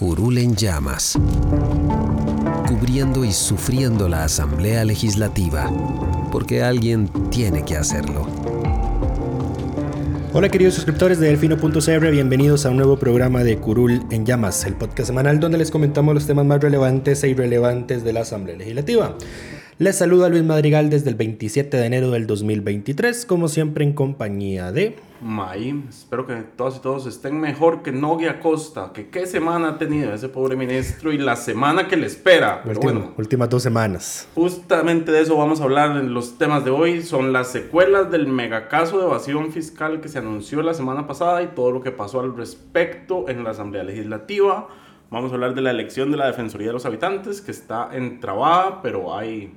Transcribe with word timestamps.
Curul 0.00 0.38
en 0.38 0.56
llamas, 0.56 1.18
cubriendo 2.66 3.22
y 3.22 3.32
sufriendo 3.32 4.08
la 4.08 4.24
Asamblea 4.24 4.82
Legislativa, 4.86 5.70
porque 6.32 6.62
alguien 6.62 7.06
tiene 7.28 7.66
que 7.66 7.76
hacerlo. 7.76 8.26
Hola 10.32 10.48
queridos 10.48 10.72
suscriptores 10.72 11.20
de 11.20 11.26
Delfino.cr, 11.26 12.10
bienvenidos 12.10 12.64
a 12.64 12.70
un 12.70 12.78
nuevo 12.78 12.98
programa 12.98 13.44
de 13.44 13.58
Curul 13.58 14.00
en 14.10 14.24
Llamas, 14.24 14.64
el 14.64 14.72
podcast 14.72 15.08
semanal 15.08 15.38
donde 15.38 15.58
les 15.58 15.70
comentamos 15.70 16.14
los 16.14 16.26
temas 16.26 16.46
más 16.46 16.62
relevantes 16.62 17.22
e 17.22 17.28
irrelevantes 17.28 18.02
de 18.02 18.14
la 18.14 18.20
Asamblea 18.20 18.56
Legislativa. 18.56 19.18
Les 19.76 19.96
saluda 19.96 20.30
Luis 20.30 20.44
Madrigal 20.44 20.88
desde 20.88 21.10
el 21.10 21.16
27 21.16 21.76
de 21.76 21.84
enero 21.84 22.10
del 22.10 22.26
2023, 22.26 23.26
como 23.26 23.48
siempre 23.48 23.84
en 23.84 23.92
compañía 23.92 24.72
de... 24.72 25.09
May, 25.20 25.84
espero 25.88 26.26
que 26.26 26.34
todas 26.56 26.76
y 26.76 26.80
todos 26.80 27.06
estén 27.06 27.40
mejor 27.40 27.82
que 27.82 27.92
Nogui 27.92 28.26
Acosta, 28.26 28.92
que 28.92 29.10
qué 29.10 29.26
semana 29.26 29.70
ha 29.70 29.78
tenido 29.78 30.12
ese 30.14 30.28
pobre 30.28 30.56
ministro 30.56 31.12
y 31.12 31.18
la 31.18 31.36
semana 31.36 31.88
que 31.88 31.96
le 31.96 32.06
espera. 32.06 32.62
Pero 32.64 32.80
bueno, 32.80 33.12
últimas 33.16 33.48
dos 33.50 33.62
semanas. 33.62 34.28
Justamente 34.34 35.12
de 35.12 35.20
eso 35.20 35.36
vamos 35.36 35.60
a 35.60 35.64
hablar 35.64 35.96
en 35.96 36.14
los 36.14 36.38
temas 36.38 36.64
de 36.64 36.70
hoy, 36.70 37.02
son 37.02 37.32
las 37.32 37.48
secuelas 37.48 38.10
del 38.10 38.26
megacaso 38.26 38.98
de 38.98 39.04
evasión 39.04 39.52
fiscal 39.52 40.00
que 40.00 40.08
se 40.08 40.18
anunció 40.18 40.62
la 40.62 40.74
semana 40.74 41.06
pasada 41.06 41.42
y 41.42 41.48
todo 41.48 41.70
lo 41.70 41.82
que 41.82 41.90
pasó 41.90 42.20
al 42.20 42.36
respecto 42.36 43.28
en 43.28 43.44
la 43.44 43.50
Asamblea 43.50 43.84
Legislativa. 43.84 44.68
Vamos 45.10 45.32
a 45.32 45.34
hablar 45.34 45.54
de 45.54 45.60
la 45.60 45.70
elección 45.70 46.10
de 46.10 46.16
la 46.16 46.26
Defensoría 46.26 46.68
de 46.68 46.72
los 46.72 46.86
Habitantes, 46.86 47.40
que 47.40 47.50
está 47.50 47.90
entrabada, 47.92 48.80
pero 48.80 49.16
hay 49.16 49.52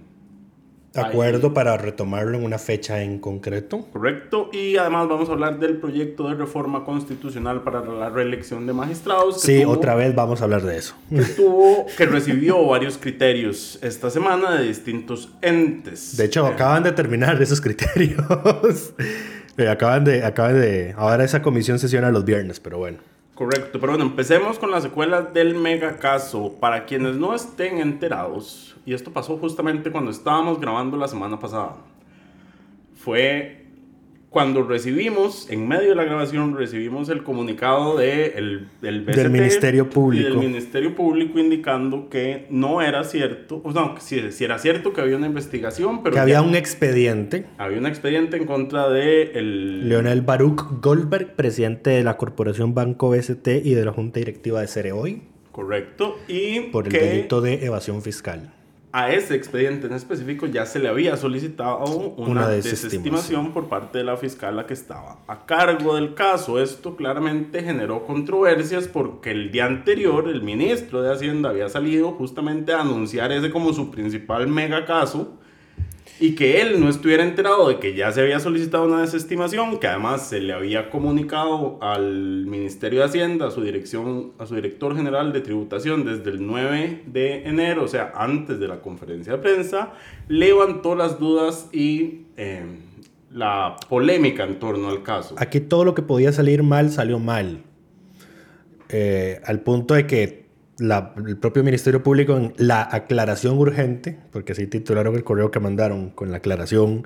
acuerdo 1.02 1.54
para 1.54 1.78
retomarlo 1.78 2.38
en 2.38 2.44
una 2.44 2.58
fecha 2.58 3.02
en 3.02 3.20
concreto. 3.20 3.88
Correcto. 3.92 4.50
Y 4.52 4.78
además 4.78 5.08
vamos 5.08 5.30
a 5.30 5.34
hablar 5.34 5.60
del 5.60 5.78
proyecto 5.78 6.30
de 6.30 6.36
reforma 6.36 6.84
constitucional 6.84 7.62
para 7.64 7.84
la 7.84 8.10
reelección 8.10 8.68
de 8.68 8.74
magistrados. 8.74 9.42
sí, 9.42 9.64
otra 9.66 9.96
vez 9.96 10.14
vamos 10.16 10.42
a 10.42 10.46
hablar 10.46 10.62
de 10.62 10.78
eso. 10.78 10.96
Que, 11.10 11.22
tuvo, 11.36 11.86
que 11.98 12.06
recibió 12.06 12.66
varios 12.66 12.98
criterios 12.98 13.80
esta 13.82 14.10
semana 14.10 14.58
de 14.58 14.68
distintos 14.68 15.30
entes. 15.42 16.18
De 16.18 16.26
hecho, 16.26 16.46
acaban 16.46 16.84
de 16.84 16.92
terminar 16.92 17.42
esos 17.42 17.62
criterios. 17.62 18.24
Eh, 19.56 19.68
acaban, 19.68 20.04
de, 20.04 20.26
acaban 20.26 20.60
de... 20.60 20.96
Ahora 20.98 21.24
esa 21.24 21.44
comisión 21.44 21.78
sesiona 21.78 22.10
los 22.10 22.26
viernes, 22.26 22.60
pero 22.60 22.80
bueno. 22.80 22.98
Correcto, 23.36 23.80
pero 23.80 23.94
bueno, 23.94 24.06
empecemos 24.06 24.60
con 24.60 24.72
la 24.72 24.82
secuela 24.82 25.22
del 25.22 25.56
mega 25.56 25.98
caso. 25.98 26.56
Para 26.60 26.86
quienes 26.86 27.16
no 27.16 27.36
estén 27.36 27.80
enterados, 27.80 28.73
y 28.86 28.94
esto 28.94 29.12
pasó 29.12 29.38
justamente 29.38 29.92
cuando 29.92 30.12
estábamos 30.12 30.60
grabando 30.60 30.98
la 30.98 31.08
semana 31.08 31.40
pasada, 31.40 31.78
fue 32.96 33.64
cuando 34.34 34.64
recibimos, 34.64 35.48
en 35.52 35.68
medio 35.68 35.90
de 35.90 35.96
la 35.96 36.06
grabación, 36.06 36.58
recibimos 36.58 37.08
el 37.10 37.22
comunicado 37.22 37.98
de 37.98 38.34
el, 38.36 38.68
del, 38.82 39.06
del 39.06 39.30
Ministerio 39.30 39.92
Público. 39.92 40.28
del 40.28 40.40
Ministerio 40.40 40.96
Público 40.96 41.38
indicando 41.38 42.10
que 42.10 42.48
no 42.50 42.82
era 42.82 43.04
cierto, 43.04 43.62
o 43.64 43.72
no, 43.72 43.94
si, 44.00 44.32
si 44.32 44.44
era 44.44 44.58
cierto 44.58 44.92
que 44.92 45.02
había 45.02 45.18
una 45.18 45.28
investigación, 45.28 46.02
pero... 46.02 46.16
Que 46.16 46.20
había 46.20 46.42
un 46.42 46.56
expediente. 46.56 47.46
Había 47.60 47.78
un 47.78 47.86
expediente 47.86 48.38
en 48.38 48.48
contra 48.48 48.90
de 48.90 49.34
el... 49.36 49.88
Leonel 49.88 50.24
Baruch 50.24 50.82
Goldberg, 50.82 51.36
presidente 51.36 51.92
de 51.92 52.04
la 52.04 52.18
Corporación 52.18 52.74
Banco 52.74 53.12
BST 53.12 53.48
y 53.64 53.76
de 53.76 53.86
la 53.86 53.94
Junta 53.94 54.18
Directiva 54.18 54.62
de 54.62 54.68
Cereoy. 54.68 55.22
Correcto. 55.52 56.18
Y 56.28 56.60
por 56.72 56.88
el 56.88 56.92
delito 56.92 57.40
de 57.40 57.64
evasión 57.66 58.02
fiscal 58.02 58.52
a 58.94 59.10
ese 59.10 59.34
expediente 59.34 59.88
en 59.88 59.94
específico 59.94 60.46
ya 60.46 60.68
se 60.68 60.78
le 60.78 60.88
había 60.88 61.18
solicitado 61.18 61.84
una, 62.16 62.48
desestimación. 62.48 63.52
por 63.52 63.68
parte 63.68 63.98
de 63.98 64.04
la 64.04 64.18
fiscal 64.18 64.64
que 64.68 64.76
estaba 64.76 65.18
a 65.28 65.48
cargo 65.48 65.96
del 65.96 66.14
caso. 66.14 66.62
Esto 66.62 66.96
claramente 66.96 67.64
generó 67.64 68.06
controversias 68.06 68.88
porque 68.88 69.32
el 69.32 69.52
día 69.52 69.66
anterior 69.66 70.30
el 70.30 70.44
ministro 70.44 71.02
de 71.02 71.12
Hacienda 71.12 71.50
había 71.50 71.70
salido 71.70 72.12
justamente 72.12 72.72
a 72.72 72.82
anunciar 72.82 73.32
ese 73.32 73.50
como 73.50 73.74
su 73.74 73.90
principal 73.90 74.48
mega 74.48 74.86
caso 74.86 75.40
y 76.20 76.36
que 76.36 76.62
él 76.62 76.80
no 76.80 76.90
estuviera 76.90 77.24
enterado 77.24 77.68
de 77.68 77.80
que 77.80 77.96
ya 77.96 78.12
se 78.12 78.22
había 78.22 78.40
solicitado 78.40 78.86
una 78.86 79.02
desestimación, 79.02 79.80
que 79.80 79.88
además 79.88 80.28
se 80.28 80.40
le 80.40 80.54
había 80.54 80.90
comunicado 80.90 81.80
al 81.82 82.46
Ministerio 82.46 83.00
de 83.00 83.06
Hacienda, 83.06 83.48
a 83.48 83.52
su 83.52 83.62
dirección, 83.62 84.34
a 84.38 84.46
su 84.46 84.56
director 84.56 84.96
general 84.96 85.34
de 85.34 85.42
tributación 85.42 86.06
desde 86.06 86.30
el 86.30 86.46
9 86.46 87.04
de 87.08 87.48
enero, 87.48 87.84
o 87.84 87.88
sea, 87.88 88.14
antes 88.16 88.60
de 88.60 88.68
la 88.68 88.82
conferencia 88.82 89.34
de 89.34 89.40
prensa, 89.40 89.94
levantó 90.28 90.96
las 90.96 91.20
dudas 91.20 91.70
y 91.72 92.22
eh, 92.38 92.64
la 93.32 93.76
polémica 93.90 94.44
en 94.44 94.60
torno 94.60 94.90
al 94.90 95.04
caso. 95.04 95.36
Aquí 95.38 95.60
todo 95.60 95.84
lo 95.84 95.96
que 95.96 96.04
podía 96.04 96.32
salir 96.32 96.64
mal 96.64 96.92
salió 96.92 97.20
mal. 97.20 97.64
Eh, 98.90 99.42
al 99.46 99.62
punto 99.62 99.96
de 99.96 100.06
que 100.06 100.43
el 100.80 101.38
propio 101.38 101.64
Ministerio 101.64 102.02
Público 102.02 102.36
en 102.36 102.54
la 102.58 102.88
aclaración 102.92 103.58
urgente, 103.58 104.18
porque 104.32 104.54
así 104.54 104.68
titularon 104.68 105.16
el 105.16 105.24
correo 105.24 105.52
que 105.52 105.60
mandaron 105.60 106.10
con 106.10 106.32
la 106.32 106.38
aclaración, 106.38 107.06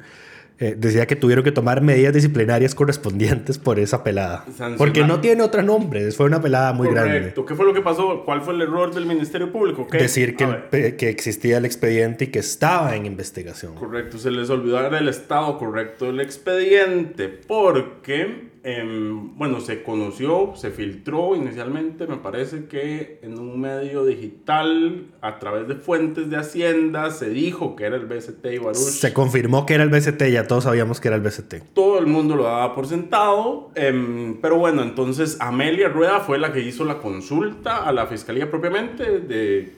eh, 0.59 0.75
decía 0.75 1.05
que 1.05 1.15
tuvieron 1.15 1.43
que 1.43 1.51
tomar 1.51 1.81
medidas 1.81 2.15
disciplinarias 2.15 2.73
correspondientes 2.73 3.59
por 3.59 3.77
esa 3.77 4.03
pelada. 4.03 4.43
Porque 4.77 5.03
no 5.03 5.21
tiene 5.21 5.43
otro 5.43 5.61
nombre, 5.61 6.11
fue 6.11 6.25
una 6.25 6.41
pelada 6.41 6.73
muy 6.73 6.89
grande. 6.89 7.33
¿Qué 7.47 7.55
fue 7.55 7.65
lo 7.65 7.75
que 7.75 7.81
pasó? 7.81 8.23
¿Cuál 8.25 8.41
fue 8.41 8.55
el 8.55 8.61
error 8.61 8.91
del 8.93 9.05
Ministerio 9.05 9.51
Público? 9.51 9.85
Decir 9.91 10.35
que, 10.35 10.95
que 10.95 11.09
existía 11.09 11.59
el 11.59 11.65
expediente 11.65 12.25
y 12.25 12.27
que 12.27 12.39
estaba 12.39 12.95
en 12.95 13.05
investigación. 13.05 13.75
Correcto, 13.75 14.17
se 14.17 14.31
les 14.31 14.49
olvidó 14.49 14.81
dar 14.81 14.95
el 14.95 15.09
estado 15.09 15.59
correcto 15.59 16.05
del 16.05 16.21
expediente 16.21 17.27
porque 17.27 18.49
Em, 18.69 19.33
bueno, 19.37 19.61
se 19.61 19.81
conoció, 19.81 20.51
se 20.57 20.71
filtró 20.71 21.37
inicialmente, 21.37 22.05
me 22.05 22.17
parece 22.17 22.65
que 22.65 23.21
en 23.23 23.39
un 23.39 23.61
medio 23.61 24.03
digital, 24.03 25.05
a 25.21 25.39
través 25.39 25.69
de 25.69 25.75
fuentes 25.75 26.29
de 26.29 26.35
Hacienda, 26.35 27.11
se 27.11 27.29
dijo 27.29 27.77
que 27.77 27.85
era 27.85 27.95
el 27.95 28.07
BST 28.07 28.45
y 28.45 28.57
Baruch. 28.57 28.75
Se 28.75 29.13
confirmó 29.13 29.65
que 29.65 29.75
era 29.75 29.85
el 29.85 29.89
BST, 29.89 30.21
ya 30.33 30.47
todos 30.47 30.65
sabíamos 30.65 30.99
que 30.99 31.07
era 31.07 31.15
el 31.15 31.21
BST. 31.21 31.63
Todo 31.73 31.97
el 31.97 32.07
mundo 32.07 32.35
lo 32.35 32.43
daba 32.43 32.75
por 32.75 32.87
sentado, 32.87 33.71
em, 33.75 34.35
pero 34.41 34.57
bueno, 34.57 34.83
entonces 34.83 35.37
Amelia 35.39 35.87
Rueda 35.87 36.19
fue 36.19 36.37
la 36.37 36.51
que 36.51 36.59
hizo 36.59 36.83
la 36.83 36.97
consulta 36.97 37.87
a 37.87 37.93
la 37.93 38.05
fiscalía 38.07 38.51
propiamente 38.51 39.21
de... 39.21 39.71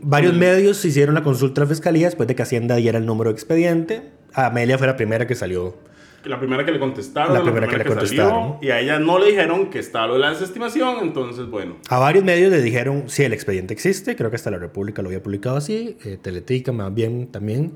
Varios 0.00 0.32
medios 0.32 0.82
hicieron 0.86 1.14
la 1.14 1.22
consulta 1.22 1.60
a 1.60 1.64
la 1.64 1.68
fiscalía 1.68 2.06
después 2.06 2.26
de 2.26 2.34
que 2.34 2.42
Hacienda 2.42 2.76
diera 2.76 2.96
el 2.96 3.04
número 3.04 3.28
de 3.28 3.34
expediente. 3.34 4.04
Amelia 4.32 4.78
fue 4.78 4.86
la 4.86 4.96
primera 4.96 5.26
que 5.26 5.34
salió 5.34 5.74
la 6.28 6.38
primera 6.38 6.64
que 6.64 6.72
le 6.72 6.78
contestaron, 6.78 7.34
la 7.34 7.42
primera, 7.42 7.66
que, 7.68 7.78
le 7.78 7.84
contestaron. 7.84 8.56
y 8.60 8.70
a 8.70 8.80
ella 8.80 8.98
no 8.98 9.18
le 9.18 9.26
dijeron 9.26 9.70
que 9.70 9.78
estaba 9.78 10.08
lo 10.08 10.14
de 10.14 10.20
la 10.20 10.30
desestimación, 10.30 10.98
entonces 11.02 11.46
bueno. 11.48 11.76
A 11.88 11.98
varios 11.98 12.24
medios 12.24 12.50
le 12.50 12.60
dijeron, 12.62 13.04
sí, 13.06 13.22
el 13.24 13.32
expediente 13.32 13.74
existe, 13.74 14.16
creo 14.16 14.30
que 14.30 14.36
hasta 14.36 14.50
la 14.50 14.58
República 14.58 15.02
lo 15.02 15.08
había 15.08 15.22
publicado 15.22 15.56
así, 15.56 15.96
eh, 16.04 16.18
Teletica 16.20 16.72
más 16.72 16.92
bien 16.92 17.28
también. 17.28 17.74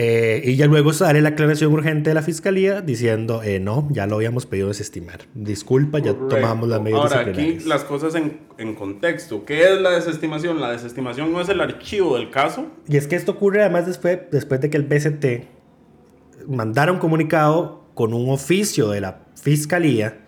Eh, 0.00 0.42
y 0.44 0.54
ya 0.54 0.66
luego 0.66 0.92
sale 0.92 1.20
la 1.20 1.30
aclaración 1.30 1.72
urgente 1.72 2.10
de 2.10 2.14
la 2.14 2.22
fiscalía 2.22 2.82
diciendo, 2.82 3.42
eh, 3.42 3.58
no, 3.58 3.88
ya 3.90 4.06
lo 4.06 4.14
habíamos 4.14 4.46
pedido 4.46 4.68
desestimar. 4.68 5.22
Disculpa, 5.34 5.98
ya 5.98 6.14
tomamos 6.14 6.68
las 6.68 6.80
medidas 6.80 7.12
Ahora, 7.12 7.28
aquí 7.28 7.58
las 7.66 7.82
cosas 7.82 8.14
en, 8.14 8.38
en, 8.58 8.76
contexto. 8.76 9.44
¿Qué 9.44 9.64
es 9.64 9.80
la 9.80 9.90
desestimación? 9.90 10.60
La 10.60 10.70
desestimación 10.70 11.32
no 11.32 11.40
es 11.40 11.48
el 11.48 11.60
archivo 11.60 12.16
del 12.16 12.30
caso. 12.30 12.66
Y 12.86 12.96
es 12.96 13.08
que 13.08 13.16
esto 13.16 13.32
ocurre 13.32 13.62
además 13.62 13.86
después, 13.86 14.20
después 14.30 14.60
de 14.60 14.70
que 14.70 14.76
el 14.76 14.84
BCT 14.84 15.57
mandara 16.48 16.90
un 16.92 16.98
comunicado 16.98 17.84
con 17.94 18.14
un 18.14 18.30
oficio 18.30 18.88
de 18.88 19.00
la 19.00 19.20
fiscalía, 19.34 20.18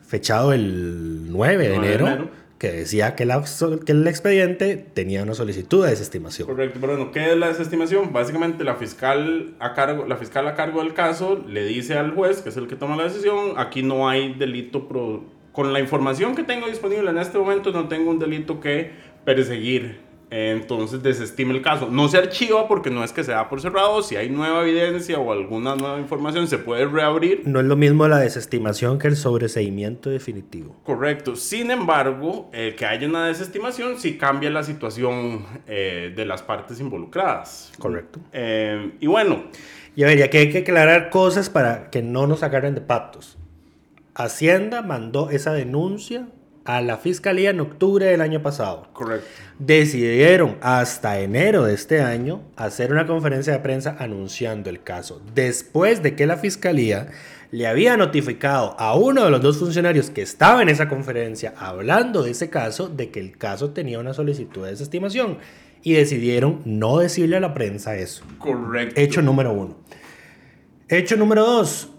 fechado 0.00 0.52
el 0.52 1.30
9 1.30 1.68
de, 1.68 1.74
enero, 1.74 2.30
que 2.58 2.72
decía 2.72 3.14
que, 3.14 3.26
que 3.86 3.92
el 3.92 4.06
expediente 4.06 4.76
tenía 4.76 5.22
una 5.22 5.34
solicitud 5.34 5.84
de 5.84 5.90
desestimación. 5.90 6.48
Correcto, 6.48 6.78
pero 6.80 6.96
bueno, 6.96 7.12
¿qué 7.12 7.32
es 7.32 7.36
la 7.36 7.48
desestimación? 7.48 8.12
Básicamente 8.12 8.64
la 8.64 8.76
fiscal, 8.76 9.54
a 9.60 9.74
cargo, 9.74 10.06
la 10.06 10.16
fiscal 10.16 10.46
a 10.48 10.54
cargo 10.54 10.82
del 10.82 10.94
caso 10.94 11.42
le 11.48 11.64
dice 11.64 11.94
al 11.94 12.12
juez, 12.12 12.42
que 12.42 12.48
es 12.48 12.56
el 12.56 12.66
que 12.66 12.76
toma 12.76 12.96
la 12.96 13.04
decisión, 13.04 13.54
aquí 13.56 13.82
no 13.82 14.08
hay 14.08 14.34
delito, 14.34 14.88
con 15.52 15.72
la 15.72 15.80
información 15.80 16.34
que 16.34 16.42
tengo 16.42 16.66
disponible 16.66 17.10
en 17.10 17.18
este 17.18 17.38
momento 17.38 17.72
no 17.72 17.88
tengo 17.88 18.10
un 18.10 18.18
delito 18.18 18.60
que 18.60 18.90
perseguir 19.24 20.09
entonces 20.30 21.02
desestime 21.02 21.54
el 21.54 21.62
caso. 21.62 21.88
No 21.90 22.08
se 22.08 22.18
archiva 22.18 22.68
porque 22.68 22.88
no 22.88 23.02
es 23.02 23.12
que 23.12 23.24
se 23.24 23.32
da 23.32 23.48
por 23.48 23.60
cerrado. 23.60 24.00
Si 24.02 24.14
hay 24.16 24.30
nueva 24.30 24.62
evidencia 24.62 25.18
o 25.18 25.32
alguna 25.32 25.74
nueva 25.74 25.98
información, 25.98 26.46
se 26.46 26.58
puede 26.58 26.86
reabrir. 26.86 27.42
No 27.46 27.58
es 27.58 27.66
lo 27.66 27.76
mismo 27.76 28.06
la 28.06 28.18
desestimación 28.18 28.98
que 28.98 29.08
el 29.08 29.16
sobreseimiento 29.16 30.08
definitivo. 30.08 30.76
Correcto. 30.84 31.34
Sin 31.34 31.70
embargo, 31.72 32.48
eh, 32.52 32.74
que 32.78 32.86
haya 32.86 33.08
una 33.08 33.26
desestimación 33.26 33.98
sí 33.98 34.16
cambia 34.16 34.50
la 34.50 34.62
situación 34.62 35.44
eh, 35.66 36.12
de 36.14 36.24
las 36.24 36.42
partes 36.42 36.78
involucradas. 36.80 37.72
Correcto. 37.78 38.20
Eh, 38.32 38.92
y 39.00 39.06
bueno. 39.08 39.44
Y 39.96 40.04
a 40.04 40.06
ver, 40.06 40.18
ya 40.18 40.30
que 40.30 40.38
hay 40.38 40.50
que 40.50 40.58
aclarar 40.58 41.10
cosas 41.10 41.50
para 41.50 41.90
que 41.90 42.02
no 42.02 42.28
nos 42.28 42.44
agarren 42.44 42.76
de 42.76 42.80
patos. 42.80 43.36
Hacienda 44.14 44.82
mandó 44.82 45.30
esa 45.30 45.52
denuncia 45.52 46.28
a 46.64 46.80
la 46.80 46.98
fiscalía 46.98 47.50
en 47.50 47.60
octubre 47.60 48.06
del 48.06 48.20
año 48.20 48.42
pasado. 48.42 48.88
Correcto. 48.92 49.26
Decidieron 49.58 50.56
hasta 50.60 51.20
enero 51.20 51.64
de 51.64 51.74
este 51.74 52.00
año 52.00 52.42
hacer 52.56 52.92
una 52.92 53.06
conferencia 53.06 53.52
de 53.52 53.58
prensa 53.60 53.96
anunciando 53.98 54.70
el 54.70 54.82
caso. 54.82 55.20
Después 55.34 56.02
de 56.02 56.14
que 56.16 56.26
la 56.26 56.36
fiscalía 56.36 57.08
le 57.50 57.66
había 57.66 57.96
notificado 57.96 58.76
a 58.78 58.94
uno 58.94 59.24
de 59.24 59.30
los 59.30 59.40
dos 59.40 59.58
funcionarios 59.58 60.10
que 60.10 60.22
estaba 60.22 60.62
en 60.62 60.68
esa 60.68 60.88
conferencia 60.88 61.54
hablando 61.56 62.22
de 62.22 62.30
ese 62.30 62.48
caso, 62.48 62.88
de 62.88 63.10
que 63.10 63.20
el 63.20 63.36
caso 63.36 63.70
tenía 63.70 63.98
una 63.98 64.14
solicitud 64.14 64.64
de 64.64 64.70
desestimación. 64.70 65.38
Y 65.82 65.94
decidieron 65.94 66.60
no 66.66 66.98
decirle 66.98 67.38
a 67.38 67.40
la 67.40 67.54
prensa 67.54 67.96
eso. 67.96 68.22
Correcto. 68.38 69.00
Hecho 69.00 69.22
número 69.22 69.52
uno. 69.52 69.78
Hecho 70.88 71.16
número 71.16 71.42
dos. 71.42 71.90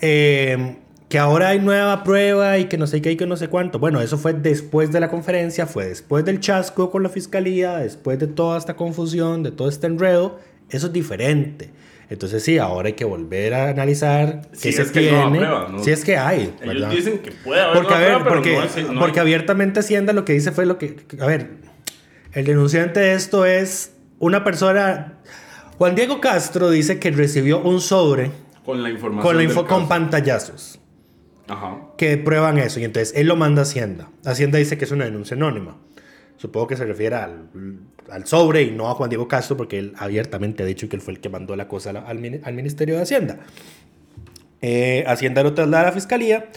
Eh, 0.00 0.76
que 1.08 1.18
ahora 1.18 1.48
hay 1.48 1.60
nueva 1.60 2.02
prueba 2.02 2.58
y 2.58 2.64
que 2.64 2.78
no 2.78 2.86
sé 2.86 3.00
qué 3.00 3.12
y 3.12 3.16
que 3.16 3.26
no 3.26 3.36
sé 3.36 3.48
cuánto. 3.48 3.78
Bueno, 3.78 4.00
eso 4.00 4.18
fue 4.18 4.32
después 4.32 4.90
de 4.90 5.00
la 5.00 5.08
conferencia, 5.08 5.66
fue 5.66 5.86
después 5.86 6.24
del 6.24 6.40
chasco 6.40 6.90
con 6.90 7.02
la 7.02 7.08
fiscalía, 7.08 7.76
después 7.76 8.18
de 8.18 8.26
toda 8.26 8.58
esta 8.58 8.74
confusión, 8.74 9.42
de 9.42 9.52
todo 9.52 9.68
este 9.68 9.86
enredo. 9.86 10.38
Eso 10.68 10.88
es 10.88 10.92
diferente. 10.92 11.70
Entonces 12.08 12.42
sí, 12.42 12.58
ahora 12.58 12.88
hay 12.88 12.92
que 12.94 13.04
volver 13.04 13.54
a 13.54 13.68
analizar 13.70 14.42
si 14.52 14.72
se 14.72 14.82
es 14.82 14.90
que 14.90 15.00
tiene, 15.00 15.38
prueba, 15.38 15.72
si 15.82 15.90
es 15.90 16.04
que 16.04 16.16
hay. 16.16 16.54
Ellos 16.62 16.90
dicen 16.90 17.18
que 17.18 17.32
puede 17.32 17.60
haber 17.60 17.82
porque, 17.82 17.94
prueba, 17.94 18.24
porque, 18.24 18.58
porque 18.98 19.20
abiertamente 19.20 19.80
Hacienda 19.80 20.12
lo 20.12 20.24
que 20.24 20.32
dice 20.32 20.52
fue 20.52 20.66
lo 20.66 20.78
que, 20.78 20.96
a 21.20 21.26
ver, 21.26 21.50
el 22.32 22.44
denunciante 22.44 23.00
de 23.00 23.14
esto 23.14 23.44
es 23.44 23.92
una 24.20 24.44
persona, 24.44 25.14
Juan 25.78 25.96
Diego 25.96 26.20
Castro 26.20 26.70
dice 26.70 27.00
que 27.00 27.10
recibió 27.10 27.60
un 27.60 27.80
sobre 27.80 28.30
con 28.64 28.82
la 28.82 28.90
información 28.90 29.36
con, 29.36 29.64
la 29.64 29.68
con 29.68 29.88
pantallazos 29.88 30.80
que 31.96 32.16
prueban 32.18 32.58
eso. 32.58 32.80
Y 32.80 32.84
entonces 32.84 33.14
él 33.16 33.26
lo 33.26 33.36
manda 33.36 33.62
a 33.62 33.64
Hacienda. 33.64 34.10
Hacienda 34.24 34.58
dice 34.58 34.76
que 34.78 34.84
es 34.84 34.90
una 34.90 35.04
denuncia 35.04 35.36
anónima. 35.36 35.76
Supongo 36.36 36.66
que 36.66 36.76
se 36.76 36.84
refiere 36.84 37.16
al, 37.16 37.48
al 38.10 38.26
sobre 38.26 38.62
y 38.62 38.70
no 38.70 38.88
a 38.88 38.94
Juan 38.94 39.08
Diego 39.08 39.26
Castro, 39.26 39.56
porque 39.56 39.78
él 39.78 39.94
abiertamente 39.96 40.62
ha 40.62 40.66
dicho 40.66 40.88
que 40.88 40.96
él 40.96 41.02
fue 41.02 41.14
el 41.14 41.20
que 41.20 41.28
mandó 41.28 41.56
la 41.56 41.68
cosa 41.68 41.90
al, 41.90 42.40
al 42.42 42.54
Ministerio 42.54 42.96
de 42.96 43.02
Hacienda. 43.02 43.38
Eh, 44.60 45.04
Hacienda 45.06 45.42
lo 45.42 45.54
traslada 45.54 45.84
a 45.84 45.86
la 45.86 45.92
fiscalía. 45.92 46.50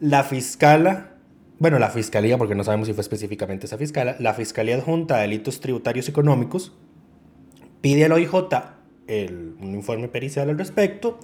La 0.00 0.24
fiscala, 0.24 1.14
bueno, 1.58 1.78
la 1.78 1.90
fiscalía, 1.90 2.38
porque 2.38 2.54
no 2.54 2.64
sabemos 2.64 2.88
si 2.88 2.94
fue 2.94 3.02
específicamente 3.02 3.66
esa 3.66 3.78
fiscala, 3.78 4.16
la 4.18 4.34
fiscalía 4.34 4.76
adjunta 4.76 5.16
a 5.16 5.20
delitos 5.20 5.60
tributarios 5.60 6.08
económicos 6.08 6.72
pide 7.80 8.06
al 8.06 8.12
OIJ 8.12 8.32
el, 9.06 9.56
un 9.60 9.74
informe 9.74 10.08
pericial 10.08 10.48
al 10.48 10.56
respecto. 10.56 11.20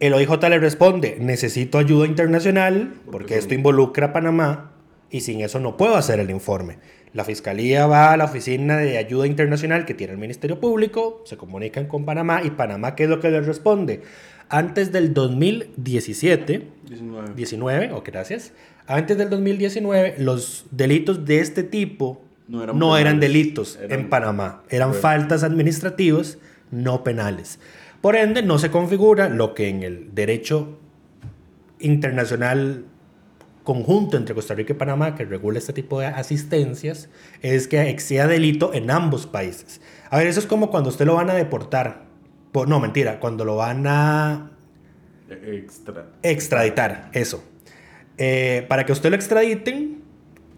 El 0.00 0.12
OIJ 0.12 0.30
le 0.48 0.58
responde, 0.58 1.16
necesito 1.20 1.78
ayuda 1.78 2.06
internacional 2.06 2.94
porque 3.10 3.38
esto 3.38 3.54
involucra 3.54 4.06
a 4.06 4.12
Panamá 4.12 4.72
y 5.10 5.20
sin 5.20 5.40
eso 5.40 5.60
no 5.60 5.76
puedo 5.76 5.96
hacer 5.96 6.18
el 6.18 6.30
informe. 6.30 6.78
La 7.12 7.24
fiscalía 7.24 7.86
va 7.86 8.12
a 8.12 8.16
la 8.16 8.24
oficina 8.24 8.76
de 8.76 8.98
ayuda 8.98 9.28
internacional 9.28 9.84
que 9.84 9.94
tiene 9.94 10.12
el 10.12 10.18
Ministerio 10.18 10.58
Público, 10.58 11.22
se 11.24 11.36
comunican 11.36 11.86
con 11.86 12.04
Panamá 12.04 12.42
y 12.42 12.50
Panamá, 12.50 12.96
¿qué 12.96 13.04
es 13.04 13.08
lo 13.08 13.20
que 13.20 13.30
le 13.30 13.40
responde? 13.40 14.02
Antes 14.48 14.90
del 14.90 15.14
2017, 15.14 16.68
19, 16.88 17.34
19 17.36 17.92
ok, 17.92 18.08
gracias. 18.08 18.52
Antes 18.86 19.16
del 19.16 19.30
2019, 19.30 20.16
los 20.18 20.66
delitos 20.72 21.24
de 21.24 21.38
este 21.38 21.62
tipo 21.62 22.20
no 22.48 22.98
eran, 22.98 23.20
delitos 23.20 23.78
en 23.80 24.10
Panamá, 24.10 24.62
eran 24.68 24.92
faltas 24.92 25.44
administrativas 25.44 26.38
no 26.70 27.04
penales. 27.04 27.60
Por 28.04 28.16
ende, 28.16 28.42
no 28.42 28.58
se 28.58 28.70
configura 28.70 29.30
lo 29.30 29.54
que 29.54 29.70
en 29.70 29.82
el 29.82 30.14
derecho 30.14 30.78
internacional 31.78 32.84
conjunto 33.62 34.18
entre 34.18 34.34
Costa 34.34 34.52
Rica 34.52 34.74
y 34.74 34.76
Panamá 34.76 35.14
que 35.14 35.24
regula 35.24 35.56
este 35.56 35.72
tipo 35.72 36.00
de 36.00 36.08
asistencias 36.08 37.08
es 37.40 37.66
que 37.66 37.80
exista 37.88 38.26
delito 38.26 38.74
en 38.74 38.90
ambos 38.90 39.26
países. 39.26 39.80
A 40.10 40.18
ver, 40.18 40.26
eso 40.26 40.38
es 40.38 40.44
como 40.44 40.70
cuando 40.70 40.90
usted 40.90 41.06
lo 41.06 41.14
van 41.14 41.30
a 41.30 41.34
deportar. 41.34 42.04
No, 42.66 42.78
mentira, 42.78 43.20
cuando 43.20 43.42
lo 43.46 43.56
van 43.56 43.86
a 43.86 44.50
extraditar, 46.22 47.08
eso. 47.14 47.42
Eh, 48.18 48.66
para 48.68 48.84
que 48.84 48.92
usted 48.92 49.08
lo 49.08 49.16
extraditen, 49.16 50.02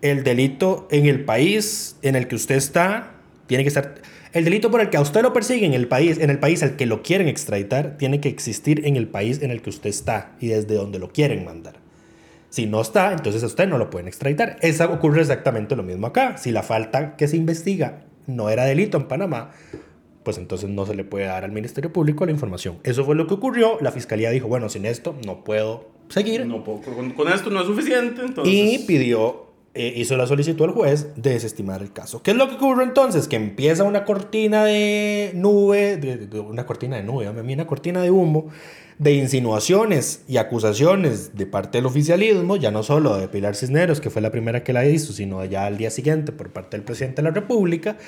el 0.03 0.25
delito 0.25 0.89
en 0.91 1.07
el 1.07 1.25
país 1.25 1.97
en 2.03 2.17
el 2.17 2.27
que 2.27 2.35
usted 2.35 2.57
está 2.57 3.16
tiene 3.47 3.65
que 3.65 3.69
estar 3.69 3.95
el 4.33 4.45
delito 4.45 4.71
por 4.71 4.83
el 4.83 4.91
que 4.91 4.99
a 4.99 5.01
usted 5.01 5.23
lo 5.23 5.33
persiguen 5.33 5.73
en 5.73 5.81
el 5.81 5.89
país, 5.89 6.19
en 6.19 6.29
el 6.29 6.39
país 6.39 6.63
al 6.63 6.77
que 6.77 6.85
lo 6.85 7.03
quieren 7.03 7.27
extraditar, 7.27 7.97
tiene 7.97 8.21
que 8.21 8.29
existir 8.29 8.87
en 8.87 8.97
el 8.97 9.09
país 9.09 9.41
en 9.41 9.51
el 9.51 9.63
que 9.63 9.71
usted 9.71 9.89
está 9.89 10.37
y 10.41 10.49
desde 10.49 10.75
donde 10.75 10.99
lo 10.99 11.09
quieren 11.09 11.45
mandar. 11.45 11.77
Si 12.51 12.67
no 12.67 12.81
está, 12.81 13.13
entonces 13.13 13.43
a 13.43 13.47
usted 13.47 13.67
no 13.67 13.79
lo 13.79 13.89
pueden 13.89 14.09
extraditar. 14.09 14.59
Eso 14.61 14.91
ocurre 14.93 15.23
exactamente 15.23 15.75
lo 15.75 15.83
mismo 15.83 16.07
acá. 16.07 16.37
Si 16.37 16.51
la 16.51 16.63
falta 16.63 17.17
que 17.17 17.29
se 17.29 17.37
investiga 17.37 18.05
no 18.27 18.51
era 18.51 18.65
delito 18.65 18.99
en 18.99 19.09
Panamá, 19.09 19.53
pues 20.23 20.39
entonces 20.39 20.69
no 20.69 20.85
se 20.85 20.95
le 20.95 21.05
puede 21.05 21.27
dar 21.27 21.45
al 21.45 21.53
Ministerio 21.53 21.93
Público 21.93 22.27
la 22.27 22.33
información. 22.33 22.79
Eso 22.83 23.05
fue 23.05 23.15
lo 23.15 23.27
que 23.27 23.35
ocurrió. 23.35 23.79
La 23.81 23.93
Fiscalía 23.93 24.31
dijo, 24.31 24.49
bueno, 24.49 24.69
sin 24.69 24.85
esto 24.85 25.17
no 25.25 25.45
puedo 25.45 25.89
seguir. 26.09 26.45
No 26.47 26.63
puedo, 26.63 26.81
con, 26.83 27.29
esto 27.33 27.49
no 27.51 27.61
es 27.61 27.67
suficiente. 27.67 28.23
Y 28.45 28.81
pidió 28.81 29.46
eh, 29.77 29.93
hizo 29.97 30.17
la 30.17 30.27
solicitud 30.27 30.65
al 30.65 30.71
juez 30.71 31.09
de 31.17 31.31
desestimar 31.31 31.83
el 31.83 31.93
caso. 31.93 32.23
¿Qué 32.23 32.31
es 32.31 32.37
lo 32.37 32.49
que 32.49 32.55
ocurre 32.55 32.83
entonces? 32.83 33.29
Que 33.29 33.37
empieza 33.37 33.85
una 33.85 34.07
cortina 34.07 34.65
de 34.65 35.33
nube, 35.35 35.99
de, 35.99 36.41
una 36.41 36.65
cortina 36.65 36.97
de 36.97 37.03
nube, 37.03 37.29
una 37.29 37.67
cortina 37.67 38.01
de 38.01 38.11
humo, 38.11 38.47
de 38.99 39.13
insinuaciones 39.13 40.23
y 40.27 40.39
acusaciones 40.39 41.37
de 41.37 41.45
parte 41.45 41.79
del 41.79 41.87
oficialismo, 41.87 42.57
ya 42.57 42.71
no 42.71 42.83
solo 42.83 43.17
de 43.17 43.29
Pilar 43.29 43.55
Cisneros, 43.55 44.01
que 44.01 44.09
fue 44.09 44.23
la 44.23 44.31
primera 44.31 44.65
que 44.65 44.73
la 44.73 44.87
hizo, 44.87 45.13
sino 45.13 45.45
ya 45.45 45.67
al 45.67 45.77
día 45.77 45.91
siguiente 45.91 46.33
por 46.33 46.51
parte 46.51 46.79
del 46.79 46.85
presidente 46.85 47.21
de 47.21 47.29
la 47.29 47.35
República. 47.35 47.99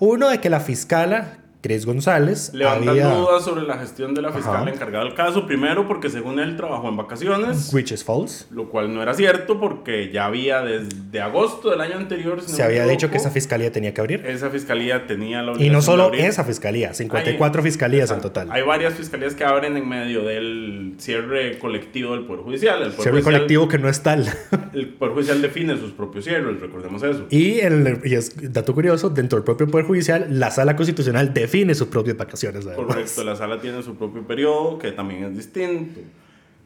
Uno 0.00 0.28
de 0.28 0.40
que 0.40 0.50
la 0.50 0.58
fiscala 0.58 1.38
Cris 1.62 1.86
González. 1.86 2.50
Levantan 2.52 2.96
dudas 2.96 3.44
sobre 3.44 3.62
la 3.62 3.78
gestión 3.78 4.14
de 4.14 4.20
la 4.20 4.32
fiscal 4.32 4.66
encargada 4.68 5.04
del 5.04 5.14
caso. 5.14 5.46
Primero, 5.46 5.86
porque 5.86 6.10
según 6.10 6.40
él 6.40 6.56
trabajó 6.56 6.88
en 6.88 6.96
vacaciones. 6.96 7.72
Which 7.72 7.92
is 7.92 8.02
false. 8.02 8.46
Lo 8.50 8.68
cual 8.68 8.92
no 8.92 9.00
era 9.00 9.14
cierto, 9.14 9.60
porque 9.60 10.10
ya 10.12 10.26
había 10.26 10.62
desde 10.62 11.20
agosto 11.20 11.70
del 11.70 11.80
año 11.80 11.96
anterior. 11.96 12.42
Se 12.42 12.62
había 12.64 12.84
dicho 12.84 13.10
que 13.10 13.16
esa 13.16 13.30
fiscalía 13.30 13.70
tenía 13.70 13.94
que 13.94 14.00
abrir. 14.00 14.26
Esa 14.26 14.50
fiscalía 14.50 15.06
tenía 15.06 15.42
la 15.42 15.52
Y 15.62 15.70
no 15.70 15.80
solo 15.82 16.12
esa 16.12 16.44
fiscalisía, 16.44 16.94
54 16.94 17.62
fiscalías 17.62 18.10
en 18.10 18.20
total. 18.20 18.50
Hay 18.50 18.62
varias 18.62 18.94
fiscalías 18.94 19.34
que 19.34 19.44
abren 19.44 19.76
en 19.76 19.88
medio 19.88 20.24
del 20.24 20.94
cierre 20.98 21.58
colectivo 21.60 22.12
del 22.14 22.26
Poder 22.26 22.42
Judicial. 22.42 22.82
El 22.82 22.92
cierre 22.92 23.22
colectivo 23.22 23.68
que 23.68 23.78
no 23.78 23.88
es 23.88 24.02
tal. 24.02 24.26
el 24.74 24.88
Poder 24.88 25.14
Judicial 25.14 25.40
define 25.40 25.76
sus 25.78 25.92
propios 25.92 26.24
cierres, 26.24 26.60
recordemos 26.60 27.04
eso. 27.04 27.26
Y, 27.30 27.60
el, 27.60 28.00
y 28.02 28.14
es 28.14 28.52
dato 28.52 28.74
curioso, 28.74 29.10
dentro 29.10 29.38
del 29.38 29.44
propio 29.44 29.68
Poder 29.68 29.86
Judicial, 29.86 30.26
la 30.28 30.50
Sala 30.50 30.74
Constitucional 30.74 31.32
define 31.32 31.51
define 31.52 31.74
sus 31.74 31.88
propias 31.88 32.16
vacaciones. 32.16 32.64
Correcto, 32.64 33.24
la 33.24 33.36
sala 33.36 33.60
tiene 33.60 33.82
su 33.82 33.94
propio 33.94 34.26
periodo, 34.26 34.78
que 34.78 34.92
también 34.92 35.24
es 35.24 35.36
distinto. 35.36 36.00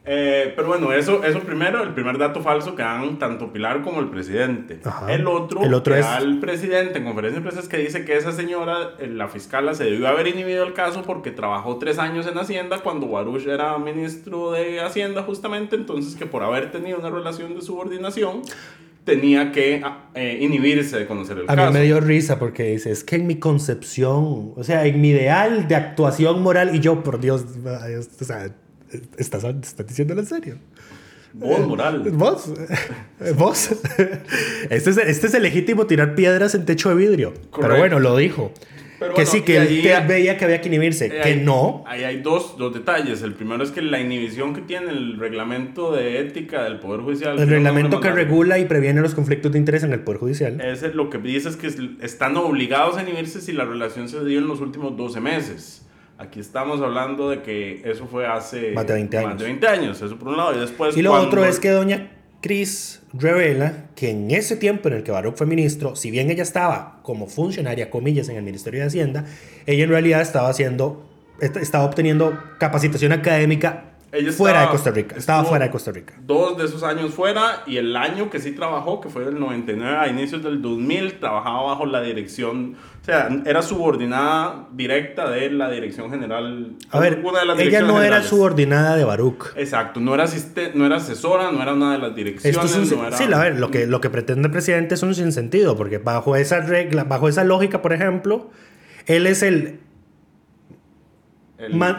Eh, 0.09 0.53
pero 0.55 0.69
bueno, 0.69 0.93
eso, 0.93 1.21
eso 1.25 1.41
primero, 1.41 1.83
el 1.83 1.93
primer 1.93 2.17
dato 2.17 2.41
falso 2.41 2.77
que 2.77 2.81
dan 2.81 3.19
tanto 3.19 3.51
Pilar 3.51 3.81
como 3.81 3.99
el 3.99 4.07
presidente. 4.07 4.79
El 5.09 5.27
otro, 5.27 5.61
el 5.63 5.73
otro 5.73 5.93
es... 5.95 6.05
el 6.21 6.39
presidente 6.39 6.99
en 6.99 7.03
conferencia 7.03 7.41
de 7.41 7.49
prensa 7.49 7.69
que 7.69 7.77
dice 7.77 8.05
que 8.05 8.15
esa 8.15 8.31
señora, 8.31 8.93
eh, 8.99 9.07
la 9.07 9.27
fiscala, 9.27 9.73
se 9.73 9.83
debió 9.83 10.07
haber 10.07 10.29
inhibido 10.29 10.63
el 10.63 10.71
caso 10.71 11.01
porque 11.01 11.31
trabajó 11.31 11.77
tres 11.77 11.99
años 11.99 12.25
en 12.25 12.37
Hacienda 12.37 12.79
cuando 12.79 13.09
Baruch 13.09 13.45
era 13.47 13.77
ministro 13.79 14.53
de 14.53 14.79
Hacienda 14.79 15.23
justamente, 15.23 15.75
entonces 15.75 16.15
que 16.15 16.25
por 16.25 16.41
haber 16.41 16.71
tenido 16.71 16.97
una 16.99 17.09
relación 17.09 17.53
de 17.53 17.61
subordinación 17.61 18.43
tenía 19.07 19.53
que 19.53 19.81
ah, 19.83 20.09
eh, 20.13 20.37
inhibirse 20.41 20.99
de 20.99 21.07
conocer 21.07 21.37
el 21.39 21.45
caso. 21.45 21.61
A 21.61 21.67
mí 21.67 21.73
me 21.73 21.83
dio 21.83 22.01
risa 22.01 22.37
porque 22.37 22.71
dice, 22.73 22.91
es 22.91 23.05
que 23.05 23.15
en 23.15 23.25
mi 23.25 23.37
concepción, 23.37 24.51
o 24.55 24.63
sea, 24.63 24.85
en 24.85 24.99
mi 24.99 25.09
ideal 25.09 25.67
de 25.69 25.75
actuación 25.75 26.43
moral, 26.43 26.75
y 26.75 26.81
yo, 26.81 27.03
por 27.03 27.21
Dios, 27.21 27.45
o 28.19 28.23
sea, 28.25 28.51
¿estás, 29.17 29.45
estás 29.45 29.87
diciéndolo 29.87 30.19
en 30.19 30.27
serio? 30.27 30.57
Vos, 31.33 31.65
moral. 31.65 32.03
Vos. 32.11 32.51
Vos. 33.37 33.69
Este 34.69 34.89
es, 34.89 34.97
este 34.97 35.27
es 35.27 35.33
el 35.33 35.43
legítimo 35.43 35.87
tirar 35.87 36.13
piedras 36.15 36.53
en 36.53 36.65
techo 36.65 36.89
de 36.89 36.95
vidrio. 36.95 37.33
Pero 37.59 37.77
bueno, 37.77 37.99
lo 37.99 38.17
dijo 38.17 38.51
que 39.15 39.25
sí, 39.25 39.41
que 39.41 39.57
él 39.57 39.67
veía 40.07 40.37
que 40.37 40.45
había 40.45 40.61
que 40.61 40.67
inhibirse, 40.69 41.07
eh, 41.07 41.21
que 41.21 41.35
no. 41.35 41.83
Ahí 41.85 42.03
hay 42.03 42.21
dos, 42.21 42.57
dos 42.57 42.73
detalles. 42.73 43.21
El 43.21 43.33
primero 43.33 43.63
es 43.63 43.71
que 43.71 43.81
la 43.81 43.99
inhibición 43.99 44.53
que 44.53 44.61
tiene 44.61 44.91
el 44.91 45.17
reglamento 45.17 45.91
de 45.91 46.19
ética 46.19 46.63
del 46.63 46.79
Poder 46.79 47.01
Judicial. 47.01 47.39
El 47.39 47.49
reglamento 47.49 47.99
que 47.99 48.11
regula 48.11 48.59
y 48.59 48.65
previene 48.65 49.01
los 49.01 49.13
conflictos 49.13 49.51
de 49.51 49.59
interés 49.59 49.83
en 49.83 49.93
el 49.93 50.01
Poder 50.01 50.19
Judicial. 50.19 50.59
Ese 50.61 50.93
lo 50.93 51.09
que 51.09 51.17
dice 51.17 51.49
es 51.49 51.57
que 51.57 51.67
están 52.01 52.37
obligados 52.37 52.97
a 52.97 53.03
inhibirse 53.03 53.41
si 53.41 53.53
la 53.53 53.65
relación 53.65 54.09
se 54.09 54.23
dio 54.25 54.39
en 54.39 54.47
los 54.47 54.61
últimos 54.61 54.97
12 54.97 55.19
meses. 55.21 55.83
Aquí 56.19 56.39
estamos 56.39 56.81
hablando 56.81 57.29
de 57.29 57.43
que 57.43 57.81
eso 57.85 58.07
fue 58.07 58.25
hace 58.25 58.71
más 58.71 58.87
de 58.87 58.93
20 58.93 59.17
años. 59.19 59.29
Más 59.29 59.39
de 59.39 59.45
20 59.45 59.67
años, 59.67 60.01
eso 60.01 60.17
por 60.17 60.29
un 60.29 60.37
lado. 60.37 60.55
Y 60.55 60.59
después. 60.59 60.97
Y 60.97 61.03
lo 61.03 61.13
otro 61.13 61.45
es 61.45 61.59
que 61.59 61.69
doña 61.69 62.11
Cris 62.41 63.03
revela 63.19 63.85
que 63.95 64.11
en 64.11 64.31
ese 64.31 64.55
tiempo 64.55 64.87
en 64.87 64.95
el 64.95 65.03
que 65.03 65.11
Baruch 65.11 65.35
fue 65.35 65.47
ministro, 65.47 65.95
si 65.95 66.11
bien 66.11 66.29
ella 66.29 66.43
estaba 66.43 66.99
como 67.03 67.27
funcionaria, 67.27 67.89
comillas, 67.89 68.29
en 68.29 68.37
el 68.37 68.43
Ministerio 68.43 68.81
de 68.81 68.87
Hacienda, 68.87 69.25
ella 69.65 69.83
en 69.83 69.89
realidad 69.89 70.21
estaba 70.21 70.49
haciendo, 70.49 71.09
estaba 71.39 71.85
obteniendo 71.85 72.37
capacitación 72.59 73.11
académica 73.11 73.96
fuera 74.31 74.61
de 74.61 74.67
Costa 74.69 74.91
Rica. 74.91 75.15
Estaba 75.17 75.43
fuera 75.43 75.65
de 75.65 75.71
Costa 75.71 75.91
Rica. 75.91 76.13
Dos 76.21 76.57
de 76.57 76.65
esos 76.65 76.83
años 76.83 77.13
fuera 77.13 77.63
y 77.65 77.77
el 77.77 77.95
año 77.95 78.29
que 78.29 78.39
sí 78.39 78.51
trabajó, 78.51 79.01
que 79.01 79.09
fue 79.09 79.25
del 79.25 79.39
99 79.39 79.97
a 79.97 80.07
inicios 80.07 80.43
del 80.43 80.61
2000, 80.61 81.19
trabajaba 81.19 81.63
bajo 81.63 81.85
la 81.85 82.01
dirección, 82.01 82.75
o 83.01 83.05
sea, 83.05 83.29
era 83.45 83.61
subordinada 83.61 84.67
directa 84.71 85.29
de 85.29 85.49
la 85.51 85.69
dirección 85.69 86.09
general. 86.09 86.75
A 86.89 86.99
ver, 86.99 87.23
ella 87.59 87.81
no 87.81 88.01
era 88.01 88.23
subordinada 88.23 88.95
de 88.95 89.03
Baruch. 89.03 89.53
Exacto, 89.55 89.99
no 89.99 90.13
era, 90.13 90.25
no 90.73 90.85
era 90.85 90.97
asesora, 90.97 91.51
no 91.51 91.61
era 91.61 91.73
una 91.73 91.93
de 91.93 91.99
las 91.99 92.15
direcciones. 92.15 92.71
Sí, 93.17 93.23
a 93.31 93.39
ver, 93.39 93.59
lo 93.59 93.71
que, 93.71 93.87
lo 93.87 94.01
que 94.01 94.09
pretende 94.09 94.47
el 94.47 94.51
presidente 94.51 94.95
es 94.95 95.03
un 95.03 95.15
sinsentido, 95.15 95.75
porque 95.75 95.97
bajo 95.97 96.35
esa 96.35 96.61
regla, 96.61 97.03
bajo 97.03 97.27
esa 97.27 97.43
lógica, 97.43 97.81
por 97.81 97.93
ejemplo, 97.93 98.49
él 99.05 99.27
es 99.27 99.41
el 99.43 99.79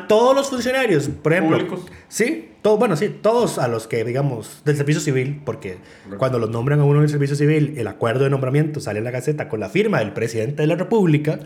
todos 0.07 0.37
los 0.37 0.51
funcionarios, 0.51 1.09
por 1.09 1.33
ejemplo. 1.33 1.79
Sí, 2.09 2.49
todo, 2.63 2.77
bueno, 2.77 2.97
sí, 2.97 3.09
todos 3.09 3.59
a 3.59 3.69
los 3.69 3.87
que, 3.87 4.05
digamos, 4.05 4.63
del 4.65 4.77
servicio 4.77 5.01
civil, 5.01 5.41
porque 5.45 5.79
cuando 6.17 6.39
los 6.39 6.51
nombran 6.51 6.81
a 6.81 6.85
uno 6.85 7.01
del 7.01 7.09
servicio 7.09 7.37
civil, 7.37 7.75
el 7.77 7.87
acuerdo 7.87 8.25
de 8.25 8.31
nombramiento 8.31 8.81
sale 8.81 8.99
en 8.99 9.05
la 9.05 9.11
gaceta 9.11 9.49
con 9.49 9.61
la 9.61 9.69
firma 9.69 9.99
del 9.99 10.13
presidente 10.13 10.63
de 10.63 10.69
la 10.69 10.77
República. 10.77 11.39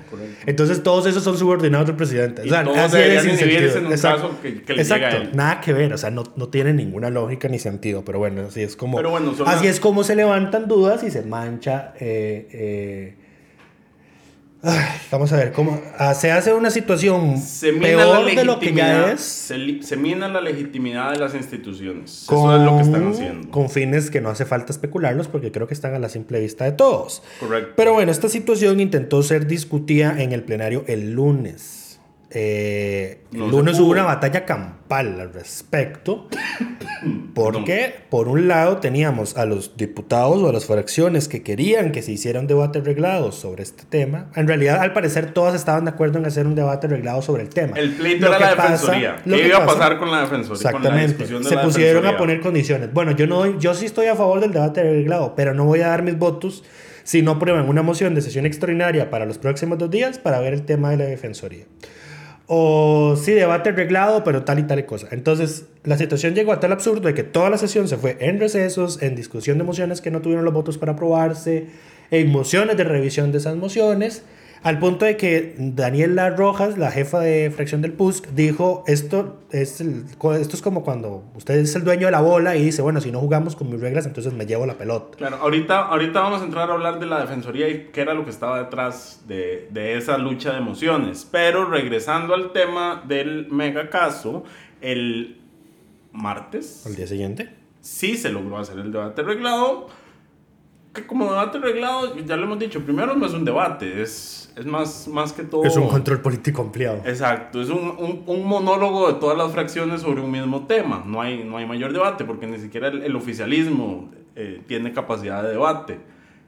Entonces, 0.46 0.82
todos 0.82 1.06
esos 1.06 1.22
son 1.22 1.38
subordinados 1.38 1.86
del 1.86 1.96
presidente. 1.96 2.42
o 2.42 2.48
sea, 2.48 2.60
así 2.84 2.98
es 2.98 3.76
en 3.76 3.86
un 3.86 3.92
Exacto. 3.92 4.28
caso 4.28 4.42
que, 4.42 4.62
que 4.62 4.72
Exacto. 4.74 5.30
Nada 5.34 5.60
que 5.60 5.72
ver, 5.72 5.92
o 5.92 5.98
sea, 5.98 6.10
no, 6.10 6.24
no, 6.36 6.48
tiene 6.48 6.72
ninguna 6.72 7.10
lógica 7.10 7.48
ni 7.48 7.58
sentido, 7.58 8.04
pero 8.04 8.18
bueno, 8.18 8.42
así 8.48 8.62
es 8.62 8.76
como. 8.76 8.98
así 9.46 9.66
es 9.66 9.80
como 9.80 10.04
se 10.04 10.16
levantan 10.16 10.68
dudas 10.68 11.02
y 11.02 11.10
se 11.10 11.22
mancha. 11.22 11.94
Eh, 11.98 12.48
eh, 12.52 13.14
vamos 15.10 15.32
a 15.32 15.36
ver, 15.36 15.52
¿cómo 15.52 15.80
ah, 15.98 16.14
se 16.14 16.30
hace 16.30 16.54
una 16.54 16.70
situación 16.70 17.34
peor 17.80 18.32
de 18.32 18.44
lo 18.44 18.60
que 18.60 18.72
ya 18.72 19.12
es? 19.12 19.20
Se, 19.20 19.96
mina 19.96 20.28
la 20.28 20.40
legitimidad 20.40 21.12
de 21.12 21.18
las 21.18 21.34
instituciones. 21.34 22.22
Eso 22.22 22.56
es 22.56 22.62
lo 22.62 22.76
que 22.76 22.82
están 22.82 23.08
haciendo. 23.08 23.50
Con 23.50 23.70
fines 23.70 24.10
que 24.10 24.20
no 24.20 24.30
hace 24.30 24.44
falta 24.44 24.72
especularlos 24.72 25.26
porque 25.26 25.50
creo 25.50 25.66
que 25.66 25.74
están 25.74 25.94
a 25.94 25.98
la 25.98 26.08
simple 26.08 26.38
vista 26.40 26.64
de 26.64 26.72
todos. 26.72 27.22
Correcto. 27.40 27.72
Pero 27.76 27.92
bueno, 27.92 28.12
esta 28.12 28.28
situación 28.28 28.78
intentó 28.78 29.22
ser 29.22 29.46
discutida 29.46 30.22
en 30.22 30.32
el 30.32 30.44
plenario 30.44 30.84
el 30.86 31.12
lunes. 31.12 31.81
Eh, 32.34 33.18
el 33.30 33.50
lunes 33.50 33.78
hubo 33.78 33.90
una 33.90 34.04
batalla 34.04 34.46
campal 34.46 35.20
al 35.20 35.34
respecto, 35.34 36.28
porque 37.34 37.94
por 38.08 38.28
un 38.28 38.48
lado 38.48 38.78
teníamos 38.78 39.36
a 39.36 39.44
los 39.44 39.76
diputados 39.76 40.40
o 40.40 40.48
a 40.48 40.52
las 40.52 40.64
fracciones 40.64 41.28
que 41.28 41.42
querían 41.42 41.92
que 41.92 42.00
se 42.00 42.12
hiciera 42.12 42.40
un 42.40 42.46
debate 42.46 42.78
arreglado 42.78 43.32
sobre 43.32 43.62
este 43.62 43.84
tema. 43.84 44.30
En 44.34 44.48
realidad, 44.48 44.80
al 44.80 44.94
parecer, 44.94 45.32
todas 45.32 45.54
estaban 45.54 45.84
de 45.84 45.90
acuerdo 45.90 46.20
en 46.20 46.24
hacer 46.24 46.46
un 46.46 46.54
debate 46.54 46.86
arreglado 46.86 47.20
sobre 47.20 47.42
el 47.42 47.50
tema. 47.50 47.76
El 47.76 47.90
pleito 47.92 48.26
era 48.26 48.38
la 48.38 48.54
defensoría. 48.54 49.16
¿Qué 49.22 49.48
iba 49.48 49.58
a 49.58 49.66
pasar 49.66 49.98
con 49.98 50.10
la 50.10 50.22
defensoría? 50.22 50.70
Exactamente. 50.70 51.26
se 51.26 51.58
pusieron 51.58 52.06
a 52.06 52.16
poner 52.16 52.40
condiciones. 52.40 52.94
Bueno, 52.94 53.12
yo, 53.12 53.26
no, 53.26 53.58
yo 53.58 53.74
sí 53.74 53.84
estoy 53.84 54.06
a 54.06 54.16
favor 54.16 54.40
del 54.40 54.52
debate 54.52 54.80
arreglado, 54.80 55.34
pero 55.36 55.52
no 55.52 55.66
voy 55.66 55.80
a 55.80 55.88
dar 55.88 56.02
mis 56.02 56.16
votos 56.16 56.64
si 57.04 57.20
no 57.20 57.32
aprueban 57.32 57.68
una 57.68 57.82
moción 57.82 58.14
de 58.14 58.22
sesión 58.22 58.46
extraordinaria 58.46 59.10
para 59.10 59.26
los 59.26 59.36
próximos 59.36 59.76
dos 59.76 59.90
días 59.90 60.18
para 60.18 60.40
ver 60.40 60.54
el 60.54 60.62
tema 60.62 60.90
de 60.90 60.96
la 60.96 61.04
defensoría 61.04 61.66
o 62.54 63.16
sí, 63.16 63.32
debate 63.32 63.70
arreglado, 63.70 64.24
pero 64.24 64.44
tal 64.44 64.58
y 64.58 64.64
tal 64.64 64.84
cosa. 64.84 65.08
Entonces, 65.10 65.64
la 65.84 65.96
situación 65.96 66.34
llegó 66.34 66.52
a 66.52 66.60
tal 66.60 66.70
absurdo 66.72 67.08
de 67.08 67.14
que 67.14 67.22
toda 67.22 67.48
la 67.48 67.56
sesión 67.56 67.88
se 67.88 67.96
fue 67.96 68.18
en 68.20 68.38
recesos, 68.38 69.02
en 69.02 69.16
discusión 69.16 69.56
de 69.56 69.64
mociones 69.64 70.02
que 70.02 70.10
no 70.10 70.20
tuvieron 70.20 70.44
los 70.44 70.52
votos 70.52 70.76
para 70.76 70.92
aprobarse, 70.92 71.68
en 72.10 72.30
mociones 72.30 72.76
de 72.76 72.84
revisión 72.84 73.32
de 73.32 73.38
esas 73.38 73.56
mociones. 73.56 74.24
Al 74.62 74.78
punto 74.78 75.04
de 75.04 75.16
que 75.16 75.56
Daniela 75.58 76.30
Rojas, 76.30 76.78
la 76.78 76.92
jefa 76.92 77.18
de 77.18 77.50
fracción 77.50 77.82
del 77.82 77.94
PUSC, 77.94 78.28
dijo, 78.28 78.84
esto 78.86 79.40
es, 79.50 79.80
esto 79.80 80.56
es 80.56 80.62
como 80.62 80.84
cuando 80.84 81.24
usted 81.34 81.54
es 81.56 81.74
el 81.74 81.82
dueño 81.82 82.06
de 82.06 82.12
la 82.12 82.20
bola 82.20 82.54
y 82.54 82.62
dice, 82.66 82.80
bueno, 82.80 83.00
si 83.00 83.10
no 83.10 83.18
jugamos 83.18 83.56
con 83.56 83.68
mis 83.70 83.80
reglas, 83.80 84.06
entonces 84.06 84.32
me 84.32 84.46
llevo 84.46 84.64
la 84.64 84.74
pelota. 84.74 85.16
Claro, 85.16 85.38
ahorita, 85.38 85.86
ahorita 85.86 86.20
vamos 86.20 86.42
a 86.42 86.44
entrar 86.44 86.70
a 86.70 86.74
hablar 86.74 87.00
de 87.00 87.06
la 87.06 87.20
Defensoría 87.20 87.68
y 87.68 87.88
qué 87.92 88.02
era 88.02 88.14
lo 88.14 88.24
que 88.24 88.30
estaba 88.30 88.62
detrás 88.62 89.24
de, 89.26 89.68
de 89.72 89.96
esa 89.96 90.16
lucha 90.16 90.52
de 90.52 90.58
emociones. 90.58 91.26
Pero 91.28 91.64
regresando 91.64 92.32
al 92.32 92.52
tema 92.52 93.02
del 93.08 93.50
mega 93.50 93.90
caso, 93.90 94.44
el 94.80 95.40
martes... 96.12 96.86
¿Al 96.86 96.94
día 96.94 97.08
siguiente? 97.08 97.52
Sí 97.80 98.16
se 98.16 98.30
logró 98.30 98.58
hacer 98.58 98.78
el 98.78 98.92
debate 98.92 99.22
arreglado. 99.22 99.88
Que 100.94 101.04
como 101.04 101.24
debate 101.24 101.58
arreglado, 101.58 102.16
ya 102.18 102.36
lo 102.36 102.44
hemos 102.44 102.60
dicho, 102.60 102.84
primero 102.84 103.16
no 103.16 103.26
es 103.26 103.32
un 103.32 103.44
debate, 103.44 104.02
es 104.02 104.41
es 104.56 104.66
más, 104.66 105.08
más 105.08 105.32
que 105.32 105.44
todo... 105.44 105.64
Es 105.64 105.76
un 105.76 105.88
control 105.88 106.20
político 106.20 106.62
ampliado. 106.62 107.02
Exacto, 107.04 107.60
es 107.60 107.68
un, 107.68 108.22
un, 108.26 108.44
monólogo 108.44 109.12
de 109.12 109.18
todas 109.18 109.36
las 109.36 109.52
fracciones 109.52 110.02
sobre 110.02 110.20
un 110.20 110.30
mismo 110.30 110.66
tema. 110.66 111.02
No 111.06 111.20
hay, 111.20 111.44
no 111.44 111.56
hay 111.56 111.66
mayor 111.66 111.92
debate 111.92 112.24
porque 112.24 112.46
ni 112.46 112.58
siquiera 112.58 112.88
el, 112.88 113.16
oficialismo 113.16 114.10
eh, 114.36 114.62
tiene 114.66 114.92
capacidad 114.92 115.42
de 115.42 115.50
debate. 115.50 116.00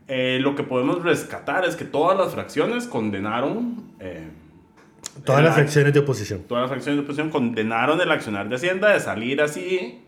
Eh, 0.07 0.39
lo 0.41 0.55
que 0.55 0.63
podemos 0.63 1.03
rescatar 1.03 1.65
es 1.65 1.77
que 1.77 1.85
todas 1.85 2.19
las 2.19 2.33
fracciones 2.33 2.87
condenaron... 2.87 3.85
Eh, 4.01 4.29
todas 5.25 5.43
las 5.43 5.55
fracciones 5.55 5.95
de 5.95 6.01
oposición. 6.01 6.43
Todas 6.49 6.63
las 6.63 6.71
fracciones 6.71 6.99
de 6.99 7.05
oposición 7.05 7.31
condenaron 7.31 8.01
el 8.01 8.11
accionar 8.11 8.49
de 8.49 8.57
Hacienda 8.57 8.93
de 8.93 9.01
salir 9.01 9.41
así 9.41 10.01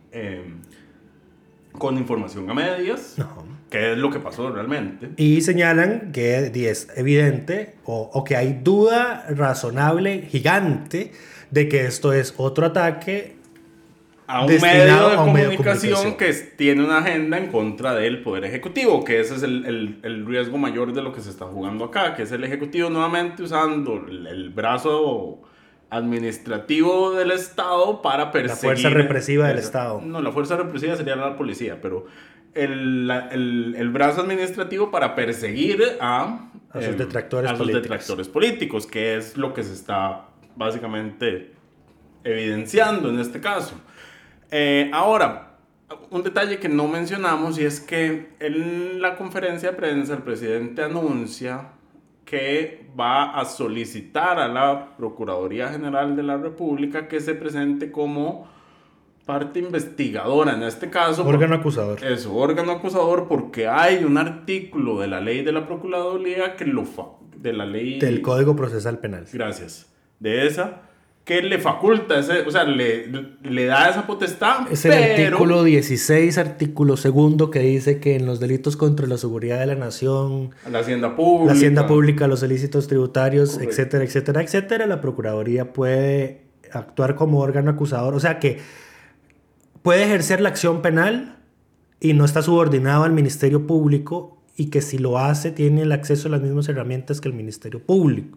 con 1.73 1.97
información 1.99 2.49
a 2.51 2.55
medias. 2.55 3.17
No 3.19 3.56
qué 3.71 3.93
es 3.93 3.99
lo 3.99 4.11
que 4.11 4.21
pasó 4.21 4.51
realmente. 4.51 5.11
Y 5.17 5.41
señalan 5.41 6.13
que 6.13 6.51
es 6.55 6.89
evidente 6.97 7.75
o, 7.85 8.11
o, 8.13 8.25
que 8.25 8.37
hay 8.37 8.61
duda 8.63 9.27
razonable, 9.29 10.23
gigante, 10.31 11.13
de 11.51 11.69
que 11.69 11.87
esto 11.87 12.13
es 12.13 12.35
otro 12.37 12.67
ataque 12.67 13.37
a 14.27 14.45
un, 14.45 14.61
medio 14.61 15.09
de, 15.11 15.17
comunicación 15.17 16.17
que 16.17 16.33
tiene 16.57 16.85
una 16.85 16.99
agenda 16.99 17.39
en 17.39 17.47
contra 17.49 17.95
del 17.95 18.23
Poder 18.23 18.45
Ejecutivo, 18.45 19.05
que 19.05 19.21
ese 19.21 19.37
es 19.37 19.43
el, 19.43 19.65
el, 19.67 20.01
el, 20.03 20.27
riesgo 20.27 20.59
mayor 20.59 20.93
de 20.93 21.03
lo 21.03 21.13
que 21.13 21.21
se 21.21 21.31
está 21.31 21.47
jugando 21.47 21.85
acá, 21.85 22.15
que 22.15 22.23
es 22.23 22.33
el 22.33 22.43
Ejecutivo 22.43 22.91
nuevamente 22.91 23.43
usando 23.45 24.05
el, 24.09 24.51
brazo 24.51 25.43
administrativo 25.91 27.13
del 27.13 27.31
Estado 27.31 28.03
para 28.03 28.33
perseguir... 28.33 28.65
La 28.65 28.81
fuerza 28.81 28.89
represiva 28.89 29.49
del 29.49 29.59
Estado. 29.59 30.01
No, 30.01 30.21
la 30.21 30.33
fuerza 30.33 30.57
represiva 30.57 30.97
sería 30.97 31.15
la 31.15 31.37
policía, 31.37 31.79
pero 31.81 32.07
el, 32.57 33.11
el, 33.31 33.75
el, 33.77 33.91
brazo 33.91 34.23
administrativo 34.23 34.91
para 34.91 35.15
perseguir 35.15 35.99
a, 36.01 36.51
a 36.71 36.83
sus, 36.83 36.97
detractores, 36.97 37.51
a 37.51 37.57
sus 37.57 37.67
detractores 37.69 38.29
políticos, 38.29 38.87
que 38.87 39.17
es 39.17 39.37
lo 39.37 39.53
que 39.53 39.63
se 39.63 39.75
está 39.75 40.27
básicamente 40.57 41.53
evidenciando 42.25 43.11
en 43.11 43.21
este 43.21 43.41
caso. 43.41 43.75
Eh, 44.51 44.91
ahora, 44.93 45.59
un 46.11 46.23
detalle 46.23 46.59
que 46.59 46.69
no 46.69 46.89
mencionamos 46.89 47.59
y 47.59 47.65
es 47.65 47.81
que 47.81 48.31
en 48.41 49.01
la 49.01 49.17
conferencia 49.17 49.71
de 49.71 49.77
prensa 49.77 50.15
el 50.15 50.23
presidente 50.23 50.83
anuncia 50.83 51.73
que 52.25 52.89
va 52.99 53.39
a 53.39 53.45
solicitar 53.45 54.39
a 54.39 54.49
la 54.49 54.97
Procuraduría 54.97 55.69
General 55.69 56.17
de 56.17 56.25
la 56.25 56.37
República 56.37 57.07
que 57.07 57.21
se 57.21 57.35
presente 57.35 57.93
como 57.93 58.49
parte 59.27 59.59
investigadora 59.59 60.55
en 60.55 60.63
este 60.63 60.89
caso. 60.89 61.27
Órgano 61.27 61.57
acusador. 61.57 62.03
Eso, 62.03 62.35
órgano 62.35 62.73
acusador 62.73 63.27
porque 63.29 63.67
hay 63.69 64.05
un 64.05 64.17
artículo 64.17 65.01
de 65.01 65.09
la 65.09 65.21
ley 65.21 65.43
de 65.43 65.53
la 65.53 65.67
Procuraduría 65.67 66.57
que 66.57 66.65
lo... 66.65 66.85
de 67.37 67.53
la 67.53 67.67
ley... 67.67 67.99
Del 67.99 68.23
Código 68.23 68.55
Procesal 68.55 69.01
Penal. 69.01 69.27
Gracias. 69.33 69.87
De 70.21 70.47
esa 70.47 70.83
que 71.27 71.43
le 71.43 71.59
faculta, 71.59 72.21
ese, 72.21 72.43
o 72.43 72.51
sea, 72.53 72.63
le, 72.63 73.09
le, 73.43 73.65
da 73.67 73.91
esa 73.91 74.07
potestad. 74.07 74.71
Es 74.71 74.85
el 74.85 74.93
artículo 74.93 75.65
16, 75.65 76.39
artículo 76.39 76.97
segundo, 76.97 77.51
que 77.51 77.59
dice 77.59 77.99
que 77.99 78.15
en 78.15 78.27
los 78.27 78.39
delitos 78.39 78.77
contra 78.77 79.09
la 79.09 79.19
seguridad 79.19 79.59
de 79.59 79.67
la 79.67 79.75
nación, 79.75 80.51
la 80.71 80.79
hacienda 80.79 81.17
pública, 81.17 81.47
la 81.47 81.53
hacienda 81.59 81.87
pública 81.89 82.29
los 82.29 82.45
ilícitos 82.45 82.87
tributarios, 82.87 83.59
etcétera, 83.59 84.05
etcétera, 84.05 84.41
etcétera, 84.41 84.87
la 84.87 85.01
Procuraduría 85.01 85.73
puede 85.73 86.43
actuar 86.71 87.17
como 87.17 87.41
órgano 87.41 87.73
acusador. 87.73 88.15
O 88.15 88.21
sea 88.21 88.39
que 88.39 88.61
puede 89.87 90.03
ejercer 90.03 90.41
la 90.41 90.49
acción 90.49 90.83
penal 90.83 91.37
y 92.01 92.13
no 92.13 92.25
está 92.25 92.43
subordinado 92.43 93.05
al 93.05 93.13
Ministerio 93.13 93.69
Público 93.69 94.43
y 94.57 94.67
que 94.69 94.83
si 94.83 94.99
lo 94.99 95.17
hace 95.17 95.53
tiene 95.53 95.83
el 95.83 95.93
acceso 95.93 96.27
a 96.27 96.33
las 96.33 96.41
mismas 96.41 96.69
herramientas 96.69 97.21
que 97.21 97.29
el 97.29 97.35
Ministerio 97.35 97.81
Público. 97.81 98.37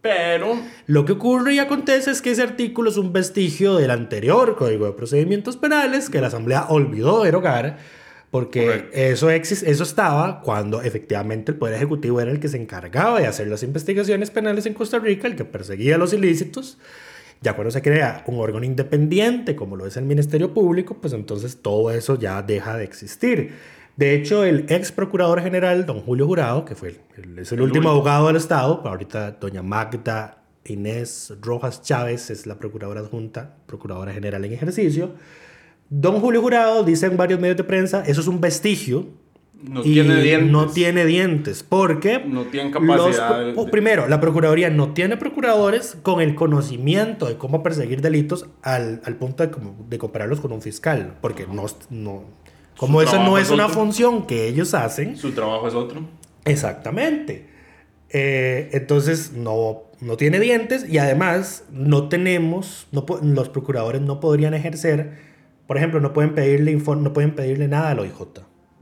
Pero 0.00 0.56
lo 0.86 1.04
que 1.04 1.14
ocurre 1.14 1.54
y 1.54 1.58
acontece 1.58 2.12
es 2.12 2.22
que 2.22 2.30
ese 2.30 2.44
artículo 2.44 2.88
es 2.88 2.98
un 2.98 3.12
vestigio 3.12 3.74
del 3.74 3.90
anterior 3.90 4.54
Código 4.54 4.86
de 4.86 4.92
Procedimientos 4.92 5.56
Penales 5.56 6.08
que 6.08 6.20
la 6.20 6.28
Asamblea 6.28 6.66
olvidó 6.68 7.24
derogar 7.24 7.78
porque 8.30 8.88
eso, 8.92 9.28
eso 9.28 9.82
estaba 9.82 10.40
cuando 10.40 10.82
efectivamente 10.82 11.50
el 11.50 11.58
Poder 11.58 11.74
Ejecutivo 11.74 12.20
era 12.20 12.30
el 12.30 12.38
que 12.38 12.46
se 12.46 12.62
encargaba 12.62 13.18
de 13.18 13.26
hacer 13.26 13.48
las 13.48 13.64
investigaciones 13.64 14.30
penales 14.30 14.66
en 14.66 14.74
Costa 14.74 15.00
Rica, 15.00 15.26
el 15.26 15.34
que 15.34 15.44
perseguía 15.44 15.98
los 15.98 16.12
ilícitos. 16.12 16.78
Ya 17.42 17.54
cuando 17.54 17.70
se 17.70 17.82
crea 17.82 18.24
un 18.26 18.38
órgano 18.38 18.64
independiente 18.64 19.54
como 19.56 19.76
lo 19.76 19.86
es 19.86 19.96
el 19.96 20.04
Ministerio 20.04 20.54
Público, 20.54 20.96
pues 21.00 21.12
entonces 21.12 21.60
todo 21.62 21.90
eso 21.90 22.18
ya 22.18 22.42
deja 22.42 22.76
de 22.76 22.84
existir. 22.84 23.54
De 23.96 24.14
hecho, 24.14 24.44
el 24.44 24.66
ex 24.68 24.92
procurador 24.92 25.40
general, 25.42 25.86
don 25.86 26.00
Julio 26.00 26.26
Jurado, 26.26 26.64
que 26.64 26.74
fue 26.74 27.00
el, 27.16 27.38
es 27.38 27.52
el, 27.52 27.62
último 27.62 27.88
abogado 27.88 28.26
del 28.26 28.36
Estado, 28.36 28.82
ahorita 28.84 29.32
doña 29.32 29.62
Magda 29.62 30.42
Inés 30.64 31.32
Rojas 31.40 31.82
Chávez 31.82 32.30
es 32.30 32.46
la 32.46 32.58
procuradora 32.58 33.00
adjunta, 33.00 33.56
procuradora 33.66 34.12
general 34.12 34.44
en 34.44 34.52
ejercicio. 34.52 35.12
Don 35.88 36.20
Julio 36.20 36.42
Jurado 36.42 36.84
dice 36.84 37.06
en 37.06 37.16
varios 37.16 37.40
medios 37.40 37.56
de 37.56 37.64
prensa, 37.64 38.02
eso 38.06 38.20
es 38.20 38.26
un 38.26 38.40
vestigio. 38.40 39.06
No 39.62 39.82
tiene 39.82 40.20
dientes. 40.20 40.50
No 40.52 40.66
tiene 40.68 41.06
dientes, 41.06 41.62
porque... 41.62 42.22
No 42.26 42.44
tiene 42.44 42.70
capacidad... 42.70 43.54
Primero, 43.70 44.06
la 44.06 44.20
Procuraduría 44.20 44.70
no 44.70 44.92
tiene 44.92 45.16
procuradores 45.16 45.96
con 46.02 46.20
el 46.20 46.34
conocimiento 46.34 47.26
de 47.26 47.36
cómo 47.36 47.62
perseguir 47.62 48.02
delitos 48.02 48.46
al, 48.62 49.00
al 49.04 49.16
punto 49.16 49.46
de, 49.46 49.54
de 49.88 49.98
compararlos 49.98 50.40
con 50.40 50.52
un 50.52 50.62
fiscal, 50.62 51.16
porque 51.20 51.46
no, 51.46 51.64
no 51.90 52.24
como 52.76 53.00
eso 53.00 53.22
no 53.22 53.38
es, 53.38 53.50
una 53.50 53.68
función 53.68 54.26
que 54.26 54.46
ellos 54.48 54.74
hacen. 54.74 55.16
Su 55.16 55.32
trabajo 55.32 55.66
es 55.66 55.74
otro. 55.74 56.02
Exactamente. 56.44 57.46
Eh, 58.10 58.70
entonces 58.72 59.32
no, 59.32 59.84
no 60.00 60.16
tiene 60.16 60.38
dientes 60.38 60.88
y 60.88 60.98
además 60.98 61.64
no 61.70 62.08
tenemos, 62.08 62.86
no, 62.92 63.04
los 63.22 63.48
procuradores 63.48 64.02
no 64.02 64.20
podrían 64.20 64.54
ejercer, 64.54 65.14
por 65.66 65.76
ejemplo, 65.76 66.00
no 66.00 66.12
pueden 66.12 66.34
pedirle, 66.34 66.74
no 66.74 67.12
pueden 67.12 67.34
pedirle 67.34 67.66
nada 67.66 67.90
al 67.90 68.00
OIJ. 68.00 68.12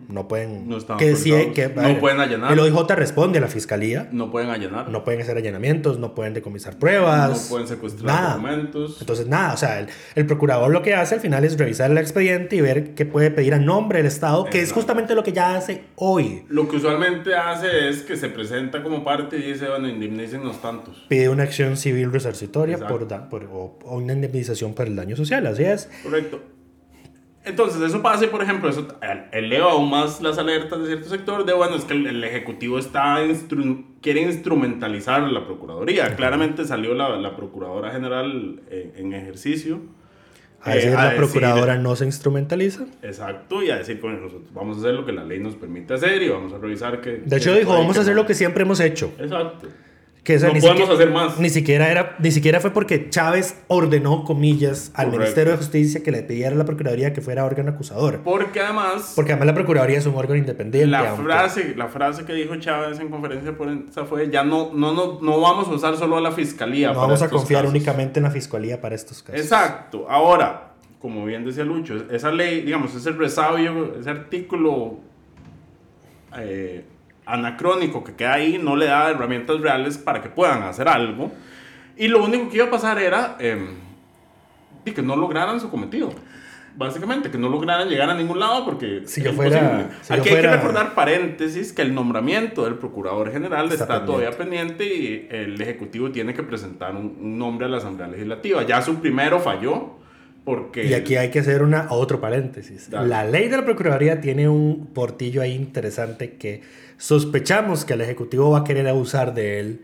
No 0.08 0.28
pueden. 0.28 0.68
No 0.68 0.78
que, 0.96 1.14
que 1.54 1.72
no 1.74 1.98
pueden 1.98 2.20
allanar. 2.20 2.52
El 2.52 2.58
OIJ 2.58 2.90
responde 2.90 3.38
a 3.38 3.40
la 3.40 3.48
fiscalía. 3.48 4.08
No 4.12 4.30
pueden 4.30 4.50
allanar. 4.50 4.88
No 4.88 5.04
pueden 5.04 5.20
hacer 5.20 5.36
allanamientos, 5.36 5.98
no 5.98 6.14
pueden 6.14 6.34
decomisar 6.34 6.78
pruebas. 6.78 7.44
No 7.44 7.48
pueden 7.48 7.68
secuestrar 7.68 8.34
documentos. 8.34 9.00
Entonces, 9.00 9.26
nada. 9.26 9.54
O 9.54 9.56
sea, 9.56 9.86
el, 10.14 10.26
procurador 10.26 10.70
lo 10.70 10.82
que 10.82 10.94
hace 10.94 11.14
al 11.14 11.20
final 11.20 11.44
es 11.44 11.58
revisar 11.58 11.90
el 11.90 11.98
expediente 11.98 12.56
y 12.56 12.60
ver 12.60 12.94
qué 12.94 13.06
puede 13.06 13.30
pedir 13.30 13.54
a 13.54 13.58
nombre 13.58 13.98
del 13.98 14.06
Estado, 14.06 14.44
que 14.46 14.60
es 14.60 14.72
justamente 14.72 15.14
lo 15.14 15.22
que 15.22 15.32
ya 15.32 15.56
hace 15.56 15.84
hoy. 15.96 16.44
Lo 16.48 16.68
que 16.68 16.76
usualmente 16.76 17.34
hace 17.34 17.88
es 17.88 18.02
que 18.02 18.16
se 18.16 18.28
presenta 18.28 18.82
como 18.82 19.04
parte 19.04 19.38
y 19.38 19.52
dice, 19.52 19.68
bueno, 19.68 19.88
indemnícenos 19.88 20.60
tantos. 20.60 21.04
Pide 21.08 21.28
una 21.28 21.44
acción 21.44 21.76
civil 21.76 22.12
resarcitoria 22.12 22.78
por, 22.78 23.06
por, 23.28 23.44
o, 23.44 23.78
o 23.84 23.96
una 23.96 24.12
indemnización 24.12 24.74
por 24.74 24.86
el 24.86 24.96
daño 24.96 25.16
social, 25.16 25.46
así 25.46 25.64
es. 25.64 25.88
Correcto. 26.02 26.53
Entonces, 27.44 27.82
eso 27.82 28.00
pasa, 28.00 28.26
por 28.30 28.42
ejemplo, 28.42 28.70
eso 28.70 28.88
eleva 29.30 29.72
aún 29.72 29.90
más 29.90 30.22
las 30.22 30.38
alertas 30.38 30.80
de 30.80 30.86
cierto 30.86 31.08
sector 31.10 31.44
de, 31.44 31.52
bueno, 31.52 31.76
es 31.76 31.84
que 31.84 31.92
el, 31.92 32.24
Ejecutivo 32.24 32.78
está 32.78 33.18
quiere 34.00 34.22
instrumentalizar 34.22 35.22
la 35.22 35.44
Procuraduría. 35.44 36.16
Claramente 36.16 36.64
salió 36.64 36.94
la, 36.94 37.16
la 37.18 37.36
Procuradora 37.36 37.90
General 37.90 38.62
en, 38.70 39.12
ejercicio. 39.12 39.80
A 40.62 40.74
decir, 40.74 40.92
eh, 40.92 40.94
la 40.94 41.14
Procuradora 41.16 41.76
no 41.76 41.94
se 41.96 42.06
instrumentaliza. 42.06 42.86
Exacto, 43.02 43.62
y 43.62 43.70
a 43.70 43.76
decir, 43.76 44.00
bueno, 44.00 44.20
nosotros 44.20 44.50
vamos 44.54 44.78
a 44.78 44.80
hacer 44.80 44.94
lo 44.94 45.04
que 45.04 45.12
la 45.12 45.24
ley 45.24 45.38
nos 45.38 45.54
permite 45.54 45.92
hacer 45.92 46.22
y 46.22 46.30
vamos 46.30 46.54
a 46.54 46.58
revisar 46.58 47.02
que... 47.02 47.22
De 47.26 47.36
hecho, 47.36 47.54
dijo, 47.54 47.74
vamos 47.74 47.98
a 47.98 48.00
hacer 48.00 48.14
lo 48.14 48.24
que 48.24 48.32
siempre 48.32 48.62
hemos 48.62 48.80
hecho. 48.80 49.12
Exacto 49.18 49.68
no 50.26 50.60
podemos 50.60 50.90
hacer 50.90 51.10
más. 51.10 51.38
Ni 51.38 51.50
siquiera, 51.50 51.90
era, 51.90 52.16
ni 52.18 52.30
siquiera 52.30 52.60
fue 52.60 52.70
porque 52.70 53.10
Chávez 53.10 53.56
ordenó, 53.68 54.24
comillas, 54.24 54.90
al 54.94 55.10
Ministerio 55.10 55.52
de 55.52 55.58
Justicia 55.58 56.02
que 56.02 56.10
le 56.10 56.22
pidiera 56.22 56.54
a 56.54 56.58
la 56.58 56.64
Procuraduría 56.64 57.12
que 57.12 57.20
fuera 57.20 57.44
órgano 57.44 57.72
acusador. 57.72 58.20
Porque 58.24 58.60
además... 58.60 59.12
Porque 59.14 59.32
además 59.32 59.48
la 59.48 59.54
Procuraduría 59.54 59.98
es 59.98 60.06
un 60.06 60.14
órgano 60.14 60.36
independiente. 60.36 60.90
La, 60.90 61.14
frase, 61.14 61.74
la 61.76 61.88
frase 61.88 62.24
que 62.24 62.32
dijo 62.32 62.56
Chávez 62.56 62.98
en 63.00 63.10
conferencia 63.10 63.50
de 63.50 63.56
prensa 63.56 64.04
fue, 64.06 64.30
ya 64.30 64.42
no, 64.42 64.72
no, 64.72 64.94
no, 64.94 65.20
no 65.20 65.40
vamos 65.40 65.68
a 65.68 65.72
usar 65.72 65.96
solo 65.96 66.16
a 66.16 66.20
la 66.20 66.32
Fiscalía. 66.32 66.92
No 66.92 67.00
vamos 67.00 67.22
a 67.22 67.28
confiar 67.28 67.66
únicamente 67.66 68.20
en 68.20 68.24
la 68.24 68.30
Fiscalía 68.30 68.80
para 68.80 68.94
estos 68.94 69.22
casos. 69.22 69.40
Exacto. 69.40 70.06
Ahora, 70.08 70.72
como 71.00 71.26
bien 71.26 71.44
decía 71.44 71.64
Lucho, 71.64 71.96
esa 72.10 72.30
ley, 72.30 72.62
digamos, 72.62 72.94
ese 72.94 73.10
resabio, 73.10 73.94
ese 74.00 74.08
artículo... 74.08 75.00
Eh, 76.38 76.84
anacrónico 77.26 78.04
que 78.04 78.14
queda 78.14 78.34
ahí 78.34 78.58
no 78.58 78.76
le 78.76 78.86
da 78.86 79.10
herramientas 79.10 79.60
reales 79.60 79.98
para 79.98 80.22
que 80.22 80.28
puedan 80.28 80.62
hacer 80.62 80.88
algo. 80.88 81.32
Y 81.96 82.08
lo 82.08 82.24
único 82.24 82.48
que 82.50 82.56
iba 82.56 82.66
a 82.66 82.70
pasar 82.70 82.98
era 82.98 83.36
eh, 83.38 83.68
que 84.84 85.02
no 85.02 85.16
lograran 85.16 85.60
su 85.60 85.70
cometido. 85.70 86.12
Básicamente, 86.76 87.30
que 87.30 87.38
no 87.38 87.48
lograran 87.48 87.88
llegar 87.88 88.10
a 88.10 88.14
ningún 88.14 88.40
lado 88.40 88.64
porque 88.64 89.02
si 89.06 89.22
yo 89.22 89.32
fuera, 89.32 89.90
Aquí 90.08 90.28
hay 90.28 90.40
que 90.40 90.48
recordar 90.48 90.94
paréntesis 90.94 91.72
que 91.72 91.82
el 91.82 91.94
nombramiento 91.94 92.64
del 92.64 92.74
procurador 92.74 93.30
general 93.30 93.70
está, 93.70 94.04
todavía 94.04 94.32
pendiente 94.32 94.84
y 94.84 95.28
el 95.30 95.60
ejecutivo 95.60 96.10
tiene 96.10 96.34
que 96.34 96.42
presentar 96.42 96.96
un, 96.96 97.38
nombre 97.38 97.66
a 97.66 97.68
la 97.68 97.76
Asamblea 97.76 98.08
Legislativa. 98.08 98.64
Ya 98.64 98.82
su 98.82 98.96
primero 98.96 99.38
falló. 99.38 100.02
Porque... 100.44 100.84
Y 100.84 100.92
aquí 100.92 101.16
hay 101.16 101.30
que 101.30 101.38
hacer 101.38 101.62
una, 101.62 101.86
otro 101.88 102.20
paréntesis. 102.20 102.90
La 102.90 103.24
ley 103.24 103.48
de 103.48 103.56
la 103.56 103.64
Procuraduría 103.64 104.20
tiene 104.20 104.46
un 104.46 104.88
portillo 104.92 105.40
ahí 105.40 105.54
interesante 105.54 106.34
que 106.34 106.60
sospechamos 106.96 107.84
que 107.84 107.94
el 107.94 108.00
Ejecutivo 108.00 108.50
va 108.50 108.60
a 108.60 108.64
querer 108.64 108.88
abusar 108.88 109.34
de 109.34 109.60
él, 109.60 109.82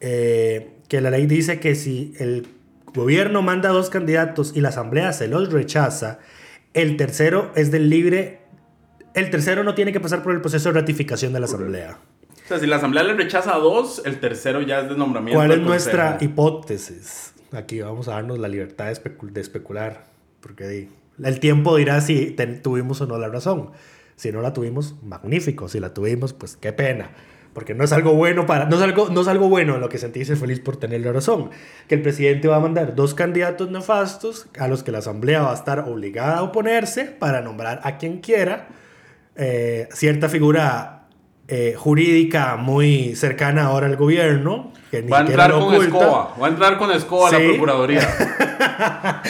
eh, 0.00 0.70
que 0.88 1.00
la 1.00 1.10
ley 1.10 1.26
dice 1.26 1.60
que 1.60 1.74
si 1.74 2.14
el 2.18 2.46
gobierno 2.94 3.42
manda 3.42 3.70
dos 3.70 3.90
candidatos 3.90 4.52
y 4.54 4.60
la 4.60 4.68
Asamblea 4.68 5.12
se 5.12 5.28
los 5.28 5.52
rechaza, 5.52 6.20
el 6.72 6.96
tercero 6.96 7.52
es 7.54 7.70
del 7.70 7.88
libre, 7.88 8.40
el 9.14 9.30
tercero 9.30 9.64
no 9.64 9.74
tiene 9.74 9.92
que 9.92 10.00
pasar 10.00 10.22
por 10.22 10.34
el 10.34 10.40
proceso 10.40 10.72
de 10.72 10.80
ratificación 10.80 11.32
de 11.32 11.40
la 11.40 11.46
Asamblea. 11.46 11.98
O 12.44 12.48
sea, 12.48 12.58
si 12.58 12.66
la 12.66 12.76
Asamblea 12.76 13.04
le 13.04 13.14
rechaza 13.14 13.54
a 13.54 13.58
dos, 13.58 14.02
el 14.04 14.20
tercero 14.20 14.60
ya 14.60 14.80
es 14.80 14.88
de 14.90 14.96
nombramiento. 14.96 15.38
¿Cuál 15.38 15.52
es 15.52 15.60
nuestra 15.60 16.18
hipótesis? 16.20 17.32
Aquí 17.52 17.80
vamos 17.80 18.08
a 18.08 18.12
darnos 18.12 18.38
la 18.38 18.48
libertad 18.48 18.86
de, 18.86 19.40
especular, 19.40 20.06
porque 20.40 20.88
el 21.22 21.40
tiempo 21.40 21.76
dirá 21.76 22.00
si 22.00 22.36
tuvimos 22.62 23.00
o 23.00 23.06
no 23.06 23.16
la 23.16 23.28
razón. 23.28 23.70
Si 24.16 24.32
no 24.32 24.40
la 24.42 24.52
tuvimos, 24.52 24.94
magnífico. 25.02 25.68
Si 25.68 25.80
la 25.80 25.92
tuvimos, 25.94 26.32
pues 26.32 26.56
qué 26.56 26.72
pena. 26.72 27.10
Porque 27.52 27.74
no 27.74 27.84
es 27.84 27.92
algo 27.92 28.14
bueno 28.14 28.46
para. 28.46 28.66
No 28.66 28.76
es 28.76 28.82
algo, 28.82 29.08
no 29.10 29.20
es 29.20 29.28
algo 29.28 29.48
bueno 29.48 29.76
en 29.76 29.80
lo 29.80 29.88
que 29.88 29.98
sentirse 29.98 30.34
feliz 30.34 30.60
por 30.60 30.76
tener 30.76 31.00
la 31.02 31.12
razón. 31.12 31.50
Que 31.88 31.94
el 31.94 32.02
presidente 32.02 32.48
va 32.48 32.56
a 32.56 32.60
mandar 32.60 32.94
dos 32.96 33.14
candidatos 33.14 33.70
nefastos 33.70 34.48
a 34.58 34.66
los 34.66 34.82
que 34.82 34.90
la 34.90 34.98
asamblea 34.98 35.42
va 35.42 35.52
a 35.52 35.54
estar 35.54 35.80
obligada 35.80 36.38
a 36.38 36.42
oponerse 36.42 37.04
para 37.04 37.40
nombrar 37.40 37.80
a 37.84 37.96
quien 37.96 38.20
quiera. 38.20 38.68
Eh, 39.36 39.88
cierta 39.92 40.28
figura 40.28 41.03
eh, 41.46 41.74
jurídica 41.76 42.56
muy 42.56 43.14
cercana 43.16 43.64
ahora 43.64 43.86
al 43.86 43.96
gobierno. 43.96 44.72
Que 44.90 45.02
va 45.02 45.18
a 45.18 45.20
entrar 45.22 45.52
con 45.52 45.74
escoba, 45.74 46.34
va 46.40 46.46
a 46.46 46.50
entrar 46.50 46.78
con 46.78 46.90
escoba 46.90 47.28
a 47.28 47.32
la 47.32 47.38
Procuraduría. 47.38 48.08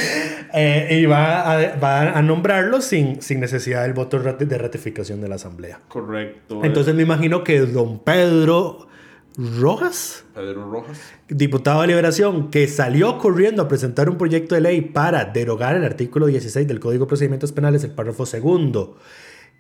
Eh, 0.57 1.01
y 1.01 1.07
va 1.07 1.51
a, 1.51 1.77
va 1.79 2.17
a 2.17 2.23
nombrarlo 2.23 2.81
sin, 2.81 3.21
sin 3.21 3.41
necesidad 3.41 3.83
del 3.83 3.93
voto 3.93 4.21
de 4.21 4.57
ratificación 4.57 5.21
de 5.21 5.29
la 5.29 5.35
Asamblea. 5.35 5.81
Correcto. 5.89 6.61
Entonces 6.63 6.95
me 6.95 7.03
imagino 7.03 7.43
que 7.43 7.59
don 7.59 7.99
Pedro 7.99 8.87
Rojas, 9.37 10.25
Pedro 10.33 10.71
Rojas, 10.71 11.01
diputado 11.29 11.81
de 11.81 11.89
Liberación, 11.89 12.53
que 12.53 12.69
salió 12.69 13.19
corriendo 13.19 13.63
a 13.63 13.69
presentar 13.69 14.09
un 14.09 14.17
proyecto 14.17 14.55
de 14.55 14.61
ley 14.61 14.81
para 14.81 15.25
derogar 15.25 15.75
el 15.75 15.85
artículo 15.85 16.27
16 16.27 16.69
del 16.69 16.79
Código 16.79 17.07
de 17.07 17.09
Procedimientos 17.09 17.51
Penales, 17.51 17.83
el 17.83 17.91
párrafo 17.91 18.25
segundo 18.25 18.97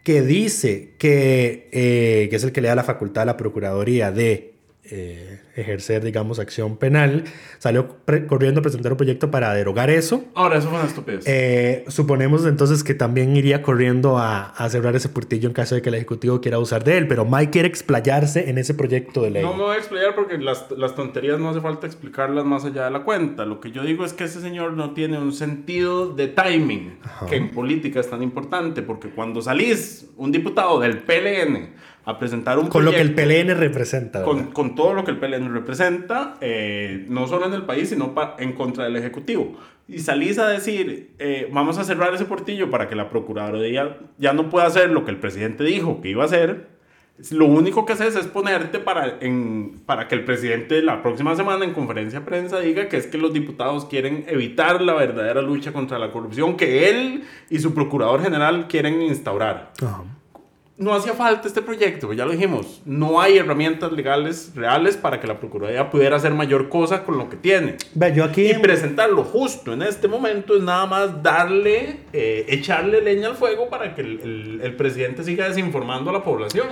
que 0.04 0.22
dice 0.22 0.94
que, 0.98 1.68
eh, 1.72 2.28
que 2.30 2.36
es 2.36 2.44
el 2.44 2.52
que 2.52 2.60
le 2.60 2.68
da 2.68 2.76
la 2.76 2.84
facultad 2.84 3.22
a 3.22 3.26
la 3.26 3.36
Procuraduría 3.36 4.12
de 4.12 4.53
eh, 4.90 5.40
ejercer, 5.56 6.04
digamos, 6.04 6.38
acción 6.38 6.76
penal, 6.76 7.24
salió 7.58 7.96
corriendo 8.28 8.60
a 8.60 8.62
presentar 8.62 8.92
un 8.92 8.98
proyecto 8.98 9.30
para 9.30 9.54
derogar 9.54 9.88
eso. 9.88 10.24
Ahora, 10.34 10.58
eso 10.58 10.68
fue 10.68 10.78
una 10.78 10.88
estupidez. 10.88 11.24
Eh, 11.26 11.84
suponemos 11.88 12.44
entonces 12.44 12.84
que 12.84 12.92
también 12.92 13.34
iría 13.34 13.62
corriendo 13.62 14.18
a, 14.18 14.50
a, 14.50 14.68
cerrar 14.68 14.94
ese 14.94 15.08
portillo 15.08 15.48
en 15.48 15.54
caso 15.54 15.74
de 15.74 15.80
que 15.80 15.88
el 15.88 15.94
Ejecutivo 15.94 16.42
quiera 16.42 16.58
usar 16.58 16.84
de 16.84 16.98
él, 16.98 17.08
pero 17.08 17.24
Mike 17.24 17.50
quiere 17.50 17.68
explayarse 17.68 18.50
en 18.50 18.58
ese 18.58 18.74
proyecto 18.74 19.22
de 19.22 19.30
ley. 19.30 19.42
No 19.42 19.54
me 19.54 19.62
voy 19.62 19.76
a 19.76 19.78
explayar 19.78 20.14
porque 20.14 20.36
las, 20.36 20.70
las 20.76 20.94
tonterías 20.94 21.38
no 21.38 21.48
hace 21.48 21.62
falta 21.62 21.86
explicarlas 21.86 22.44
más 22.44 22.66
allá 22.66 22.84
de 22.84 22.90
la 22.90 23.04
cuenta. 23.04 23.46
Lo 23.46 23.60
que 23.60 23.70
yo 23.70 23.84
digo 23.84 24.04
es 24.04 24.12
que 24.12 24.24
ese 24.24 24.42
señor 24.42 24.74
no 24.74 24.92
tiene 24.92 25.18
un 25.18 25.32
sentido 25.32 26.12
de 26.12 26.28
timing, 26.28 26.98
que 27.30 27.36
en 27.36 27.50
política 27.50 28.00
es 28.00 28.10
tan 28.10 28.22
importante, 28.22 28.82
porque 28.82 29.08
cuando 29.08 29.40
salís 29.40 30.10
un 30.18 30.30
diputado 30.30 30.78
del 30.78 30.98
PLN 30.98 31.72
a 32.06 32.18
presentar 32.18 32.58
un 32.58 32.68
Con 32.68 32.84
lo 32.84 32.90
que 32.90 33.00
el 33.00 33.14
PLN 33.14 33.56
representa. 33.56 34.22
Con, 34.22 34.52
con, 34.52 34.74
todo 34.74 34.94
lo 34.94 35.04
que 35.04 35.10
el 35.10 35.18
PLN 35.18 35.52
representa, 35.52 36.36
eh, 36.40 37.06
no 37.08 37.26
solo 37.26 37.46
en 37.46 37.54
el 37.54 37.62
país, 37.62 37.88
sino 37.88 38.14
en 38.38 38.52
contra 38.52 38.84
del 38.84 38.96
Ejecutivo. 38.96 39.56
Y 39.88 40.00
salís 40.00 40.38
a 40.38 40.48
decir, 40.48 41.14
eh, 41.18 41.48
vamos 41.52 41.78
a 41.78 41.84
cerrar 41.84 42.14
ese 42.14 42.26
portillo 42.26 42.70
para 42.70 42.88
que 42.88 42.94
la 42.94 43.08
Procuraduría 43.08 43.98
ya 44.18 44.32
no 44.32 44.50
pueda 44.50 44.66
hacer 44.66 44.90
lo 44.90 45.04
que 45.04 45.10
el 45.10 45.18
presidente 45.18 45.64
dijo 45.64 46.00
que 46.00 46.10
iba 46.10 46.22
a 46.22 46.26
hacer. 46.26 46.74
Lo 47.30 47.46
único 47.46 47.86
que 47.86 47.92
haces 47.92 48.16
es 48.16 48.26
ponerte 48.26 48.80
para, 48.80 49.18
en, 49.20 49.80
para 49.86 50.08
que 50.08 50.16
el 50.16 50.24
presidente 50.24 50.82
la 50.82 51.00
próxima 51.00 51.36
semana 51.36 51.64
en 51.64 51.72
conferencia 51.72 52.18
de 52.20 52.26
prensa 52.26 52.58
diga 52.58 52.88
que 52.88 52.96
es 52.96 53.06
que 53.06 53.18
los 53.18 53.32
diputados 53.32 53.84
quieren 53.84 54.24
evitar 54.26 54.82
la 54.82 54.94
verdadera 54.94 55.40
lucha 55.40 55.72
contra 55.72 55.98
la 55.98 56.10
corrupción 56.10 56.56
que 56.56 56.90
él 56.90 57.22
y 57.50 57.60
su 57.60 57.72
procurador 57.72 58.20
general 58.20 58.66
quieren 58.66 59.00
instaurar. 59.00 59.72
Ajá 59.80 60.02
no 60.76 60.92
hacía 60.92 61.14
falta 61.14 61.46
este 61.46 61.62
proyecto, 61.62 62.12
ya 62.12 62.24
lo 62.24 62.32
dijimos, 62.32 62.82
no 62.84 63.20
hay 63.20 63.38
herramientas 63.38 63.92
legales 63.92 64.52
reales 64.56 64.96
para 64.96 65.20
que 65.20 65.26
la 65.26 65.38
Procuraduría 65.38 65.88
pudiera 65.88 66.16
hacer 66.16 66.34
mayor 66.34 66.68
cosa 66.68 67.04
con 67.04 67.16
lo 67.16 67.28
que 67.28 67.36
tiene. 67.36 67.76
yo 68.12 68.24
aquí... 68.24 68.50
Y 68.50 68.54
presentarlo 68.54 69.22
justo 69.22 69.72
en 69.72 69.82
este 69.82 70.08
momento 70.08 70.56
es 70.56 70.62
nada 70.62 70.86
más 70.86 71.22
darle, 71.22 72.00
eh, 72.12 72.46
echarle 72.48 73.00
leña 73.02 73.28
al 73.28 73.36
fuego 73.36 73.68
para 73.68 73.94
que 73.94 74.00
el, 74.00 74.60
el, 74.62 74.74
presidente 74.74 75.22
siga 75.22 75.48
desinformando 75.48 76.10
a 76.10 76.12
la 76.12 76.24
población. 76.24 76.66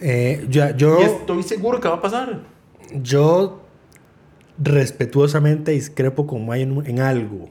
Eh, 0.00 0.44
yo, 0.48 1.00
y 1.00 1.04
estoy 1.04 1.44
seguro 1.44 1.78
que 1.78 1.86
va 1.86 1.94
a 1.94 2.00
pasar. 2.00 2.40
Yo 2.92 3.62
respetuosamente 4.58 5.70
discrepo 5.70 6.26
como 6.26 6.50
hay 6.50 6.62
en, 6.62 6.84
en 6.86 6.98
algo. 6.98 7.50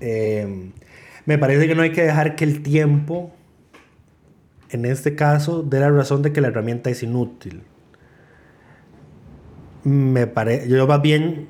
Eh, 0.00 0.70
me 1.26 1.36
parece 1.36 1.68
que 1.68 1.74
no 1.74 1.82
hay 1.82 1.92
que 1.92 2.02
dejar 2.02 2.36
que 2.36 2.44
el 2.44 2.62
tiempo 2.62 3.34
en 4.74 4.84
este 4.84 5.14
caso, 5.14 5.62
de 5.62 5.80
la 5.80 5.90
razón 5.90 6.22
de 6.22 6.32
que 6.32 6.40
la 6.40 6.48
herramienta 6.48 6.90
es 6.90 7.02
inútil. 7.02 7.62
Me 9.84 10.26
parece, 10.26 10.68
yo 10.68 10.86
más 10.86 11.02
bien, 11.02 11.48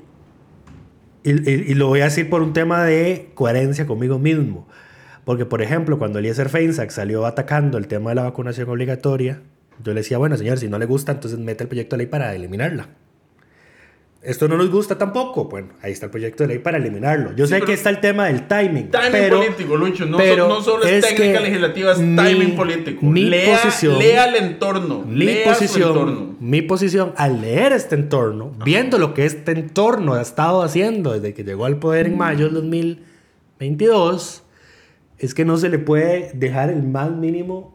y, 1.23 1.73
lo 1.73 1.87
voy 1.87 2.01
a 2.01 2.05
decir 2.05 2.29
por 2.29 2.41
un 2.41 2.53
tema 2.53 2.83
de 2.83 3.31
coherencia 3.33 3.85
conmigo 3.87 4.19
mismo. 4.19 4.67
Porque, 5.23 5.45
por 5.45 5.61
ejemplo, 5.61 5.97
cuando 5.97 6.19
Eliezer 6.19 6.49
Feinsack 6.49 6.91
salió 6.91 7.25
atacando 7.25 7.77
el 7.77 7.87
tema 7.87 8.11
de 8.11 8.15
la 8.15 8.23
vacunación 8.23 8.69
obligatoria, 8.69 9.41
yo 9.83 9.93
le 9.93 10.01
decía, 10.01 10.17
bueno, 10.17 10.37
señor, 10.37 10.59
si 10.59 10.69
no 10.69 10.77
le 10.77 10.85
gusta, 10.85 11.13
entonces 11.13 11.39
mete 11.39 11.63
el 11.63 11.67
proyecto 11.67 11.95
de 11.95 12.03
ley 12.03 12.07
para 12.07 12.35
eliminarla 12.35 12.89
esto 14.25 14.47
no 14.47 14.57
nos 14.57 14.69
gusta 14.69 14.97
tampoco. 14.97 15.45
Bueno, 15.45 15.69
ahí 15.81 15.91
está 15.91 16.07
el 16.07 16.11
proyecto 16.11 16.43
de 16.43 16.49
ley 16.49 16.59
para 16.59 16.77
eliminarlo. 16.77 17.35
Yo 17.35 17.45
sé 17.47 17.61
que 17.61 17.73
está 17.73 17.89
el 17.89 17.99
tema 17.99 18.25
del 18.25 18.47
timing. 18.47 18.89
Timing 18.89 19.11
pero, 19.11 19.39
político, 19.39 19.77
Lucho. 19.77 20.05
No, 20.05 20.17
no 20.17 20.61
solo 20.61 20.83
es, 20.85 21.05
técnica 21.07 21.39
legislativa, 21.39 21.91
es 21.91 21.97
timing 21.97 22.55
político. 22.55 23.05
Mi 23.05 23.25
lea, 23.25 23.61
posición, 23.61 23.99
lea 23.99 24.25
el 24.25 24.35
entorno. 24.35 25.03
Mi 25.05 25.35
posición, 25.45 26.37
Mi 26.39 26.61
posición, 26.61 27.13
al 27.17 27.41
leer 27.41 27.73
este 27.73 27.95
entorno, 27.95 28.51
viendo 28.63 28.97
lo 28.97 29.13
que 29.13 29.25
este 29.25 29.51
entorno 29.51 30.13
ha 30.13 30.21
estado 30.21 30.63
haciendo 30.63 31.13
desde 31.13 31.33
que 31.33 31.43
llegó 31.43 31.65
al 31.65 31.77
poder 31.77 32.07
en 32.07 32.17
mayo 32.17 32.45
del 32.45 32.55
2022, 32.55 34.43
es 35.19 35.33
que 35.33 35.45
no 35.45 35.57
se 35.57 35.69
le 35.69 35.79
puede 35.79 36.31
dejar 36.33 36.69
el 36.69 36.83
más 36.83 37.11
mínimo 37.11 37.74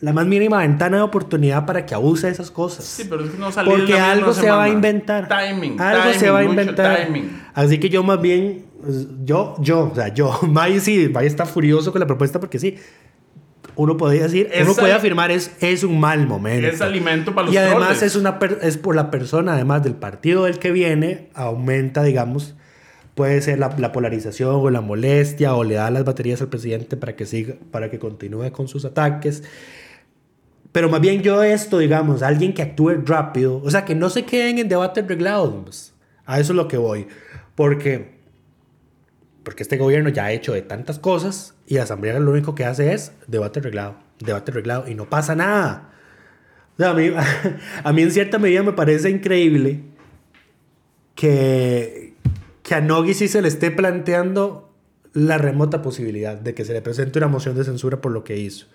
la 0.00 0.12
más 0.12 0.26
mínima 0.26 0.58
ventana 0.58 0.98
de 0.98 1.02
oportunidad 1.02 1.66
para 1.66 1.84
que 1.84 1.94
abuse 1.94 2.28
de 2.28 2.32
esas 2.32 2.50
cosas. 2.50 2.84
Sí, 2.84 3.06
pero 3.08 3.24
es 3.24 3.30
que 3.30 3.38
no 3.38 3.50
Porque 3.50 3.94
algo 3.94 4.32
se 4.32 4.48
va 4.50 4.64
a 4.64 4.68
inventar. 4.68 5.28
Timing. 5.28 5.80
Algo 5.80 6.14
se 6.14 6.30
va 6.30 6.38
a 6.40 6.44
inventar. 6.44 7.08
Así 7.54 7.78
que 7.78 7.88
yo 7.88 8.02
más 8.02 8.20
bien, 8.20 8.64
yo, 9.24 9.56
yo, 9.58 9.90
o 9.90 9.94
sea, 9.94 10.08
yo, 10.08 10.38
May 10.48 10.78
sí, 10.80 11.08
May 11.12 11.26
está 11.26 11.46
furioso 11.46 11.90
con 11.90 12.00
la 12.00 12.06
propuesta 12.06 12.38
porque 12.38 12.58
sí. 12.58 12.76
Uno 13.74 13.96
podría 13.96 14.24
decir, 14.24 14.50
uno 14.60 14.74
puede 14.74 14.92
afirmar 14.92 15.30
es, 15.30 15.52
es 15.60 15.84
un 15.84 16.00
mal 16.00 16.26
momento. 16.26 16.66
Es 16.66 16.80
alimento 16.80 17.32
para 17.32 17.46
los 17.46 17.54
Y 17.54 17.58
además 17.58 18.02
es, 18.02 18.16
una 18.16 18.36
es 18.60 18.76
por 18.76 18.96
la 18.96 19.08
persona, 19.08 19.54
además 19.54 19.84
del 19.84 19.94
partido 19.94 20.44
del 20.44 20.58
que 20.58 20.72
viene, 20.72 21.28
aumenta, 21.32 22.02
digamos, 22.02 22.56
puede 23.14 23.40
ser 23.40 23.60
la, 23.60 23.72
la, 23.78 23.92
polarización 23.92 24.56
o 24.56 24.70
la 24.70 24.80
molestia 24.80 25.54
o 25.54 25.62
le 25.62 25.74
da 25.74 25.92
las 25.92 26.04
baterías 26.04 26.40
al 26.40 26.48
presidente 26.48 26.96
para 26.96 27.14
que 27.14 27.24
siga, 27.24 27.54
para 27.70 27.88
que 27.88 28.00
continúe 28.00 28.50
con 28.50 28.66
sus 28.66 28.84
ataques. 28.84 29.44
Pero 30.72 30.88
más 30.88 31.00
bien 31.00 31.22
yo 31.22 31.42
esto, 31.42 31.78
digamos, 31.78 32.22
alguien 32.22 32.52
que 32.52 32.62
actúe 32.62 33.02
rápido, 33.04 33.60
o 33.64 33.70
sea, 33.70 33.84
que 33.84 33.94
no 33.94 34.10
se 34.10 34.24
queden 34.24 34.58
en 34.58 34.68
debate 34.68 35.02
reglados. 35.02 35.94
A 36.26 36.38
eso 36.40 36.52
es 36.52 36.56
lo 36.56 36.68
que 36.68 36.76
voy. 36.76 37.08
Porque, 37.54 38.18
porque 39.42 39.62
este 39.62 39.78
gobierno 39.78 40.10
ya 40.10 40.26
ha 40.26 40.32
hecho 40.32 40.52
de 40.52 40.62
tantas 40.62 40.98
cosas 40.98 41.54
y 41.66 41.76
la 41.76 41.84
Asamblea 41.84 42.18
lo 42.20 42.30
único 42.30 42.54
que 42.54 42.64
hace 42.64 42.92
es 42.92 43.12
debate 43.26 43.60
reglado, 43.60 43.96
debate 44.20 44.52
reglado 44.52 44.88
y 44.88 44.94
no 44.94 45.08
pasa 45.08 45.34
nada. 45.34 45.90
A, 46.78 46.92
mí, 46.92 47.10
a 47.84 47.92
mí 47.92 48.02
en 48.02 48.10
cierta 48.12 48.38
medida 48.38 48.62
me 48.62 48.72
parece 48.72 49.10
increíble 49.10 49.80
que, 51.14 52.14
que 52.62 52.74
a 52.74 52.80
Nogui 52.80 53.14
sí 53.14 53.26
se 53.26 53.42
le 53.42 53.48
esté 53.48 53.70
planteando 53.70 54.72
la 55.14 55.38
remota 55.38 55.82
posibilidad 55.82 56.36
de 56.36 56.54
que 56.54 56.64
se 56.64 56.72
le 56.72 56.82
presente 56.82 57.18
una 57.18 57.28
moción 57.28 57.56
de 57.56 57.64
censura 57.64 58.00
por 58.00 58.12
lo 58.12 58.22
que 58.22 58.36
hizo. 58.36 58.66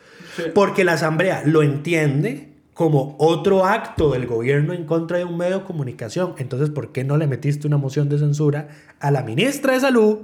Porque 0.54 0.84
la 0.84 0.93
Asamblea 0.93 1.43
lo 1.45 1.63
entiende 1.63 2.54
como 2.73 3.15
otro 3.19 3.65
acto 3.65 4.12
del 4.12 4.26
gobierno 4.26 4.73
en 4.73 4.86
contra 4.86 5.17
de 5.17 5.26
un 5.26 5.38
medio 5.38 5.60
de 5.60 5.65
comunicación. 5.65 6.34
Entonces, 6.38 6.69
¿por 6.69 6.91
qué 6.91 7.04
no 7.04 7.17
le 7.17 7.28
metiste 7.28 7.67
una 7.67 7.78
moción 7.78 8.10
de 8.10 8.17
censura 8.17 8.69
a 8.99 9.12
la 9.12 9.23
ministra 9.23 9.73
de 9.73 9.80
Salud 9.80 10.19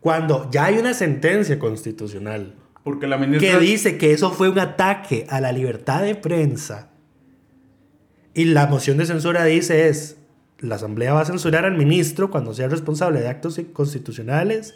cuando 0.00 0.50
ya 0.50 0.66
hay 0.66 0.78
una 0.78 0.94
sentencia 0.94 1.58
constitucional 1.58 2.54
Porque 2.82 3.06
la 3.06 3.18
ministra... 3.18 3.52
que 3.52 3.58
dice 3.58 3.98
que 3.98 4.12
eso 4.12 4.30
fue 4.32 4.48
un 4.48 4.58
ataque 4.58 5.26
a 5.28 5.40
la 5.40 5.52
libertad 5.52 6.02
de 6.02 6.14
prensa? 6.14 6.90
Y 8.34 8.46
la 8.46 8.66
moción 8.66 8.96
de 8.96 9.04
censura 9.04 9.44
dice 9.44 9.88
es, 9.88 10.16
la 10.58 10.76
Asamblea 10.76 11.12
va 11.12 11.20
a 11.20 11.26
censurar 11.26 11.66
al 11.66 11.76
ministro 11.76 12.30
cuando 12.30 12.54
sea 12.54 12.68
responsable 12.68 13.20
de 13.20 13.28
actos 13.28 13.60
constitucionales 13.74 14.74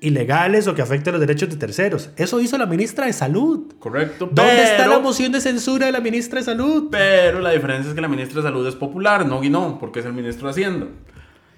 ilegales 0.00 0.66
o 0.68 0.74
que 0.74 0.82
afecten 0.82 1.12
los 1.12 1.20
derechos 1.20 1.48
de 1.48 1.56
terceros. 1.56 2.10
Eso 2.16 2.40
hizo 2.40 2.58
la 2.58 2.66
ministra 2.66 3.06
de 3.06 3.12
Salud. 3.12 3.72
Correcto. 3.78 4.28
¿Dónde 4.30 4.64
está 4.64 4.86
la 4.86 4.98
moción 4.98 5.32
de 5.32 5.40
censura 5.40 5.86
de 5.86 5.92
la 5.92 6.00
ministra 6.00 6.40
de 6.40 6.44
Salud? 6.44 6.88
Pero 6.90 7.40
la 7.40 7.50
diferencia 7.50 7.88
es 7.88 7.94
que 7.94 8.00
la 8.00 8.08
ministra 8.08 8.42
de 8.42 8.48
Salud 8.48 8.66
es 8.66 8.74
popular, 8.74 9.26
Nogui 9.26 9.50
no, 9.50 9.78
porque 9.78 10.00
es 10.00 10.06
el 10.06 10.12
ministro 10.12 10.46
de 10.46 10.50
Hacienda. 10.50 10.86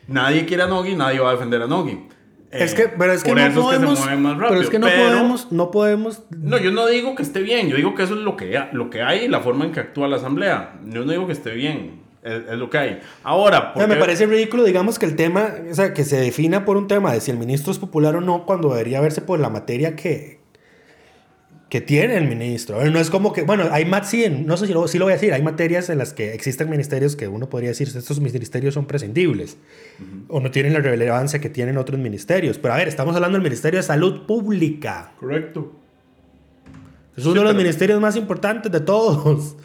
Nadie 0.09 0.47
quiere 0.47 0.63
a 0.63 0.67
Nogui, 0.67 0.95
nadie 0.95 1.19
va 1.19 1.31
a 1.31 1.33
defender 1.33 1.63
a 1.63 1.67
Nogui. 1.67 2.09
Es 2.53 2.75
que, 2.75 2.89
pero 2.89 3.13
es 3.13 3.25
que 3.25 3.35
no 3.35 3.53
podemos, 3.61 4.01
pero 4.39 4.61
es 4.61 4.71
que 4.71 4.79
no 4.79 4.87
podemos, 4.87 5.53
no 5.53 5.71
podemos. 5.71 6.23
No, 6.31 6.59
yo 6.59 6.71
no 6.71 6.87
digo 6.87 7.15
que 7.15 7.23
esté 7.23 7.41
bien, 7.41 7.69
yo 7.69 7.77
digo 7.77 7.95
que 7.95 8.05
eso 8.05 8.15
es 8.15 8.21
lo 8.21 8.37
que, 8.37 8.59
lo 8.73 8.89
que 8.89 9.03
hay 9.03 9.25
y 9.25 9.29
la 9.29 9.41
forma 9.41 9.65
en 9.65 9.73
que 9.73 9.81
actúa 9.81 10.09
la 10.09 10.17
asamblea. 10.17 10.79
Yo 10.87 11.05
no 11.05 11.11
digo 11.11 11.27
que 11.27 11.33
esté 11.33 11.51
bien 11.51 12.06
es, 12.27 12.59
lo 12.59 12.69
que 12.69 12.79
hay. 12.79 13.01
Ahora, 13.23 13.73
me 13.77 13.97
parece 13.97 14.27
ridículo, 14.27 14.65
digamos, 14.65 14.99
que 14.99 15.07
el 15.07 15.17
tema, 15.17 15.55
o 15.71 15.75
sea, 15.75 15.95
que 15.95 16.05
se 16.05 16.17
defina 16.17 16.65
por 16.65 16.77
un 16.77 16.89
tema 16.89 17.13
de 17.13 17.21
si 17.21 17.31
el 17.31 17.39
ministro 17.39 17.73
es 17.73 17.79
popular 17.79 18.17
o 18.17 18.21
no, 18.21 18.45
cuando 18.45 18.71
debería 18.71 19.01
verse 19.01 19.21
por 19.21 19.39
la 19.39 19.49
materia 19.49 19.95
que, 19.95 20.41
que 21.69 21.81
tiene 21.81 22.17
el 22.17 22.29
ministro. 22.29 22.85
no 22.85 22.99
es 22.99 23.11
como 23.11 23.33
que, 23.33 23.43
bueno, 23.43 23.69
hay 23.71 23.85
más, 23.85 24.11
sí, 24.11 24.29
no 24.29 24.57
sé 24.57 24.67
si 24.67 24.73
lo, 24.73 24.89
si 24.89 24.99
lo 24.99 25.05
voy 25.05 25.13
a 25.13 25.17
decir, 25.17 25.33
hay 25.33 25.43
materias 25.43 25.89
en 25.89 25.99
las 25.99 26.13
que 26.13 26.35
existen 26.35 26.69
ministerios 26.69 27.17
que 27.17 27.29
uno 27.29 27.49
podría 27.49 27.71
decir, 27.71 27.89
estos 27.89 28.21
ministerios 28.21 28.75
son 28.75 28.87
prescindibles 28.87 29.57
o 30.29 30.41
no 30.41 30.51
tienen 30.51 30.73
la 30.73 30.81
relevancia 30.81 31.41
que 31.41 31.49
tienen 31.49 31.77
otros 31.77 31.99
ministerios. 31.99 32.59
Pero 32.59 32.75
a 32.75 32.77
ver, 32.77 32.89
estamos 32.89 33.15
hablando 33.15 33.37
del 33.37 33.45
Ministerio 33.45 33.79
de 33.79 33.83
Salud 33.85 34.27
Pública. 34.27 35.13
Correcto. 35.19 35.73
Es 37.17 37.25
uno 37.25 37.41
de 37.41 37.45
los 37.47 37.55
ministerios 37.55 38.01
más 38.01 38.15
importantes 38.17 38.71
de 38.71 38.81
todos. 38.81 39.57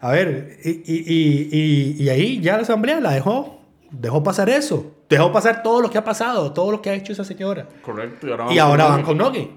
A 0.00 0.10
ver, 0.12 0.58
y, 0.62 0.70
y, 0.70 1.48
y, 1.50 2.02
y, 2.04 2.08
ahí 2.08 2.40
ya 2.40 2.56
la 2.56 2.62
asamblea 2.62 3.00
la 3.00 3.12
dejó, 3.12 3.60
dejó 3.90 4.22
pasar 4.22 4.48
eso, 4.50 4.94
dejó 5.08 5.32
pasar 5.32 5.62
todo 5.62 5.80
lo 5.80 5.90
que 5.90 5.98
ha 5.98 6.04
pasado, 6.04 6.52
todo 6.52 6.70
lo 6.70 6.82
que 6.82 6.90
ha 6.90 6.94
hecho 6.94 7.12
esa 7.12 7.24
señora. 7.24 7.68
Correcto. 7.82 8.26
Y 8.50 8.58
ahora, 8.58 8.88
van 8.88 9.02
con 9.02 9.18
Nogui. 9.18 9.50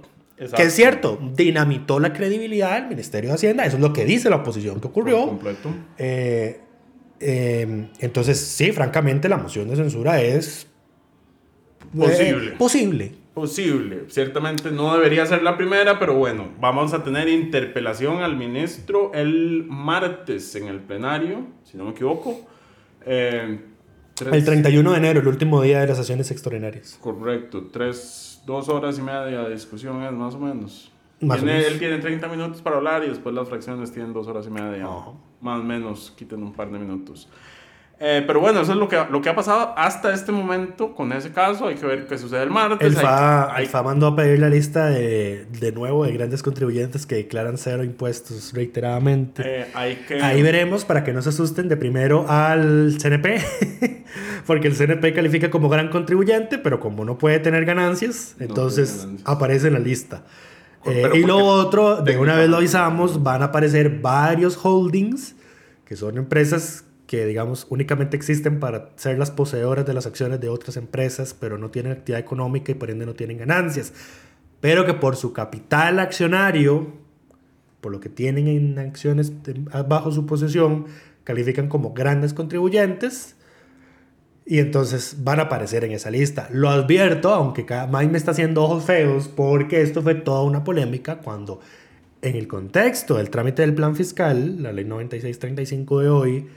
Que 0.55 0.63
es 0.63 0.73
cierto, 0.73 1.19
dinamitó 1.35 1.99
la 1.99 2.13
credibilidad 2.13 2.75
del 2.79 2.87
Ministerio 2.87 3.31
de 3.31 3.35
Hacienda, 3.35 3.65
eso 3.65 3.75
es 3.75 3.81
lo 3.81 3.91
que 3.91 4.05
dice 4.05 4.29
la 4.29 4.37
oposición 4.37 4.79
que 4.79 4.87
ocurrió. 4.87 5.27
completo. 5.27 5.69
Eh, 5.97 6.61
eh, 7.19 7.89
entonces, 7.99 8.39
sí, 8.39 8.71
francamente, 8.71 9.27
la 9.27 9.37
moción 9.37 9.67
de 9.67 9.75
censura 9.75 10.21
es 10.21 10.67
posible. 11.93 12.53
Eh, 12.53 12.55
posible 12.57 13.11
posible. 13.39 14.03
Ciertamente 14.09 14.69
no 14.69 14.93
debería 14.93 15.25
ser 15.25 15.43
la 15.43 15.55
primera, 15.55 15.97
pero 15.97 16.13
bueno, 16.15 16.49
vamos 16.59 16.93
a 16.93 17.05
tener 17.05 17.29
interpelación 17.29 18.21
al 18.21 18.35
ministro 18.35 19.11
el 19.13 19.63
martes 19.65 20.53
en 20.55 20.67
el 20.67 20.81
plenario, 20.81 21.47
si 21.63 21.77
no 21.77 21.85
me 21.85 21.91
equivoco. 21.91 22.37
Eh, 23.05 23.61
el 24.29 24.43
31 24.43 24.91
de 24.91 24.97
enero, 24.97 25.21
el 25.21 25.27
último 25.29 25.61
día 25.61 25.79
de 25.79 25.87
las 25.87 25.95
sesiones 25.95 26.29
extraordinarias. 26.31 26.99
Correcto, 27.01 27.69
tres, 27.71 28.41
dos 28.45 28.67
horas 28.67 28.99
y 28.99 29.01
media 29.03 29.43
de 29.43 29.53
discusión 29.53 30.03
es 30.03 30.11
más 30.11 30.35
o 30.35 30.39
menos. 30.39 30.91
Él 31.21 31.79
tiene 31.79 31.99
30 31.99 32.27
minutos 32.27 32.61
para 32.61 32.75
hablar 32.75 33.05
y 33.05 33.07
después 33.07 33.33
las 33.33 33.47
fracciones 33.47 33.93
tienen 33.93 34.11
dos 34.11 34.27
horas 34.27 34.47
y 34.47 34.49
media. 34.49 34.85
Más 35.39 35.61
o 35.61 35.63
menos, 35.63 36.13
quiten 36.17 36.43
un 36.43 36.51
par 36.51 36.69
de 36.69 36.77
minutos. 36.77 37.29
Eh, 38.01 38.23
pero 38.25 38.39
bueno, 38.39 38.61
eso 38.61 38.71
es 38.71 38.77
lo 38.77 38.87
que, 38.87 38.97
lo 39.11 39.21
que 39.21 39.27
ha 39.27 39.35
pasado 39.35 39.73
hasta 39.75 40.13
este 40.13 40.31
momento 40.31 40.95
con 40.95 41.11
ese 41.11 41.31
caso. 41.31 41.67
Hay 41.67 41.75
que 41.75 41.85
ver 41.85 42.07
qué 42.07 42.17
sucede 42.17 42.43
el 42.43 42.49
martes. 42.49 42.87
El 42.87 42.95
FA, 42.95 43.83
mandó 43.83 44.07
a 44.07 44.15
pedir 44.15 44.39
la 44.39 44.47
lista 44.47 44.85
de, 44.85 45.45
de, 45.59 45.71
nuevo 45.73 46.05
de 46.05 46.13
grandes 46.13 46.41
contribuyentes 46.41 47.05
que 47.05 47.15
declaran 47.15 47.57
cero 47.57 47.83
impuestos 47.83 48.53
reiteradamente. 48.53 49.43
Eh, 49.45 49.67
hay 49.73 49.95
que... 50.07 50.21
Ahí 50.21 50.41
veremos 50.41 50.85
para 50.85 51.03
que 51.03 51.11
no 51.11 51.21
se 51.21 51.29
asusten 51.29 51.67
de 51.67 51.75
primero 51.75 52.25
al 52.29 52.95
CNP, 53.01 53.43
porque 54.47 54.69
el 54.69 54.75
CNP 54.75 55.13
califica 55.13 55.49
como 55.49 55.67
gran 55.67 55.89
contribuyente, 55.89 56.57
pero 56.57 56.79
como 56.79 57.03
no 57.03 57.17
puede 57.17 57.39
tener 57.39 57.65
ganancias, 57.65 58.37
entonces 58.39 59.09
aparece 59.25 59.67
en 59.67 59.73
la 59.73 59.79
lista. 59.79 60.23
Eh, 60.85 61.09
y 61.15 61.23
lo 61.23 61.37
otro, 61.39 62.01
de 62.01 62.17
una 62.17 62.37
vez 62.37 62.47
lo 62.47 62.57
avisamos, 62.57 63.21
van 63.23 63.41
a 63.41 63.45
aparecer 63.45 63.99
varios 63.99 64.57
holdings, 64.63 65.35
que 65.83 65.97
son 65.97 66.17
empresas 66.17 66.85
que 67.09 67.25
digamos 67.25 67.65
únicamente 67.71 68.15
existen 68.15 68.59
para 68.59 68.91
ser 68.95 69.17
las 69.17 69.31
poseedoras 69.31 69.83
de 69.83 69.95
las 69.95 70.05
acciones 70.05 70.39
de 70.39 70.47
otras 70.47 70.77
empresas, 70.77 71.33
pero 71.33 71.57
no 71.57 71.71
tienen 71.71 71.91
actividad 71.91 72.19
económica 72.19 72.71
y 72.71 72.75
por 72.75 72.91
ende 72.91 73.07
no 73.07 73.15
tienen 73.15 73.39
ganancias, 73.39 73.93
pero 74.61 74.85
que 74.85 74.93
por 74.93 75.15
su 75.15 75.33
capital 75.33 75.97
accionario, 75.97 76.93
por 77.81 77.91
lo 77.91 77.99
que 77.99 78.09
tienen 78.09 78.47
en 78.47 78.77
acciones 78.77 79.33
bajo 79.87 80.11
su 80.11 80.27
posesión, 80.27 80.85
califican 81.23 81.67
como 81.67 81.95
grandes 81.95 82.35
contribuyentes 82.35 83.35
y 84.45 84.59
entonces 84.59 85.23
van 85.23 85.39
a 85.39 85.43
aparecer 85.43 85.83
en 85.85 85.93
esa 85.93 86.11
lista. 86.11 86.47
Lo 86.51 86.69
advierto, 86.69 87.33
aunque 87.33 87.65
Mike 87.91 88.11
me 88.11 88.19
está 88.19 88.31
haciendo 88.31 88.61
ojos 88.61 88.83
feos, 88.83 89.27
porque 89.27 89.81
esto 89.81 90.03
fue 90.03 90.13
toda 90.13 90.43
una 90.43 90.63
polémica 90.63 91.17
cuando 91.17 91.59
en 92.21 92.35
el 92.35 92.47
contexto 92.47 93.15
del 93.15 93.31
trámite 93.31 93.63
del 93.63 93.73
plan 93.73 93.95
fiscal, 93.95 94.61
la 94.61 94.71
ley 94.71 94.85
9635 94.85 96.01
de 96.01 96.09
hoy, 96.09 96.47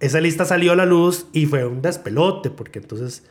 esa 0.00 0.20
lista 0.20 0.44
salió 0.44 0.72
a 0.72 0.76
la 0.76 0.86
luz 0.86 1.26
y 1.32 1.46
fue 1.46 1.66
un 1.66 1.82
despelote, 1.82 2.50
porque 2.50 2.78
entonces 2.78 3.24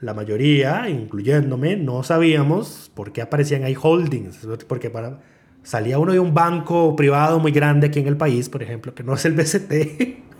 la 0.00 0.14
mayoría, 0.14 0.88
incluyéndome, 0.88 1.76
no 1.76 2.02
sabíamos 2.02 2.90
por 2.94 3.12
qué 3.12 3.22
aparecían 3.22 3.64
ahí 3.64 3.76
holdings, 3.80 4.46
porque 4.68 4.90
para, 4.90 5.20
salía 5.62 5.98
uno 5.98 6.12
de 6.12 6.20
un 6.20 6.34
banco 6.34 6.94
privado 6.94 7.40
muy 7.40 7.52
grande 7.52 7.88
aquí 7.88 8.00
en 8.00 8.08
el 8.08 8.16
país, 8.16 8.48
por 8.48 8.62
ejemplo, 8.62 8.94
que 8.94 9.02
no 9.02 9.14
es 9.14 9.24
el 9.24 9.34
BCT. 9.34 9.72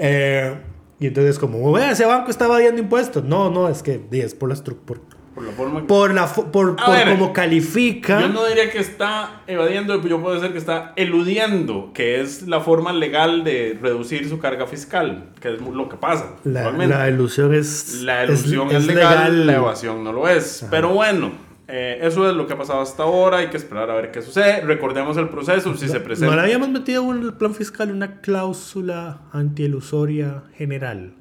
Eh, 0.00 0.56
y 1.00 1.08
entonces 1.08 1.40
como, 1.40 1.76
ese 1.76 2.04
banco 2.04 2.30
está 2.30 2.44
evadiendo 2.44 2.80
impuestos. 2.80 3.24
No, 3.24 3.50
no, 3.50 3.68
es 3.68 3.82
que 3.82 4.00
es 4.12 4.34
por 4.34 4.48
la, 4.48 4.54
por, 4.62 5.00
por 5.38 5.46
la 5.46 5.52
forma 5.52 5.86
Por, 5.86 6.14
la, 6.14 6.26
por, 6.26 6.76
como 6.76 7.32
califica. 7.32 8.20
Yo 8.20 8.28
no 8.28 8.44
diría 8.46 8.70
que 8.70 8.78
está 8.78 9.42
evadiendo, 9.46 10.02
yo 10.02 10.20
puedo 10.20 10.34
decir 10.34 10.50
que 10.50 10.58
está 10.58 10.92
eludiendo, 10.96 11.92
que 11.94 12.20
es 12.20 12.48
la 12.48 12.60
forma 12.60 12.92
legal 12.92 13.44
de 13.44 13.78
reducir 13.80 14.28
su 14.28 14.40
carga 14.40 14.66
fiscal, 14.66 15.30
que 15.40 15.54
es 15.54 15.60
lo 15.60 15.88
que 15.88 15.96
pasa. 15.96 16.36
La, 16.42 16.72
la 16.72 17.08
ilusión 17.08 17.54
es. 17.54 18.02
La 18.02 18.24
ilusión 18.24 18.70
es, 18.72 18.86
legal, 18.86 19.46
la 19.46 19.56
evasión 19.56 20.02
no 20.02 20.12
lo 20.12 20.28
es. 20.28 20.66
Pero 20.70 20.88
bueno, 20.88 21.30
eh, 21.68 22.00
eso 22.02 22.28
es 22.28 22.34
lo 22.34 22.46
que 22.48 22.54
ha 22.54 22.58
pasado 22.58 22.80
hasta 22.80 23.04
ahora. 23.04 23.38
Hay 23.38 23.48
que 23.48 23.58
esperar 23.58 23.90
a 23.90 23.94
ver 23.94 24.10
qué 24.10 24.22
sucede. 24.22 24.62
Recordemos 24.62 25.16
el 25.18 25.28
proceso, 25.28 25.76
si 25.76 25.88
se 25.88 26.00
presenta. 26.00 26.34
¿No 26.34 26.36
le 26.36 26.42
habíamos 26.42 26.68
metido 26.68 27.14
en 27.14 27.22
el 27.22 27.34
plan 27.34 27.54
fiscal 27.54 27.92
una 27.92 28.20
cláusula 28.20 29.20
antielusoria 29.30 30.42
general? 30.54 31.14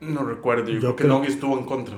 No 0.00 0.22
recuerdo, 0.22 0.70
yo, 0.70 0.78
creo 0.78 0.96
que 0.96 1.04
no 1.08 1.24
estuvo 1.24 1.58
en 1.58 1.64
contra 1.64 1.96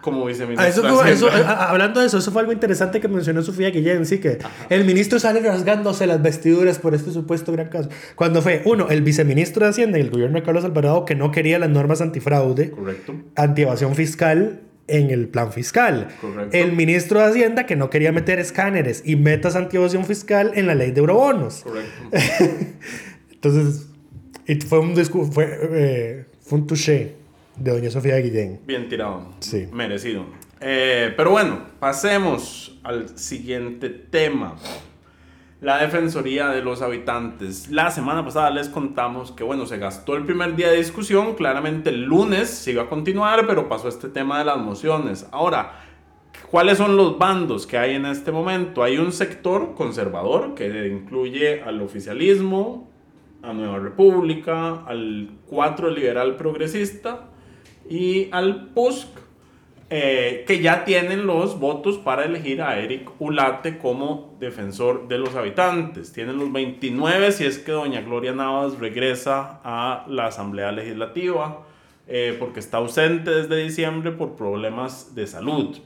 como 0.00 0.24
viceministro. 0.24 1.30
hablando 1.46 2.00
de 2.00 2.06
eso, 2.06 2.18
eso 2.18 2.30
fue 2.30 2.40
algo 2.40 2.52
interesante 2.52 3.00
que 3.00 3.08
mencionó 3.08 3.42
Sofía 3.42 3.70
Guillén, 3.70 4.06
sí, 4.06 4.18
que 4.18 4.38
el 4.68 4.84
ministro 4.84 5.18
sale 5.18 5.40
rasgándose 5.40 6.06
las 6.06 6.22
vestiduras 6.22 6.78
por 6.78 6.94
este 6.94 7.10
supuesto 7.10 7.52
gran 7.52 7.68
caso. 7.68 7.88
Cuando 8.14 8.42
fue, 8.42 8.62
uno, 8.64 8.88
el 8.88 9.02
viceministro 9.02 9.64
de 9.64 9.70
Hacienda 9.70 9.98
y 9.98 10.02
el 10.02 10.10
gobierno 10.10 10.38
de 10.38 10.44
Carlos 10.44 10.64
Alvarado 10.64 11.04
que 11.04 11.14
no 11.14 11.30
quería 11.30 11.58
las 11.58 11.70
normas 11.70 12.00
antifraude, 12.00 12.70
Correcto. 12.70 13.14
antievasión 13.36 13.94
fiscal 13.94 14.60
en 14.86 15.10
el 15.10 15.28
plan 15.28 15.52
fiscal. 15.52 16.08
El 16.52 16.72
ministro 16.72 17.20
de 17.20 17.26
Hacienda 17.26 17.66
que 17.66 17.76
no 17.76 17.90
quería 17.90 18.10
meter 18.10 18.38
escáneres 18.38 19.02
y 19.04 19.16
metas 19.16 19.54
antievasión 19.54 20.04
fiscal 20.04 20.52
en 20.54 20.66
la 20.66 20.74
ley 20.74 20.92
de 20.92 21.00
eurobonos. 21.00 21.62
Correcto. 21.62 21.92
Entonces, 23.32 23.86
fue 24.66 24.78
un, 24.78 24.96
fue, 25.30 25.58
eh, 25.72 26.24
fue 26.40 26.58
un 26.58 26.66
touché 26.66 27.17
de 27.58 27.72
doña 27.72 27.90
Sofía 27.90 28.16
Guillén. 28.18 28.60
Bien 28.66 28.88
tirado. 28.88 29.34
Sí. 29.40 29.68
Merecido. 29.72 30.26
Eh, 30.60 31.12
pero 31.16 31.30
bueno, 31.30 31.60
pasemos 31.78 32.78
al 32.82 33.18
siguiente 33.18 33.88
tema. 33.88 34.56
La 35.60 35.78
Defensoría 35.78 36.48
de 36.48 36.62
los 36.62 36.82
Habitantes. 36.82 37.68
La 37.68 37.90
semana 37.90 38.24
pasada 38.24 38.50
les 38.50 38.68
contamos 38.68 39.32
que, 39.32 39.42
bueno, 39.42 39.66
se 39.66 39.78
gastó 39.78 40.14
el 40.14 40.24
primer 40.24 40.54
día 40.54 40.70
de 40.70 40.76
discusión. 40.76 41.34
Claramente 41.34 41.90
el 41.90 42.04
lunes 42.04 42.48
se 42.48 42.72
iba 42.72 42.84
a 42.84 42.88
continuar, 42.88 43.44
pero 43.46 43.68
pasó 43.68 43.88
este 43.88 44.08
tema 44.08 44.38
de 44.38 44.44
las 44.44 44.58
mociones. 44.58 45.26
Ahora, 45.32 45.80
¿cuáles 46.52 46.78
son 46.78 46.96
los 46.96 47.18
bandos 47.18 47.66
que 47.66 47.76
hay 47.76 47.96
en 47.96 48.06
este 48.06 48.30
momento? 48.30 48.84
Hay 48.84 48.98
un 48.98 49.10
sector 49.10 49.74
conservador 49.74 50.54
que 50.54 50.86
incluye 50.86 51.60
al 51.62 51.82
oficialismo, 51.82 52.88
a 53.42 53.52
Nueva 53.52 53.80
República, 53.80 54.84
al 54.84 55.38
4 55.48 55.90
liberal 55.90 56.36
progresista 56.36 57.30
y 57.88 58.28
al 58.32 58.68
PUSC, 58.68 59.08
eh, 59.90 60.44
que 60.46 60.60
ya 60.60 60.84
tienen 60.84 61.26
los 61.26 61.58
votos 61.58 61.96
para 61.96 62.24
elegir 62.24 62.60
a 62.60 62.78
Eric 62.78 63.10
Ulate 63.18 63.78
como 63.78 64.36
defensor 64.38 65.08
de 65.08 65.16
los 65.16 65.34
habitantes. 65.34 66.12
Tienen 66.12 66.36
los 66.36 66.52
29 66.52 67.32
si 67.32 67.46
es 67.46 67.58
que 67.58 67.72
doña 67.72 68.02
Gloria 68.02 68.32
Navas 68.32 68.78
regresa 68.78 69.60
a 69.64 70.04
la 70.06 70.26
Asamblea 70.26 70.72
Legislativa, 70.72 71.64
eh, 72.06 72.36
porque 72.38 72.60
está 72.60 72.78
ausente 72.78 73.30
desde 73.30 73.62
diciembre 73.62 74.12
por 74.12 74.36
problemas 74.36 75.14
de 75.14 75.26
salud. 75.26 75.78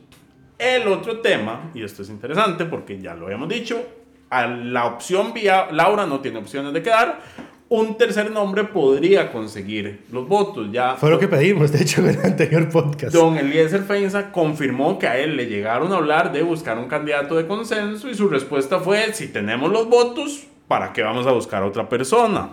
El 0.58 0.88
otro 0.88 1.20
tema, 1.20 1.70
y 1.72 1.84
esto 1.84 2.02
es 2.02 2.10
interesante 2.10 2.64
porque 2.64 3.00
ya 3.00 3.14
lo 3.14 3.26
habíamos 3.26 3.48
dicho, 3.48 3.84
a 4.30 4.46
la 4.46 4.86
opción 4.86 5.32
vía 5.32 5.68
Laura 5.70 6.06
no 6.06 6.20
tiene 6.20 6.38
opciones 6.38 6.72
de 6.72 6.82
quedar, 6.82 7.20
un 7.72 7.96
tercer 7.96 8.30
nombre 8.30 8.64
podría 8.64 9.32
conseguir 9.32 10.04
los 10.12 10.28
votos. 10.28 10.68
Ya 10.70 10.96
Fue 10.96 11.08
lo 11.08 11.18
que 11.18 11.26
pedimos, 11.26 11.72
de 11.72 11.80
hecho, 11.80 12.02
en 12.02 12.08
el 12.08 12.20
anterior 12.20 12.68
podcast. 12.68 13.14
Don 13.14 13.38
Eliezer 13.38 13.82
Feinza 13.82 14.30
confirmó 14.30 14.98
que 14.98 15.06
a 15.06 15.16
él 15.16 15.36
le 15.36 15.46
llegaron 15.46 15.90
a 15.90 15.96
hablar 15.96 16.32
de 16.32 16.42
buscar 16.42 16.76
un 16.76 16.86
candidato 16.86 17.34
de 17.34 17.46
consenso 17.46 18.10
y 18.10 18.14
su 18.14 18.28
respuesta 18.28 18.78
fue, 18.80 19.14
si 19.14 19.28
tenemos 19.28 19.72
los 19.72 19.88
votos, 19.88 20.46
¿para 20.68 20.92
qué 20.92 21.02
vamos 21.02 21.26
a 21.26 21.32
buscar 21.32 21.62
a 21.62 21.66
otra 21.66 21.88
persona? 21.88 22.50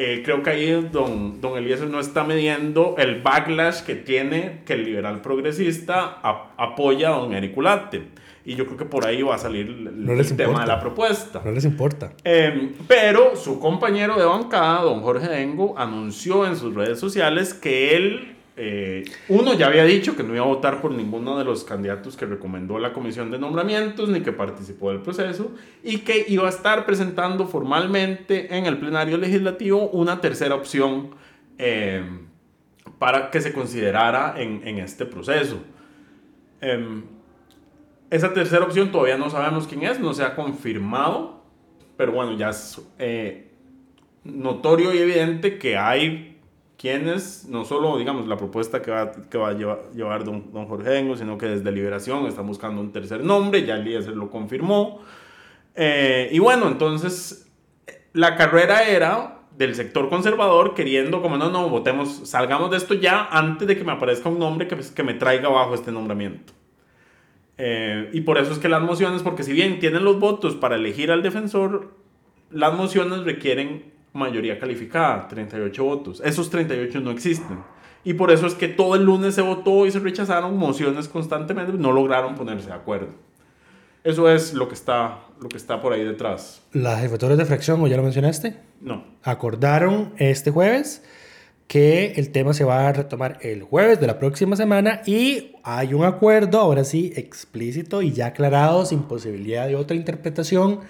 Eh, 0.00 0.22
creo 0.24 0.44
que 0.44 0.50
ahí 0.50 0.88
don, 0.92 1.40
don 1.40 1.58
Eliezer 1.58 1.90
no 1.90 1.98
está 1.98 2.22
midiendo 2.22 2.94
el 2.98 3.20
backlash 3.20 3.82
que 3.82 3.96
tiene 3.96 4.60
que 4.64 4.74
el 4.74 4.84
liberal 4.84 5.20
progresista 5.22 6.20
apoya 6.56 7.08
a 7.08 7.18
don 7.18 7.34
Eric 7.34 7.56
y 8.44 8.54
yo 8.54 8.64
creo 8.64 8.78
que 8.78 8.84
por 8.84 9.04
ahí 9.04 9.22
va 9.22 9.34
a 9.34 9.38
salir 9.38 9.66
el, 9.66 10.36
tema 10.36 10.60
de 10.60 10.66
la 10.68 10.78
propuesta. 10.78 11.42
No 11.44 11.50
les 11.50 11.64
importa. 11.64 12.12
Em, 12.22 12.74
pero 12.86 13.34
su 13.34 13.58
compañero 13.58 14.16
de 14.16 14.24
bancada, 14.24 14.82
don 14.82 15.02
Jorge 15.02 15.28
Dengo, 15.28 15.76
anunció 15.76 16.46
en 16.46 16.54
sus 16.54 16.74
redes 16.76 17.00
sociales 17.00 17.52
que 17.52 17.96
él, 17.96 18.36
eh, 18.60 19.04
uno, 19.28 19.54
ya 19.54 19.68
había 19.68 19.84
dicho 19.84 20.16
que 20.16 20.24
no 20.24 20.34
iba 20.34 20.44
a 20.44 20.48
votar 20.48 20.80
por 20.80 20.90
ninguno 20.90 21.38
de 21.38 21.44
los 21.44 21.62
candidatos 21.62 22.16
que 22.16 22.26
recomendó 22.26 22.80
la 22.80 22.92
comisión 22.92 23.30
de 23.30 23.38
nombramientos 23.38 24.08
ni 24.08 24.20
que 24.20 24.32
participó 24.32 24.90
del 24.90 25.00
proceso 25.00 25.52
y 25.84 25.98
que 25.98 26.24
iba 26.26 26.44
a 26.46 26.48
estar 26.48 26.84
presentando 26.84 27.46
formalmente 27.46 28.56
en 28.56 28.66
el 28.66 28.78
plenario 28.78 29.16
legislativo 29.16 29.88
una 29.90 30.20
tercera 30.20 30.56
opción 30.56 31.10
em, 31.56 32.26
para 32.98 33.30
que 33.30 33.40
se 33.40 33.52
considerara 33.52 34.34
en, 34.42 34.66
en 34.66 34.78
este 34.78 35.06
proceso. 35.06 35.62
Em, 36.60 37.04
esa 38.10 38.32
tercera 38.32 38.64
opción 38.64 38.90
todavía 38.90 39.18
no 39.18 39.30
sabemos 39.30 39.68
quién 39.68 39.84
es, 39.84 40.00
no 40.00 40.12
se 40.14 40.24
ha 40.24 40.34
confirmado, 40.34 41.44
pero 41.96 42.10
bueno, 42.10 42.36
ya 42.36 42.50
es 42.50 42.80
eh, 42.98 43.52
notorio 44.24 44.92
y 44.92 44.98
evidente 44.98 45.58
que 45.58 45.76
hay 45.76 46.37
quienes, 46.78 47.46
no 47.48 47.64
solo 47.64 47.98
digamos 47.98 48.28
la 48.28 48.36
propuesta 48.36 48.80
que 48.80 48.92
va, 48.92 49.10
que 49.10 49.36
va 49.36 49.48
a 49.48 49.52
llevar, 49.52 50.24
don, 50.24 50.52
don, 50.52 50.66
Jorge 50.68 50.96
Engo, 50.98 51.16
sino 51.16 51.36
que 51.36 51.46
desde 51.46 51.72
Liberación 51.72 52.24
están 52.26 52.46
buscando 52.46 52.80
un 52.80 52.92
tercer 52.92 53.24
nombre, 53.24 53.66
ya 53.66 53.82
se 54.00 54.12
lo 54.12 54.30
confirmó. 54.30 55.00
Eh, 55.74 56.28
y 56.32 56.38
bueno, 56.38 56.68
entonces 56.68 57.50
la 58.12 58.36
carrera 58.36 58.88
era 58.88 59.40
del 59.56 59.74
sector 59.74 60.08
conservador 60.08 60.74
queriendo 60.74 61.20
como 61.20 61.36
no, 61.36 61.50
no, 61.50 61.68
votemos, 61.68 62.20
salgamos 62.28 62.70
de 62.70 62.76
esto 62.76 62.94
ya 62.94 63.26
antes 63.28 63.66
de 63.66 63.76
que 63.76 63.82
me 63.82 63.90
aparezca 63.90 64.28
un 64.28 64.38
nombre 64.38 64.68
que, 64.68 64.76
que 64.94 65.02
me 65.02 65.14
traiga 65.14 65.48
bajo 65.48 65.74
este 65.74 65.90
nombramiento. 65.90 66.52
Eh, 67.58 68.08
y 68.12 68.20
por 68.20 68.38
eso 68.38 68.52
es 68.52 68.60
que 68.60 68.68
las 68.68 68.82
mociones, 68.82 69.24
porque 69.24 69.42
si 69.42 69.52
bien 69.52 69.80
tienen 69.80 70.04
los 70.04 70.20
votos 70.20 70.54
para 70.54 70.76
elegir 70.76 71.10
al 71.10 71.24
defensor, 71.24 71.92
las 72.52 72.72
mociones 72.72 73.24
requieren 73.24 73.97
mayoría 74.12 74.58
calificada, 74.58 75.28
38 75.28 75.84
votos. 75.84 76.22
Esos 76.24 76.50
38 76.50 77.00
no 77.00 77.10
existen. 77.10 77.58
Y 78.04 78.14
por 78.14 78.30
eso 78.30 78.46
es 78.46 78.54
que 78.54 78.68
todo 78.68 78.94
el 78.94 79.04
lunes 79.04 79.34
se 79.34 79.42
votó 79.42 79.86
y 79.86 79.90
se 79.90 79.98
rechazaron 79.98 80.56
mociones 80.56 81.08
constantemente, 81.08 81.72
no 81.72 81.92
lograron 81.92 82.34
ponerse 82.34 82.68
de 82.68 82.74
acuerdo. 82.74 83.08
Eso 84.04 84.30
es 84.30 84.54
lo 84.54 84.68
que 84.68 84.74
está, 84.74 85.24
lo 85.40 85.48
que 85.48 85.56
está 85.56 85.80
por 85.80 85.92
ahí 85.92 86.04
detrás. 86.04 86.62
¿Las 86.72 87.00
jefaturas 87.00 87.36
de 87.36 87.44
fracción, 87.44 87.80
o 87.82 87.86
ya 87.86 87.96
lo 87.96 88.02
mencionaste? 88.02 88.56
No. 88.80 89.04
Acordaron 89.22 90.14
este 90.18 90.50
jueves 90.50 91.02
que 91.66 92.14
el 92.16 92.30
tema 92.30 92.54
se 92.54 92.64
va 92.64 92.88
a 92.88 92.92
retomar 92.92 93.38
el 93.42 93.62
jueves 93.62 94.00
de 94.00 94.06
la 94.06 94.18
próxima 94.18 94.56
semana 94.56 95.02
y 95.04 95.52
hay 95.62 95.92
un 95.92 96.04
acuerdo, 96.04 96.58
ahora 96.58 96.84
sí, 96.84 97.12
explícito 97.14 98.00
y 98.00 98.12
ya 98.12 98.28
aclarado, 98.28 98.86
sin 98.86 99.02
posibilidad 99.02 99.66
de 99.66 99.76
otra 99.76 99.94
interpretación, 99.94 100.80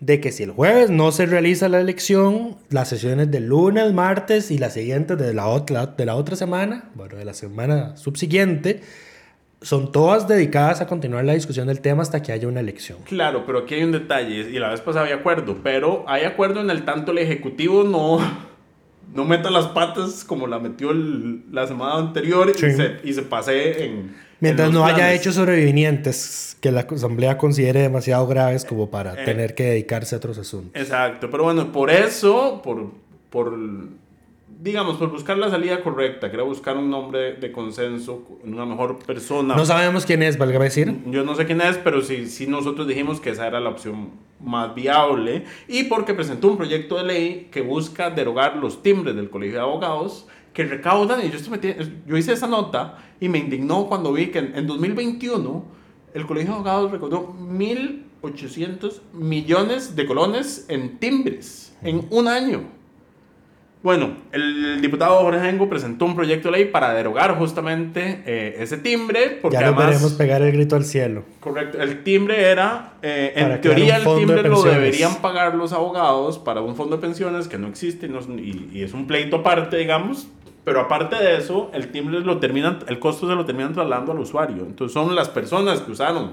de 0.00 0.20
que 0.20 0.30
si 0.30 0.42
el 0.42 0.50
jueves 0.50 0.90
no 0.90 1.10
se 1.10 1.26
realiza 1.26 1.68
la 1.68 1.80
elección, 1.80 2.56
las 2.70 2.88
sesiones 2.88 3.30
del 3.30 3.46
lunes, 3.46 3.92
martes 3.92 4.50
y 4.50 4.58
las 4.58 4.74
siguientes 4.74 5.16
de 5.18 5.32
la 5.32 5.46
otra, 5.46 5.86
de 5.86 6.04
la 6.04 6.16
otra 6.16 6.36
semana, 6.36 6.90
bueno, 6.94 7.16
de 7.16 7.24
la 7.24 7.34
semana 7.34 7.96
subsiguiente, 7.96 8.82
son 9.62 9.90
todas 9.90 10.28
dedicadas 10.28 10.80
a 10.82 10.86
continuar 10.86 11.24
la 11.24 11.32
discusión 11.32 11.66
del 11.66 11.80
tema 11.80 12.02
hasta 12.02 12.22
que 12.22 12.30
haya 12.30 12.46
una 12.46 12.60
elección. 12.60 12.98
Claro, 13.04 13.44
pero 13.46 13.60
aquí 13.60 13.74
hay 13.74 13.84
un 13.84 13.92
detalle, 13.92 14.50
y 14.50 14.58
la 14.58 14.68
vez 14.68 14.80
pasada 14.82 15.06
había 15.06 15.16
acuerdo, 15.16 15.58
pero 15.62 16.04
hay 16.06 16.24
acuerdo 16.24 16.60
en 16.60 16.70
el 16.70 16.84
tanto 16.84 17.12
el 17.12 17.18
Ejecutivo 17.18 17.82
no 17.82 18.18
no 19.16 19.24
meta 19.24 19.50
las 19.50 19.66
patas 19.68 20.24
como 20.24 20.46
la 20.46 20.58
metió 20.58 20.92
la 20.92 21.66
semana 21.66 21.94
anterior 21.96 22.52
y, 22.54 22.58
se, 22.58 23.00
y, 23.02 23.14
se, 23.14 23.22
pase 23.22 23.84
en... 23.84 24.14
Mientras 24.40 24.70
no 24.70 24.84
haya 24.84 25.14
hechos 25.14 25.36
sobrevivientes 25.36 26.58
que 26.60 26.70
la 26.70 26.80
Asamblea 26.80 27.38
considere 27.38 27.80
demasiado 27.80 28.26
graves 28.26 28.66
como 28.66 28.90
para 28.90 29.14
eh, 29.14 29.24
tener 29.24 29.54
que 29.54 29.64
dedicarse 29.64 30.14
a 30.14 30.18
otros 30.18 30.36
asuntos. 30.36 30.78
Exacto, 30.80 31.30
pero 31.30 31.44
bueno, 31.44 31.72
por 31.72 31.90
eso, 31.90 32.60
por, 32.62 32.92
por 33.30 33.58
digamos, 34.58 34.96
por 34.96 35.10
buscar 35.10 35.36
la 35.36 35.50
salida 35.50 35.82
correcta, 35.82 36.30
que 36.30 36.36
era 36.36 36.44
buscar 36.44 36.76
un 36.76 36.88
nombre 36.90 37.34
de 37.34 37.52
consenso, 37.52 38.26
una 38.42 38.64
mejor 38.64 38.98
persona. 38.98 39.54
No 39.54 39.66
sabemos 39.66 40.06
quién 40.06 40.22
es, 40.22 40.38
valga 40.38 40.58
decir. 40.58 40.96
Yo 41.06 41.24
no 41.24 41.34
sé 41.34 41.46
quién 41.46 41.60
es, 41.60 41.76
pero 41.78 42.00
sí, 42.02 42.26
sí 42.26 42.46
nosotros 42.46 42.86
dijimos 42.88 43.20
que 43.20 43.30
esa 43.30 43.46
era 43.46 43.60
la 43.60 43.70
opción 43.70 44.10
más 44.40 44.74
viable 44.74 45.44
y 45.68 45.84
porque 45.84 46.14
presentó 46.14 46.48
un 46.48 46.56
proyecto 46.56 46.96
de 46.96 47.04
ley 47.04 47.48
que 47.50 47.60
busca 47.60 48.10
derogar 48.10 48.56
los 48.56 48.82
timbres 48.82 49.14
del 49.16 49.30
Colegio 49.30 49.56
de 49.56 49.62
Abogados 49.62 50.26
que 50.52 50.64
recaudan, 50.64 51.20
y 51.24 51.30
yo, 51.30 51.38
yo 52.06 52.16
hice 52.16 52.32
esa 52.32 52.46
nota 52.46 52.96
y 53.20 53.28
me 53.28 53.38
indignó 53.38 53.86
cuando 53.86 54.10
vi 54.12 54.28
que 54.28 54.38
en, 54.38 54.56
en 54.56 54.66
2021 54.66 55.64
el 56.14 56.26
Colegio 56.26 56.52
de 56.52 56.56
Abogados 56.56 56.90
recaudó 56.92 57.34
1.800 57.38 59.00
millones 59.12 59.94
de 59.96 60.06
colones 60.06 60.64
en 60.68 60.98
timbres 60.98 61.76
en 61.82 62.06
un 62.08 62.26
año. 62.26 62.75
Bueno, 63.86 64.14
el 64.32 64.80
diputado 64.82 65.20
Jorge 65.20 65.48
Engo 65.48 65.68
presentó 65.68 66.06
un 66.06 66.16
proyecto 66.16 66.50
de 66.50 66.58
ley 66.58 66.64
para 66.64 66.92
derogar 66.92 67.38
justamente 67.38 68.20
eh, 68.26 68.56
ese 68.58 68.78
timbre. 68.78 69.38
Porque 69.40 69.56
ya 69.58 69.70
no 69.70 69.76
veremos 69.76 70.12
pegar 70.14 70.42
el 70.42 70.50
grito 70.50 70.74
al 70.74 70.84
cielo. 70.84 71.22
Correcto. 71.38 71.80
El 71.80 72.02
timbre 72.02 72.50
era, 72.50 72.94
eh, 73.00 73.32
en 73.36 73.60
teoría, 73.60 73.98
el 73.98 74.02
timbre 74.02 74.42
lo 74.42 74.60
deberían 74.60 75.22
pagar 75.22 75.54
los 75.54 75.72
abogados 75.72 76.40
para 76.40 76.62
un 76.62 76.74
fondo 76.74 76.96
de 76.96 77.02
pensiones 77.02 77.46
que 77.46 77.58
no 77.58 77.68
existe 77.68 78.10
y, 78.42 78.82
es 78.82 78.92
un 78.92 79.06
pleito 79.06 79.36
aparte, 79.36 79.76
digamos. 79.76 80.26
Pero 80.64 80.80
aparte 80.80 81.14
de 81.14 81.36
eso, 81.36 81.70
el 81.72 81.92
timbre 81.92 82.18
lo 82.18 82.40
terminan, 82.40 82.80
el 82.88 82.98
costo 82.98 83.28
se 83.28 83.36
lo 83.36 83.44
terminan 83.44 83.72
trasladando 83.72 84.10
al 84.10 84.18
usuario. 84.18 84.64
Entonces 84.66 84.94
son 84.94 85.14
las 85.14 85.28
personas 85.28 85.80
que 85.82 85.92
usaron 85.92 86.32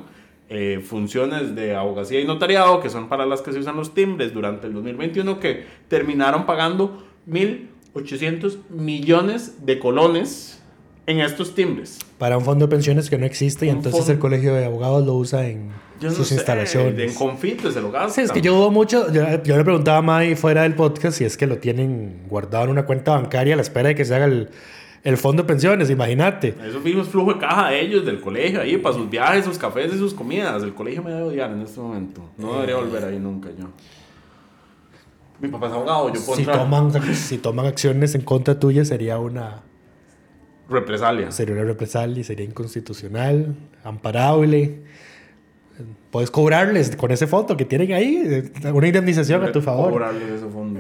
eh, 0.50 0.84
funciones 0.84 1.54
de 1.54 1.76
abogacía 1.76 2.20
y 2.20 2.26
notariado, 2.26 2.80
que 2.80 2.90
son 2.90 3.10
para 3.10 3.28
las 3.28 3.44
que 3.44 3.52
se 3.52 3.60
usan 3.60 3.76
los 3.76 3.94
timbres 3.94 4.34
durante 4.34 4.66
el 4.66 4.74
2021, 4.74 5.40
que 5.40 5.68
terminaron 5.88 6.48
pagando 6.48 7.13
1.800 7.28 8.58
millones 8.70 9.66
de 9.66 9.80
colones 9.80 10.62
en 11.06 11.20
estos 11.20 11.54
timbres. 11.56 12.00
Para 12.18 12.38
un 12.38 12.46
fondo 12.46 12.68
de 12.68 12.72
pensiones 12.72 13.10
que 13.10 13.18
no 13.18 13.26
existe 13.26 13.66
y 13.66 13.70
entonces 13.70 14.08
el 14.10 14.20
colegio 14.20 14.54
de 14.54 14.66
abogados 14.66 15.06
lo 15.06 15.16
usa 15.16 15.48
en 15.48 15.72
sus 16.00 16.32
instalaciones. 16.32 17.00
En 17.00 17.14
confites 17.14 17.74
se 17.74 17.82
lo 17.82 17.92
gasta. 17.92 18.14
Sí, 18.14 18.22
es 18.22 18.32
que 18.32 18.42
yo 18.42 18.56
dudo 18.56 18.72
mucho. 18.72 19.12
Yo, 19.12 19.24
le 19.24 19.64
preguntaba 19.64 19.98
a 19.98 20.02
Mai 20.02 20.36
fuera 20.36 20.64
del 20.64 20.76
podcast 20.76 21.18
si 21.18 21.26
es 21.26 21.38
que 21.38 21.48
lo 21.48 21.58
tienen 21.58 22.24
guardado 22.30 22.66
en 22.66 22.72
una 22.72 22.86
cuenta 22.86 23.12
bancaria 23.12 23.54
a 23.54 23.58
la 23.58 23.62
espera 23.62 23.90
de 23.90 23.96
que 23.96 24.06
se 24.06 24.16
haga 24.16 24.26
el, 24.26 24.50
el 25.04 25.18
fondo 25.18 25.44
de 25.44 25.48
pensiones, 25.48 25.90
imagínate. 25.90 26.56
Eso 26.66 26.82
es 26.86 27.08
flujo 27.08 27.34
de 27.34 27.40
caja 27.40 27.70
de 27.70 27.82
ellos, 27.82 28.06
del 28.06 28.22
colegio, 28.22 28.62
ahí, 28.62 28.78
para 28.78 28.96
sus 28.96 29.10
viajes, 29.10 29.44
sus 29.44 29.58
cafés 29.58 29.94
y 29.94 29.98
sus 29.98 30.14
comidas. 30.14 30.64
El 30.64 30.74
colegio 30.74 31.04
me 31.04 31.12
debe 31.12 31.24
odiar 31.24 31.52
en 31.52 31.62
este 31.62 31.80
momento. 31.80 32.22
No 32.38 32.54
debería 32.54 32.78
volver 32.78 33.04
ahí 33.04 33.20
nunca 33.20 33.50
yo. 33.58 33.68
Mi 35.44 35.50
papá 35.50 35.68
es 35.68 35.74
abogado, 35.74 36.08
yo 36.14 36.26
puedo 36.26 36.38
si 36.38 36.46
toman, 36.46 37.16
si 37.16 37.38
toman 37.38 37.66
acciones 37.66 38.16
en 38.16 38.22
contra 38.22 38.58
tuya 38.58 38.86
sería 38.86 39.20
una... 39.20 39.62
Represalia. 40.70 41.32
Sería 41.32 41.56
una 41.56 41.66
represalia, 41.66 42.24
sería 42.24 42.46
inconstitucional, 42.46 43.54
amparable. 43.84 44.84
Puedes 46.12 46.32
cobrarles 46.32 46.96
con 46.96 47.12
ese 47.12 47.28
fondo 47.28 47.58
que 47.58 47.66
tienen 47.66 47.92
ahí 47.92 48.54
una 48.74 48.88
indemnización 48.88 49.44
a 49.44 49.52
tu 49.52 49.62
favor. 49.62 49.92
Cobrarles 49.92 50.30
ese 50.30 50.48
fondo. 50.48 50.80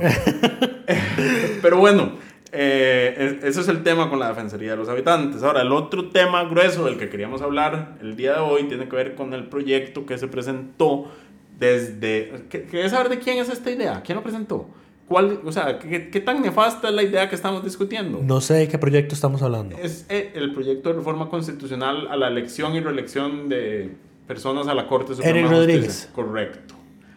Pero 1.62 1.78
bueno, 1.80 2.14
eh, 2.54 3.40
eso 3.44 3.60
es 3.60 3.68
el 3.68 3.84
tema 3.84 4.10
con 4.10 4.18
la 4.18 4.30
Defensoría 4.30 4.72
de 4.72 4.78
los 4.78 4.88
Habitantes. 4.88 5.44
Ahora, 5.44 5.64
el 5.64 5.74
otro 5.74 6.08
tema 6.08 6.46
grueso 6.46 6.86
del 6.86 6.98
que 6.98 7.10
queríamos 7.10 7.42
hablar 7.42 7.98
el 8.00 8.16
día 8.16 8.36
de 8.36 8.40
hoy 8.40 8.64
tiene 8.70 8.88
que 8.88 8.96
ver 8.96 9.16
con 9.16 9.34
el 9.34 9.50
proyecto 9.50 10.06
que 10.06 10.18
se 10.18 10.30
presentó 10.30 11.12
desde... 11.58 12.46
¿Querés 12.50 12.92
saber 12.92 13.10
de 13.10 13.20
quién 13.20 13.38
es 13.38 13.50
esta 13.50 13.72
idea? 13.72 14.02
¿Quién 14.04 14.18
lo 14.18 14.24
presentó? 14.24 14.68
¿Cuál, 15.08 15.42
o 15.46 15.52
sea, 15.52 15.80
¿qué, 15.80 16.10
¿qué, 16.10 16.20
tan 16.22 16.42
nefasta 16.42 16.88
es 16.88 16.94
la 16.94 17.04
idea 17.04 17.30
que 17.30 17.36
estamos 17.36 17.64
discutiendo? 17.64 18.20
No 18.24 18.40
sé 18.42 18.54
de 18.54 18.68
qué 18.68 18.78
proyecto 18.78 19.14
estamos 19.14 19.42
hablando. 19.42 19.78
Es 19.78 20.06
eh, 20.10 20.32
el 20.34 20.54
proyecto 20.54 20.90
de 20.90 20.96
reforma 20.96 21.30
constitucional 21.30 22.08
a 22.10 22.16
la 22.16 22.30
elección 22.30 22.74
y 22.76 22.80
reelección 22.80 23.50
de 23.50 23.92
personas 24.28 24.68
a 24.68 24.74
la 24.74 24.88
Corte 24.88 25.14
Suprema 25.14 25.38
Eric 25.38 25.52
Rodríguez. 25.52 26.10
Correcto. 26.14 26.76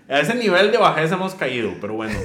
A 0.09 0.21
ese 0.21 0.35
nivel 0.35 0.71
de 0.71 0.79
bajeza 0.79 1.15
hemos 1.15 1.35
caído, 1.35 1.73
pero 1.81 1.95
bueno. 1.95 2.19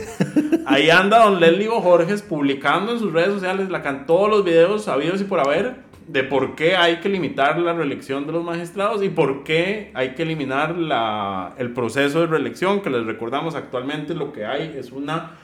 Ahí 0.67 0.89
anda 0.89 1.23
don 1.23 1.39
Leslie 1.39 1.67
Borges 1.67 2.21
publicando 2.21 2.91
en 2.91 2.99
sus 2.99 3.11
redes 3.11 3.33
sociales 3.33 3.69
la, 3.69 4.05
todos 4.05 4.29
los 4.29 4.43
videos 4.43 4.83
sabidos 4.83 5.21
y 5.21 5.23
por 5.23 5.39
haber 5.39 5.77
de 6.07 6.23
por 6.23 6.55
qué 6.55 6.75
hay 6.75 6.97
que 6.97 7.09
limitar 7.09 7.59
la 7.59 7.73
reelección 7.73 8.25
de 8.25 8.33
los 8.33 8.43
magistrados 8.43 9.03
y 9.03 9.09
por 9.09 9.43
qué 9.43 9.91
hay 9.93 10.15
que 10.15 10.23
eliminar 10.23 10.77
la, 10.77 11.55
el 11.57 11.73
proceso 11.73 12.21
de 12.21 12.27
reelección, 12.27 12.81
que 12.81 12.89
les 12.89 13.05
recordamos 13.05 13.55
actualmente 13.55 14.13
lo 14.13 14.33
que 14.33 14.45
hay 14.45 14.75
es 14.77 14.91
una 14.91 15.37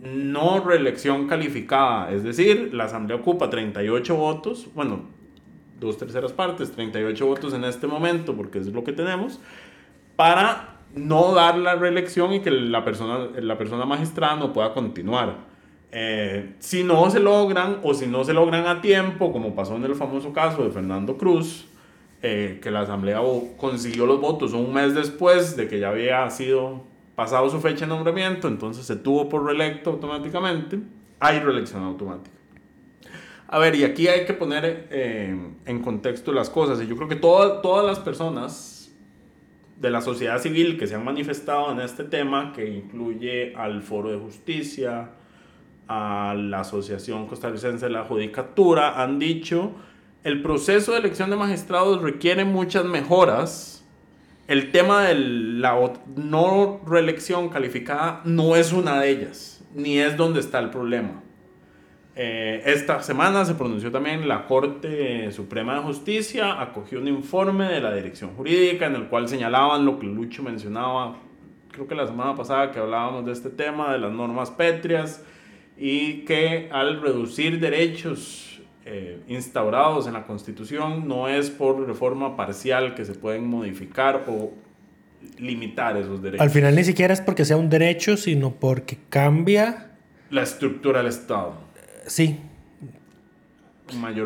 no 0.00 0.60
reelección 0.60 1.28
calificada, 1.28 2.10
es 2.10 2.22
decir, 2.22 2.70
la 2.72 2.84
Asamblea 2.84 3.18
ocupa 3.18 3.50
38 3.50 4.16
votos, 4.16 4.68
bueno, 4.74 5.02
dos 5.78 5.98
terceras 5.98 6.32
partes, 6.32 6.72
38 6.72 7.26
votos 7.26 7.52
en 7.52 7.64
este 7.64 7.86
momento, 7.86 8.34
porque 8.34 8.58
es 8.58 8.68
lo 8.68 8.82
que 8.82 8.92
tenemos, 8.92 9.40
para 10.16 10.78
no 10.94 11.34
dar 11.34 11.56
la 11.58 11.74
reelección 11.74 12.32
y 12.32 12.40
que 12.40 12.50
la 12.50 12.84
persona, 12.84 13.28
la 13.40 13.58
persona 13.58 13.84
magistrada 13.84 14.36
no 14.36 14.52
pueda 14.52 14.72
continuar. 14.72 15.49
Eh, 15.92 16.54
si 16.60 16.84
no 16.84 17.10
se 17.10 17.18
logran 17.18 17.80
o 17.82 17.94
si 17.94 18.06
no 18.06 18.24
se 18.24 18.32
logran 18.32 18.66
a 18.66 18.80
tiempo, 18.80 19.32
como 19.32 19.54
pasó 19.54 19.76
en 19.76 19.84
el 19.84 19.94
famoso 19.96 20.32
caso 20.32 20.62
de 20.62 20.70
Fernando 20.70 21.16
Cruz, 21.16 21.66
eh, 22.22 22.60
que 22.62 22.70
la 22.70 22.80
Asamblea 22.80 23.20
consiguió 23.56 24.06
los 24.06 24.20
votos 24.20 24.52
un 24.52 24.72
mes 24.72 24.94
después 24.94 25.56
de 25.56 25.68
que 25.68 25.80
ya 25.80 25.88
había 25.88 26.28
sido 26.30 26.84
pasado 27.16 27.50
su 27.50 27.60
fecha 27.60 27.86
de 27.86 27.88
nombramiento, 27.88 28.46
entonces 28.46 28.86
se 28.86 28.96
tuvo 28.96 29.28
por 29.28 29.44
reelecto 29.44 29.90
automáticamente, 29.90 30.78
hay 31.18 31.40
reelección 31.40 31.82
automática. 31.82 32.36
A 33.48 33.58
ver, 33.58 33.74
y 33.74 33.82
aquí 33.82 34.06
hay 34.06 34.26
que 34.26 34.32
poner 34.32 34.86
eh, 34.90 35.36
en 35.66 35.82
contexto 35.82 36.32
las 36.32 36.50
cosas, 36.50 36.80
y 36.80 36.86
yo 36.86 36.94
creo 36.96 37.08
que 37.08 37.16
todas 37.16 37.84
las 37.84 37.98
personas 37.98 38.94
de 39.80 39.90
la 39.90 40.02
sociedad 40.02 40.38
civil 40.38 40.78
que 40.78 40.86
se 40.86 40.94
han 40.94 41.04
manifestado 41.04 41.72
en 41.72 41.80
este 41.80 42.04
tema, 42.04 42.52
que 42.52 42.68
incluye 42.68 43.56
al 43.56 43.82
Foro 43.82 44.10
de 44.10 44.18
Justicia, 44.18 45.10
a 45.92 46.34
la 46.36 46.60
Asociación 46.60 47.26
Costarricense 47.26 47.86
de 47.86 47.90
la 47.90 48.04
Judicatura 48.04 49.02
han 49.02 49.18
dicho 49.18 49.72
el 50.22 50.40
proceso 50.40 50.92
de 50.92 50.98
elección 50.98 51.30
de 51.30 51.36
magistrados 51.36 52.00
requiere 52.00 52.44
muchas 52.44 52.84
mejoras. 52.84 53.84
El 54.46 54.70
tema 54.70 55.02
de 55.02 55.16
la 55.16 55.76
no 56.14 56.80
reelección 56.86 57.48
calificada 57.48 58.20
no 58.24 58.54
es 58.54 58.72
una 58.72 59.00
de 59.00 59.10
ellas, 59.10 59.64
ni 59.74 59.98
es 59.98 60.16
donde 60.16 60.38
está 60.38 60.60
el 60.60 60.70
problema. 60.70 61.22
Eh, 62.14 62.62
esta 62.66 63.02
semana 63.02 63.44
se 63.44 63.54
pronunció 63.54 63.90
también 63.90 64.28
la 64.28 64.46
Corte 64.46 65.32
Suprema 65.32 65.74
de 65.74 65.80
Justicia, 65.80 66.60
acogió 66.60 67.00
un 67.00 67.08
informe 67.08 67.64
de 67.64 67.80
la 67.80 67.92
Dirección 67.92 68.30
Jurídica 68.36 68.86
en 68.86 68.94
el 68.94 69.08
cual 69.08 69.28
señalaban 69.28 69.84
lo 69.84 69.98
que 69.98 70.06
Lucho 70.06 70.44
mencionaba, 70.44 71.16
creo 71.72 71.88
que 71.88 71.96
la 71.96 72.06
semana 72.06 72.36
pasada 72.36 72.70
que 72.70 72.78
hablábamos 72.78 73.24
de 73.24 73.32
este 73.32 73.50
tema, 73.50 73.92
de 73.92 73.98
las 73.98 74.12
normas 74.12 74.52
pétreas, 74.52 75.24
y 75.82 76.26
que 76.26 76.68
al 76.70 77.00
reducir 77.00 77.58
derechos 77.58 78.60
eh, 78.84 79.18
instaurados 79.28 80.06
en 80.06 80.12
la 80.12 80.26
Constitución 80.26 81.08
no 81.08 81.26
es 81.26 81.48
por 81.48 81.86
reforma 81.86 82.36
parcial 82.36 82.94
que 82.94 83.06
se 83.06 83.14
pueden 83.14 83.48
modificar 83.48 84.24
o 84.28 84.52
limitar 85.38 85.96
esos 85.96 86.22
derechos. 86.22 86.42
Al 86.42 86.50
final 86.50 86.76
ni 86.76 86.84
siquiera 86.84 87.14
es 87.14 87.22
porque 87.22 87.46
sea 87.46 87.56
un 87.56 87.70
derecho, 87.70 88.18
sino 88.18 88.52
porque 88.52 88.98
cambia 89.08 89.92
la 90.28 90.42
estructura 90.42 90.98
del 90.98 91.08
Estado. 91.08 91.54
Sí. 92.06 92.38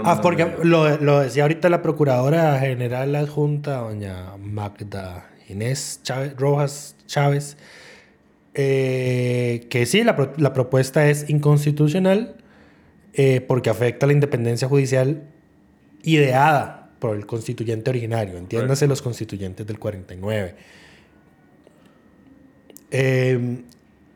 ah, 0.02 0.18
porque 0.20 0.57
lo, 0.64 0.98
lo, 0.98 1.20
decía 1.20 1.44
ahorita 1.44 1.68
la 1.68 1.82
Procuradora 1.82 2.59
General 2.59 3.14
Adjunta, 3.14 3.78
doña 3.78 4.36
Magda 4.38 5.30
Inés 5.48 6.00
Chávez, 6.02 6.34
Rojas 6.36 6.96
Chávez, 7.07 7.57
eh, 8.55 9.66
que 9.68 9.84
sí, 9.86 10.05
la, 10.05 10.32
la, 10.36 10.52
propuesta 10.52 11.09
es 11.09 11.28
inconstitucional 11.28 12.36
eh, 13.12 13.40
porque 13.40 13.70
afecta 13.70 14.07
la 14.07 14.12
independencia 14.12 14.68
judicial 14.68 15.22
ideada 16.05 16.90
por 16.98 17.16
el 17.16 17.26
constituyente 17.26 17.90
originario, 17.90 18.38
entiéndase 18.38 18.86
los 18.86 19.02
constituyentes 19.02 19.66
del 19.66 19.78
49. 19.78 20.55
Eh, 22.90 23.62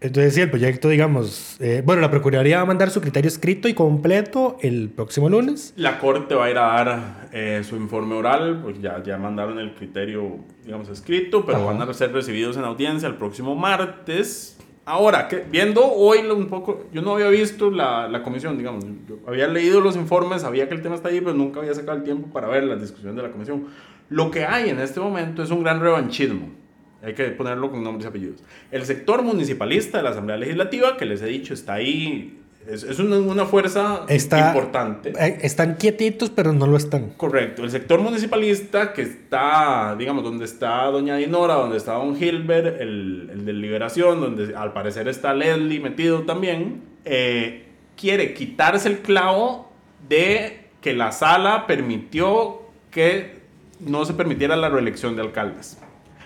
entonces, 0.00 0.34
sí, 0.34 0.40
el 0.40 0.50
proyecto, 0.50 0.88
digamos, 0.88 1.56
eh, 1.58 1.82
bueno, 1.84 2.00
la 2.00 2.10
Procuraduría 2.10 2.58
va 2.58 2.62
a 2.62 2.66
mandar 2.66 2.90
su 2.90 3.00
criterio 3.00 3.26
escrito 3.26 3.68
y 3.68 3.74
completo 3.74 4.56
el 4.60 4.90
próximo 4.90 5.28
lunes. 5.28 5.74
La 5.76 5.98
Corte 5.98 6.36
va 6.36 6.44
a 6.44 6.50
ir 6.50 6.58
a 6.58 6.62
dar 6.62 7.28
eh, 7.32 7.62
su 7.64 7.74
informe 7.74 8.14
oral, 8.14 8.60
pues 8.62 8.80
ya, 8.80 9.02
ya 9.02 9.18
mandaron 9.18 9.58
el 9.58 9.74
criterio, 9.74 10.36
digamos, 10.64 10.88
escrito, 10.88 11.44
pero 11.44 11.64
van 11.64 11.82
a 11.82 11.92
ser 11.92 12.12
recibidos 12.12 12.56
en 12.56 12.64
audiencia 12.64 13.08
el 13.08 13.16
próximo 13.16 13.56
martes. 13.56 14.56
Ahora, 14.84 15.26
que, 15.26 15.44
viendo 15.50 15.84
hoy 15.84 16.18
un 16.18 16.46
poco, 16.46 16.86
yo 16.92 17.02
no 17.02 17.14
había 17.14 17.28
visto 17.28 17.68
la, 17.68 18.08
la 18.08 18.22
comisión, 18.22 18.56
digamos, 18.56 18.84
yo 19.08 19.18
había 19.26 19.48
leído 19.48 19.80
los 19.80 19.96
informes, 19.96 20.42
sabía 20.42 20.68
que 20.68 20.74
el 20.74 20.82
tema 20.82 20.94
está 20.94 21.08
ahí, 21.08 21.20
pero 21.20 21.34
nunca 21.34 21.58
había 21.58 21.74
sacado 21.74 21.98
el 21.98 22.04
tiempo 22.04 22.28
para 22.32 22.46
ver 22.46 22.62
la 22.62 22.76
discusión 22.76 23.16
de 23.16 23.22
la 23.22 23.32
comisión. 23.32 23.66
Lo 24.10 24.30
que 24.30 24.44
hay 24.44 24.70
en 24.70 24.78
este 24.78 25.00
momento 25.00 25.42
es 25.42 25.50
un 25.50 25.64
gran 25.64 25.80
revanchismo 25.80 26.57
hay 27.02 27.14
que 27.14 27.24
ponerlo 27.30 27.70
con 27.70 27.82
nombres 27.82 28.06
y 28.06 28.08
apellidos. 28.08 28.42
El 28.70 28.84
sector 28.84 29.22
municipalista 29.22 29.98
de 29.98 30.04
la 30.04 30.10
Asamblea 30.10 30.36
Legislativa, 30.36 30.96
que 30.96 31.06
les 31.06 31.22
he 31.22 31.26
dicho, 31.26 31.54
está 31.54 31.74
ahí. 31.74 32.40
Es, 32.66 32.82
es 32.82 32.98
una, 32.98 33.16
una, 33.18 33.46
fuerza 33.46 34.04
importante. 34.10 35.12
Eh, 35.18 35.38
están 35.42 35.76
quietitos, 35.76 36.28
pero 36.28 36.52
no 36.52 36.66
lo 36.66 36.76
están. 36.76 37.10
Correcto. 37.16 37.64
El 37.64 37.70
sector 37.70 38.00
municipalista, 38.00 38.92
que 38.92 39.02
está, 39.02 39.96
digamos, 39.98 40.22
donde 40.22 40.44
está 40.44 40.84
Doña 40.86 41.16
Dinora, 41.16 41.54
donde 41.54 41.78
está 41.78 41.94
Don 41.94 42.16
Gilbert, 42.16 42.78
el, 42.80 43.30
el 43.32 43.44
de 43.46 43.52
Liberación, 43.54 44.20
donde 44.20 44.54
al 44.54 44.74
parecer 44.74 45.08
está 45.08 45.32
Leslie 45.32 45.80
metido 45.80 46.24
también, 46.24 46.82
eh, 47.06 47.68
quiere 47.96 48.34
quitarse 48.34 48.88
el 48.88 48.98
clavo 48.98 49.72
de 50.08 50.68
que 50.82 50.94
la 50.94 51.12
sala 51.12 51.66
permitió 51.66 52.62
que 52.90 53.38
no 53.80 54.04
se 54.04 54.14
permitiera 54.14 54.56
la 54.56 54.68
reelección 54.68 55.16
de 55.16 55.22
alcaldes. 55.22 55.78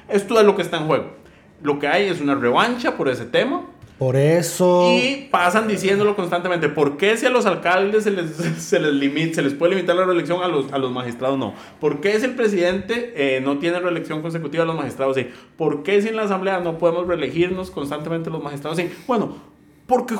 Esto 0.08 0.38
es 0.38 0.46
lo 0.46 0.56
que 0.56 0.62
está 0.62 0.78
en 0.78 0.86
juego. 0.86 1.06
Lo 1.62 1.78
que 1.78 1.88
hay 1.88 2.08
es 2.08 2.20
una 2.20 2.34
revancha 2.34 2.96
por 2.96 3.08
ese 3.08 3.24
tema. 3.24 3.66
Por 3.98 4.16
eso. 4.16 4.90
Y 4.92 5.28
pasan 5.30 5.68
diciéndolo 5.68 6.16
constantemente. 6.16 6.68
¿Por 6.68 6.96
qué 6.96 7.16
si 7.16 7.26
a 7.26 7.30
los 7.30 7.46
alcaldes 7.46 8.02
se 8.02 8.10
les, 8.10 8.30
se 8.58 8.80
les, 8.80 8.92
limita, 8.92 9.36
se 9.36 9.42
les 9.42 9.54
puede 9.54 9.76
limitar 9.76 9.94
la 9.94 10.04
reelección 10.04 10.42
a 10.42 10.48
los, 10.48 10.72
a 10.72 10.78
los 10.78 10.90
magistrados 10.90 11.38
no? 11.38 11.54
¿Por 11.80 12.00
qué 12.00 12.18
si 12.18 12.24
el 12.24 12.34
presidente 12.34 13.12
eh, 13.14 13.40
no 13.40 13.58
tiene 13.58 13.78
reelección 13.78 14.20
consecutiva 14.20 14.64
a 14.64 14.66
los 14.66 14.74
magistrados 14.74 15.16
sí? 15.16 15.28
¿Por 15.56 15.84
qué 15.84 16.02
si 16.02 16.08
en 16.08 16.16
la 16.16 16.22
asamblea 16.22 16.58
no 16.58 16.78
podemos 16.78 17.06
reelegirnos 17.06 17.70
constantemente 17.70 18.28
los 18.28 18.42
magistrados 18.42 18.76
sí? 18.78 18.90
Bueno, 19.06 19.36
porque 19.86 20.16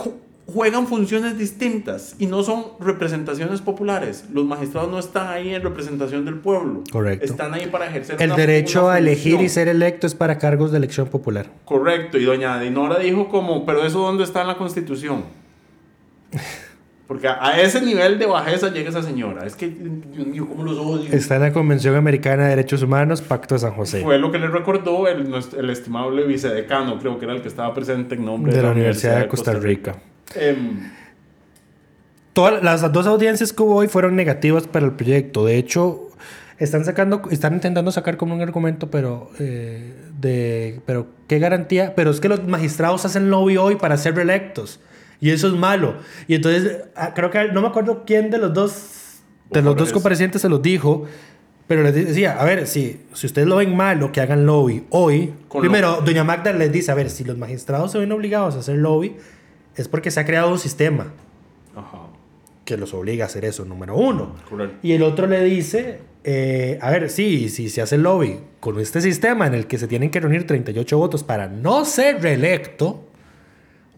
juegan 0.52 0.86
funciones 0.86 1.38
distintas 1.38 2.14
y 2.18 2.26
no 2.26 2.42
son 2.42 2.64
representaciones 2.80 3.60
populares. 3.60 4.24
Los 4.32 4.44
magistrados 4.44 4.90
no 4.90 4.98
están 4.98 5.28
ahí 5.28 5.54
en 5.54 5.62
representación 5.62 6.24
del 6.24 6.36
pueblo. 6.36 6.84
Correcto. 6.90 7.24
Están 7.24 7.54
ahí 7.54 7.66
para 7.66 7.86
ejercer 7.86 8.20
El 8.20 8.34
derecho 8.34 8.90
a 8.90 8.98
elegir 8.98 9.40
y 9.40 9.48
ser 9.48 9.68
electo 9.68 10.06
es 10.06 10.14
para 10.14 10.38
cargos 10.38 10.72
de 10.72 10.78
elección 10.78 11.08
popular. 11.08 11.46
Correcto. 11.64 12.18
Y 12.18 12.24
doña 12.24 12.58
Dinora 12.60 12.98
dijo 12.98 13.28
como, 13.28 13.64
pero 13.64 13.84
eso 13.84 14.00
dónde 14.00 14.24
está 14.24 14.42
en 14.42 14.48
la 14.48 14.56
Constitución? 14.56 15.24
Porque 17.12 17.28
a, 17.28 17.60
ese 17.60 17.82
nivel 17.82 18.18
de 18.18 18.24
bajeza 18.24 18.70
llega 18.70 18.88
esa 18.88 19.02
señora. 19.02 19.44
Es 19.44 19.54
que 19.54 19.70
yo, 20.32 20.48
¿cómo 20.48 20.62
los 20.62 20.78
odio? 20.78 21.12
Está 21.12 21.36
en 21.36 21.42
la 21.42 21.52
Convención 21.52 21.94
Americana 21.94 22.44
de 22.44 22.50
Derechos 22.50 22.82
Humanos, 22.82 23.20
Pacto 23.20 23.54
de 23.54 23.58
San 23.58 23.72
José. 23.72 24.00
Fue 24.00 24.18
lo 24.18 24.32
que 24.32 24.38
le 24.38 24.46
recordó 24.46 25.06
el, 25.06 25.30
el 25.58 25.68
estimable 25.68 26.24
vicedecano, 26.24 26.98
creo 26.98 27.18
que 27.18 27.26
era 27.26 27.34
el 27.34 27.42
que 27.42 27.48
estaba 27.48 27.74
presente 27.74 28.14
en 28.14 28.24
nombre 28.24 28.54
de, 28.54 28.62
la, 28.62 28.70
Universidad, 28.70 29.20
de 29.20 29.28
Costa, 29.28 29.52
Rica. 29.52 29.96
Em, 30.34 30.90
Todas 32.32 32.62
las 32.62 32.90
dos 32.92 33.06
audiencias 33.06 33.52
que 33.52 33.62
hubo 33.62 33.76
hoy 33.76 33.88
fueron 33.88 34.16
negativas 34.16 34.66
para 34.66 34.86
el 34.86 34.92
proyecto. 34.92 35.44
De 35.44 35.58
hecho, 35.58 36.08
están 36.58 36.84
sacando, 36.84 37.22
están 37.30 37.52
intentando 37.54 37.92
sacar 37.92 38.16
como 38.16 38.34
un 38.34 38.40
argumento, 38.40 38.90
pero 38.90 39.30
eh, 39.38 39.94
de, 40.18 40.80
pero 40.86 41.08
qué 41.28 41.38
garantía. 41.38 41.94
Pero 41.94 42.10
es 42.10 42.20
que 42.20 42.28
los 42.28 42.46
magistrados 42.46 43.04
hacen 43.04 43.28
lobby 43.28 43.58
hoy 43.58 43.76
para 43.76 43.98
ser 43.98 44.14
reelectos 44.14 44.80
y 45.20 45.30
eso 45.30 45.46
es 45.46 45.54
malo. 45.54 45.96
Y 46.26 46.34
entonces 46.34 46.84
ah, 46.96 47.12
creo 47.14 47.30
que 47.30 47.52
no 47.52 47.60
me 47.60 47.68
acuerdo 47.68 48.04
quién 48.06 48.30
de 48.30 48.38
los 48.38 48.54
dos 48.54 49.20
de 49.50 49.60
los 49.60 49.76
dos 49.76 49.92
comparecientes 49.92 50.40
se 50.42 50.48
los 50.48 50.62
dijo. 50.62 51.04
Pero 51.68 51.84
les 51.84 51.94
decía, 51.94 52.40
a 52.40 52.44
ver, 52.44 52.66
si, 52.66 53.02
si 53.14 53.26
ustedes 53.26 53.46
lo 53.46 53.56
ven 53.56 53.74
malo, 53.76 54.10
que 54.10 54.20
hagan 54.20 54.44
lobby 54.46 54.84
hoy. 54.90 55.32
primero, 55.60 56.02
doña 56.04 56.24
Magda 56.24 56.52
les 56.52 56.72
dice, 56.72 56.90
a 56.90 56.94
ver, 56.94 57.08
si 57.08 57.24
los 57.24 57.38
magistrados 57.38 57.92
se 57.92 57.98
ven 57.98 58.10
obligados 58.10 58.56
a 58.56 58.58
hacer 58.58 58.76
lobby, 58.76 59.16
es 59.76 59.88
porque 59.88 60.10
se 60.10 60.20
ha 60.20 60.24
creado 60.24 60.50
un 60.50 60.58
sistema 60.58 61.12
que 62.64 62.76
los 62.76 62.94
obliga 62.94 63.24
a 63.24 63.26
hacer 63.26 63.44
eso, 63.44 63.64
número 63.64 63.96
uno. 63.96 64.34
Y 64.82 64.92
el 64.92 65.02
otro 65.02 65.26
le 65.26 65.42
dice, 65.44 66.00
eh, 66.24 66.78
a 66.80 66.90
ver, 66.90 67.10
sí, 67.10 67.48
si 67.48 67.68
se 67.68 67.82
hace 67.82 67.96
el 67.96 68.02
lobby 68.02 68.40
con 68.60 68.78
este 68.78 69.00
sistema 69.00 69.46
en 69.46 69.54
el 69.54 69.66
que 69.66 69.78
se 69.78 69.88
tienen 69.88 70.10
que 70.10 70.20
reunir 70.20 70.46
38 70.46 70.96
votos 70.96 71.24
para 71.24 71.48
no 71.48 71.84
ser 71.84 72.22
reelecto, 72.22 73.04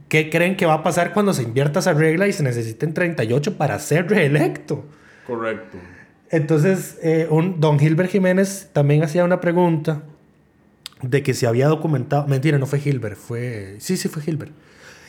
¿qué 0.09 0.31
creen 0.31 0.57
que 0.57 0.67
va 0.67 0.75
a 0.75 0.83
pasar 0.83 1.13
cuando 1.13 1.35
se 1.35 1.43
invierta 1.43 1.81
esa 1.81 1.93
regla 1.93 2.27
y 2.27 2.33
se 2.33 2.43
necesiten 2.43 2.95
38 2.95 3.59
para 3.59 3.79
ser 3.79 4.09
reelecto? 4.09 4.85
Correcto. 5.27 5.77
Entonces, 6.31 6.99
eh, 7.03 7.27
un, 7.31 7.61
don 7.61 7.79
Gilbert 7.79 8.11
Jiménez 8.11 8.71
también 8.73 9.05
hacía 9.05 9.25
una 9.25 9.41
pregunta 9.41 10.03
de 11.03 11.23
que 11.23 11.35
se 11.35 11.47
había 11.47 11.69
documentado, 11.69 12.27
mentira, 12.27 12.59
no 12.59 12.67
fue 12.67 12.81
Gilbert, 12.81 13.17
fue, 13.17 13.77
sí, 13.79 13.99
sí 13.99 14.09
fue 14.09 14.23
Gilbert 14.23 14.53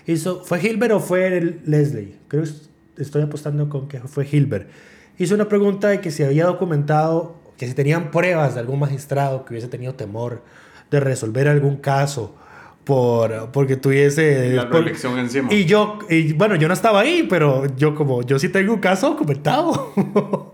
Hizo, 0.07 0.43
¿Fue 0.43 0.61
Hilbert 0.61 0.93
o 0.93 0.99
fue 0.99 1.59
Leslie? 1.65 2.15
Creo 2.27 2.43
que 2.43 3.01
estoy 3.01 3.23
apostando 3.23 3.69
con 3.69 3.87
que 3.87 3.99
fue 3.99 4.27
Hilbert. 4.29 4.69
Hizo 5.17 5.35
una 5.35 5.47
pregunta 5.47 5.87
de 5.87 6.01
que 6.01 6.11
si 6.11 6.23
había 6.23 6.45
documentado, 6.45 7.35
que 7.57 7.67
si 7.67 7.73
tenían 7.73 8.11
pruebas 8.11 8.53
de 8.53 8.59
algún 8.59 8.79
magistrado 8.79 9.45
que 9.45 9.53
hubiese 9.53 9.67
tenido 9.67 9.95
temor 9.95 10.43
de 10.91 10.99
resolver 10.99 11.47
algún 11.47 11.77
caso 11.77 12.35
por, 12.83 13.51
porque 13.51 13.77
tuviese... 13.77 14.53
La 14.53 14.65
reelección 14.65 15.17
encima. 15.17 15.51
Y 15.51 15.65
yo, 15.65 15.99
y 16.09 16.33
bueno, 16.33 16.55
yo 16.55 16.67
no 16.67 16.73
estaba 16.73 17.01
ahí, 17.01 17.25
pero 17.27 17.65
yo 17.75 17.95
como, 17.95 18.21
yo 18.21 18.37
sí 18.37 18.49
tengo 18.49 18.73
un 18.73 18.79
caso 18.79 19.09
documentado. 19.09 19.93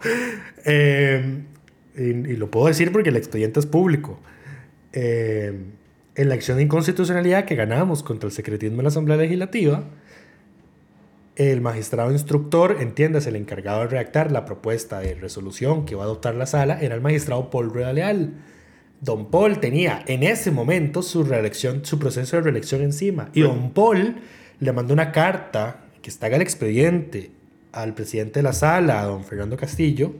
eh, 0.65 1.43
y, 1.97 2.01
y, 2.01 2.35
lo 2.37 2.49
puedo 2.49 2.67
decir 2.67 2.91
porque 2.91 3.09
el 3.09 3.17
expediente 3.17 3.59
es 3.59 3.65
público. 3.65 4.19
Eh, 4.93 5.53
en 6.15 6.29
la 6.29 6.35
acción 6.35 6.57
de 6.57 6.63
inconstitucionalidad 6.63 7.45
que 7.45 7.55
ganamos 7.55 8.03
contra 8.03 8.27
el 8.27 8.33
secretismo 8.33 8.77
en 8.79 8.83
la 8.83 8.89
Asamblea 8.89 9.17
Legislativa, 9.17 9.83
el 11.35 11.61
magistrado 11.61 12.11
instructor, 12.11 12.77
entiéndase, 12.81 13.29
el 13.29 13.37
encargado 13.37 13.81
de 13.81 13.87
redactar 13.87 14.31
la 14.31 14.45
propuesta 14.45 14.99
de 14.99 15.15
resolución 15.15 15.85
que 15.85 15.95
va 15.95 16.03
a 16.03 16.05
adoptar 16.05 16.35
la 16.35 16.45
sala, 16.45 16.81
era 16.81 16.95
el 16.95 17.01
magistrado 17.01 17.49
Paul 17.49 17.73
Rueda 17.73 17.93
Leal. 17.93 18.33
Don 18.99 19.31
Paul 19.31 19.59
tenía 19.59 20.03
en 20.07 20.23
ese 20.23 20.51
momento 20.51 21.01
su 21.01 21.23
reelección, 21.23 21.85
su 21.85 21.97
proceso 21.97 22.35
de 22.35 22.43
reelección 22.43 22.81
encima. 22.81 23.29
Y 23.33 23.41
don 23.41 23.71
Paul 23.71 24.17
le 24.59 24.71
mandó 24.73 24.93
una 24.93 25.11
carta 25.11 25.85
que 26.01 26.09
está 26.09 26.27
en 26.27 26.33
el 26.33 26.41
expediente 26.41 27.31
al 27.71 27.93
presidente 27.93 28.39
de 28.39 28.43
la 28.43 28.53
sala, 28.53 29.01
a 29.01 29.05
don 29.05 29.23
Fernando 29.23 29.55
Castillo, 29.57 30.13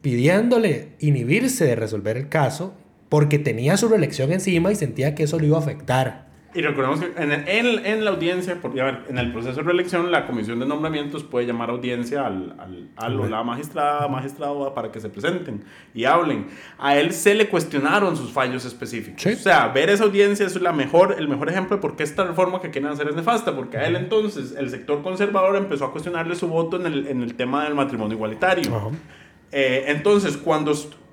pidiéndole 0.00 0.90
inhibirse 1.00 1.64
de 1.66 1.74
resolver 1.74 2.16
el 2.16 2.28
caso 2.28 2.74
porque 3.08 3.38
tenía 3.38 3.76
su 3.76 3.88
reelección 3.88 4.32
encima 4.32 4.72
y 4.72 4.74
sentía 4.74 5.14
que 5.14 5.24
eso 5.24 5.38
le 5.38 5.46
iba 5.46 5.56
a 5.56 5.60
afectar. 5.60 6.28
Y 6.54 6.62
recordemos 6.62 7.00
que 7.00 7.22
en, 7.22 7.30
en, 7.30 7.86
en 7.86 8.04
la 8.04 8.10
audiencia, 8.10 8.56
porque 8.62 8.80
a 8.80 8.84
ver, 8.84 9.04
en 9.10 9.18
el 9.18 9.32
proceso 9.32 9.56
de 9.56 9.62
reelección, 9.64 10.10
la 10.10 10.26
comisión 10.26 10.58
de 10.58 10.64
nombramientos 10.64 11.22
puede 11.22 11.46
llamar 11.46 11.68
a 11.68 11.72
audiencia 11.72 12.26
al, 12.26 12.56
al, 12.58 12.88
al 12.96 13.30
la 13.30 13.42
magistrada, 13.42 14.08
magistrado 14.08 14.72
para 14.74 14.90
que 14.90 14.98
se 14.98 15.10
presenten 15.10 15.62
y 15.94 16.06
hablen. 16.06 16.46
A 16.78 16.96
él 16.96 17.12
se 17.12 17.34
le 17.34 17.48
cuestionaron 17.50 18.16
sus 18.16 18.32
fallos 18.32 18.64
específicos. 18.64 19.24
O 19.26 19.36
sea, 19.36 19.68
ver 19.68 19.90
esa 19.90 20.04
audiencia 20.04 20.46
es 20.46 20.58
la 20.60 20.72
mejor, 20.72 21.16
el 21.18 21.28
mejor 21.28 21.50
ejemplo 21.50 21.76
de 21.76 21.82
por 21.82 21.96
qué 21.96 22.02
esta 22.02 22.24
reforma 22.24 22.62
que 22.62 22.70
quieren 22.70 22.90
hacer 22.90 23.08
es 23.08 23.14
nefasta, 23.14 23.54
porque 23.54 23.76
a 23.76 23.86
él 23.86 23.94
entonces 23.94 24.54
el 24.56 24.70
sector 24.70 25.02
conservador 25.02 25.54
empezó 25.54 25.84
a 25.84 25.92
cuestionarle 25.92 26.34
su 26.34 26.48
voto 26.48 26.80
en 26.80 26.86
el, 26.86 27.06
en 27.08 27.22
el 27.22 27.34
tema 27.34 27.64
del 27.64 27.74
matrimonio 27.74 28.14
igualitario. 28.16 28.90
Eh, 29.52 29.84
entonces, 29.88 30.38
cuando, 30.38 30.72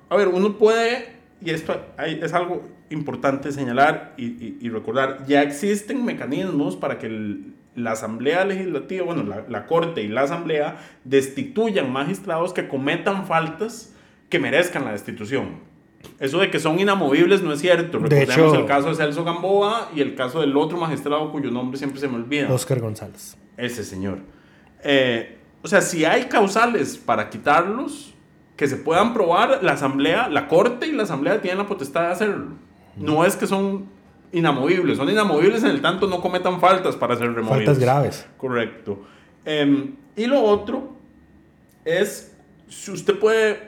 a 0.09 0.15
ver, 0.15 0.29
uno 0.29 0.53
puede 0.53 1.14
y 1.45 1.51
esto 1.51 1.79
es 1.99 2.33
algo 2.33 2.63
importante 2.89 3.51
señalar 3.51 4.15
y, 4.17 4.67
recordar, 4.69 5.25
ya 5.27 5.43
existen 5.43 6.03
mecanismos 6.03 6.75
para 6.75 6.97
que 6.97 7.37
la 7.75 7.91
Asamblea 7.91 8.45
Legislativa, 8.45 9.05
bueno, 9.05 9.23
la, 9.47 9.65
Corte 9.67 10.01
y 10.01 10.07
la 10.07 10.23
Asamblea 10.23 10.77
destituyan 11.03 11.91
magistrados 11.91 12.51
que 12.51 12.67
cometan 12.67 13.27
faltas 13.27 13.93
que 14.29 14.39
merezcan 14.39 14.85
la 14.85 14.91
destitución. 14.93 15.59
Eso 16.19 16.39
de 16.39 16.49
que 16.49 16.59
son 16.59 16.79
inamovibles 16.79 17.43
no 17.43 17.53
es 17.53 17.61
cierto. 17.61 17.99
Recordemos 17.99 18.57
el 18.57 18.65
caso 18.65 18.89
de 18.89 18.95
Celso 18.95 19.23
Gamboa 19.23 19.91
y 19.95 20.01
el 20.01 20.15
caso 20.15 20.41
del 20.41 20.57
otro 20.57 20.79
magistrado 20.79 21.31
cuyo 21.31 21.51
nombre 21.51 21.77
siempre 21.77 21.99
se 21.99 22.07
me 22.07 22.15
olvida. 22.15 22.51
Oscar 22.51 22.79
González. 22.79 23.37
Ese 23.55 23.83
señor. 23.83 24.19
Eh, 24.83 25.37
o 25.61 25.67
sea, 25.67 25.81
si 25.81 26.05
hay 26.05 26.25
causales 26.25 26.97
para 26.97 27.29
quitarlos, 27.29 28.14
que 28.55 28.67
se 28.67 28.77
puedan 28.77 29.13
probar, 29.13 29.59
la 29.63 29.73
asamblea, 29.73 30.29
la 30.29 30.47
corte 30.47 30.87
y 30.87 30.91
la 30.91 31.03
asamblea 31.03 31.41
tienen 31.41 31.57
la 31.57 31.67
potestad 31.67 32.01
de 32.01 32.07
hacerlo. 32.07 32.47
No 32.95 33.25
es 33.25 33.35
que 33.35 33.47
son 33.47 33.89
inamovibles, 34.31 34.97
son 34.97 35.09
inamovibles 35.09 35.63
en 35.63 35.71
el 35.71 35.81
tanto 35.81 36.07
no 36.07 36.21
cometan 36.21 36.59
faltas 36.59 36.95
para 36.95 37.15
ser 37.15 37.33
removidos. 37.33 37.65
Faltas 37.65 37.79
graves. 37.79 38.27
Correcto. 38.37 38.99
Em, 39.45 39.95
y 40.15 40.25
lo 40.25 40.41
otro 40.41 40.95
es, 41.83 42.35
si 42.67 42.91
usted 42.91 43.19
puede, 43.19 43.59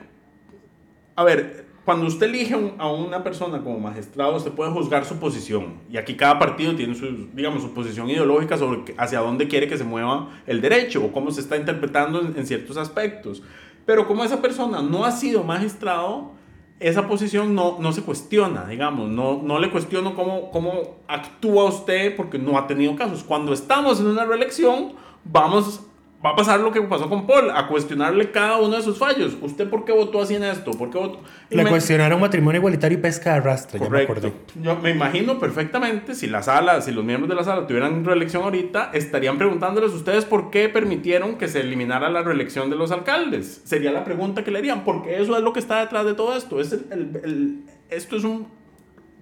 a 1.14 1.24
ver, 1.24 1.66
cuando 1.88 2.06
usted 2.06 2.26
elige 2.26 2.54
a 2.76 2.90
una 2.90 3.24
persona 3.24 3.62
como 3.62 3.78
magistrado, 3.78 4.36
usted 4.36 4.52
puede 4.52 4.70
juzgar 4.72 5.06
su 5.06 5.18
posición. 5.18 5.78
Y 5.90 5.96
aquí 5.96 6.16
cada 6.16 6.38
partido 6.38 6.76
tiene 6.76 6.94
su, 6.94 7.28
digamos, 7.32 7.62
su 7.62 7.72
posición 7.72 8.10
ideológica 8.10 8.58
sobre 8.58 8.94
hacia 8.98 9.20
dónde 9.20 9.48
quiere 9.48 9.68
que 9.68 9.78
se 9.78 9.84
mueva 9.84 10.28
el 10.46 10.60
derecho 10.60 11.02
o 11.02 11.12
cómo 11.12 11.30
se 11.30 11.40
está 11.40 11.56
interpretando 11.56 12.20
en, 12.20 12.46
ciertos 12.46 12.76
aspectos. 12.76 13.42
Pero 13.88 14.06
como 14.06 14.22
esa 14.22 14.42
persona 14.42 14.82
no 14.82 15.06
ha 15.06 15.12
sido 15.12 15.44
magistrado, 15.44 16.32
esa 16.78 17.08
posición 17.08 17.54
no, 17.54 17.78
no 17.80 17.90
se 17.92 18.02
cuestiona, 18.02 18.66
digamos, 18.66 19.08
no, 19.08 19.40
no 19.42 19.58
le 19.58 19.70
cuestiono 19.70 20.14
cómo, 20.14 20.50
cómo 20.50 20.98
actúa 21.08 21.64
usted 21.64 22.14
porque 22.14 22.38
no 22.38 22.58
ha 22.58 22.66
tenido 22.66 22.94
casos. 22.96 23.24
Cuando 23.24 23.54
estamos 23.54 23.98
en 23.98 24.08
una 24.08 24.26
reelección, 24.26 24.92
vamos 25.24 25.86
va 26.24 26.30
a 26.30 26.36
pasar 26.36 26.58
lo 26.58 26.72
que 26.72 26.82
pasó 26.82 27.08
con 27.08 27.26
Paul, 27.26 27.50
a 27.50 27.68
cuestionarle 27.68 28.30
cada 28.32 28.56
uno 28.56 28.76
de 28.76 28.82
sus 28.82 28.98
fallos. 28.98 29.36
¿Usted 29.40 29.70
por 29.70 29.84
qué 29.84 29.92
votó 29.92 30.20
así 30.20 30.34
en 30.34 30.42
esto? 30.42 30.72
¿Por 30.72 30.90
qué 30.90 30.98
votó? 30.98 31.20
Le 31.48 31.64
cuestionaron 31.64 32.20
matrimonio 32.20 32.58
igualitario 32.58 32.98
y 32.98 33.00
pesca 33.00 33.32
de 33.32 33.36
arrastre, 33.38 33.78
Correcto. 33.78 34.32
me 34.56 34.64
Yo 34.64 34.76
me 34.76 34.90
imagino 34.90 35.38
perfectamente 35.38 36.14
si 36.14 36.26
la 36.26 36.42
sala, 36.42 36.80
si 36.80 36.90
los 36.90 37.04
miembros 37.04 37.28
de 37.28 37.36
la 37.36 37.44
sala 37.44 37.66
tuvieran 37.66 38.04
reelección 38.04 38.42
ahorita, 38.42 38.90
estarían 38.94 39.38
preguntándoles 39.38 39.92
ustedes 39.92 40.24
por 40.24 40.50
qué 40.50 40.68
permitieron 40.68 41.38
que 41.38 41.46
se 41.46 41.60
eliminara 41.60 42.10
la 42.10 42.22
reelección 42.22 42.68
de 42.68 42.76
los 42.76 42.90
alcaldes. 42.90 43.62
Sería 43.64 43.92
la 43.92 44.02
pregunta 44.02 44.42
que 44.42 44.50
le 44.50 44.58
harían, 44.58 44.82
porque 44.84 45.20
eso 45.20 45.36
es 45.36 45.42
lo 45.42 45.52
que 45.52 45.60
está 45.60 45.80
detrás 45.80 46.04
de 46.04 46.14
todo 46.14 46.36
esto. 46.36 46.60
Es 46.60 46.72
el, 46.72 47.62
esto 47.90 48.16
es 48.16 48.24
un 48.24 48.48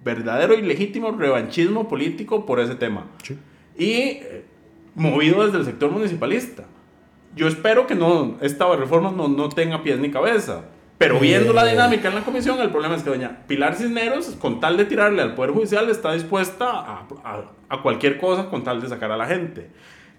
verdadero 0.03 0.55
y 0.55 0.63
legítimo 0.63 1.11
revanchismo 1.11 1.87
político 1.87 2.45
por 2.47 2.59
ese 2.59 2.73
tema. 2.73 3.05
Sí. 3.21 3.37
Y 3.77 3.91
eh, 3.93 4.45
movido 4.95 5.45
desde 5.45 5.59
el 5.59 5.65
sector 5.65 5.91
municipalista 5.91 6.65
yo 7.35 7.47
espero 7.47 7.87
que 7.87 7.95
no, 7.95 8.37
esta 8.41 8.73
reforma 8.75 9.11
no, 9.11 9.27
no 9.27 9.49
tenga 9.49 9.83
pies 9.83 9.99
ni 9.99 10.11
cabeza. 10.11 10.65
Pero 10.97 11.19
viendo 11.19 11.53
la 11.53 11.63
dinámica 11.65 12.07
en 12.07 12.15
la 12.15 12.21
comisión, 12.21 12.59
el 12.59 12.71
problema 12.71 12.95
es 12.95 13.03
que 13.03 13.11
doña 13.11 13.43
Pilar 13.47 13.75
Cisneros, 13.75 14.35
con 14.39 14.59
tal 14.59 14.77
de 14.77 14.85
tirarle 14.85 15.21
al 15.21 15.35
Poder 15.35 15.51
Judicial, 15.51 15.87
está 15.89 16.13
dispuesta 16.13 16.65
a, 16.69 17.07
a, 17.69 17.81
cualquier 17.83 18.17
cosa 18.17 18.49
con 18.49 18.63
tal 18.63 18.81
de 18.81 18.89
sacar 18.89 19.11
a 19.11 19.17
la 19.17 19.27
gente. 19.27 19.69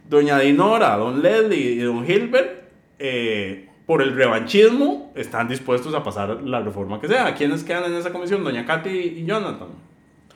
Doña 0.08 0.38
Dinora, 0.38 0.96
don 0.96 1.20
Leslie 1.20 1.72
y 1.72 1.78
don 1.80 2.08
Hilbert, 2.08 2.68
eh, 3.00 3.68
por 3.86 4.02
el 4.02 4.14
revanchismo, 4.14 5.12
están 5.16 5.48
dispuestos 5.48 5.94
a 5.94 6.04
pasar 6.04 6.42
la 6.42 6.60
reforma 6.60 7.00
que 7.00 7.08
sea. 7.08 7.34
¿Quiénes 7.34 7.64
quedan 7.64 7.84
en 7.84 7.94
esa 7.94 8.12
comisión? 8.12 8.44
Doña 8.44 8.64
Katy 8.64 8.90
y 8.90 9.24
Jonathan. 9.24 9.68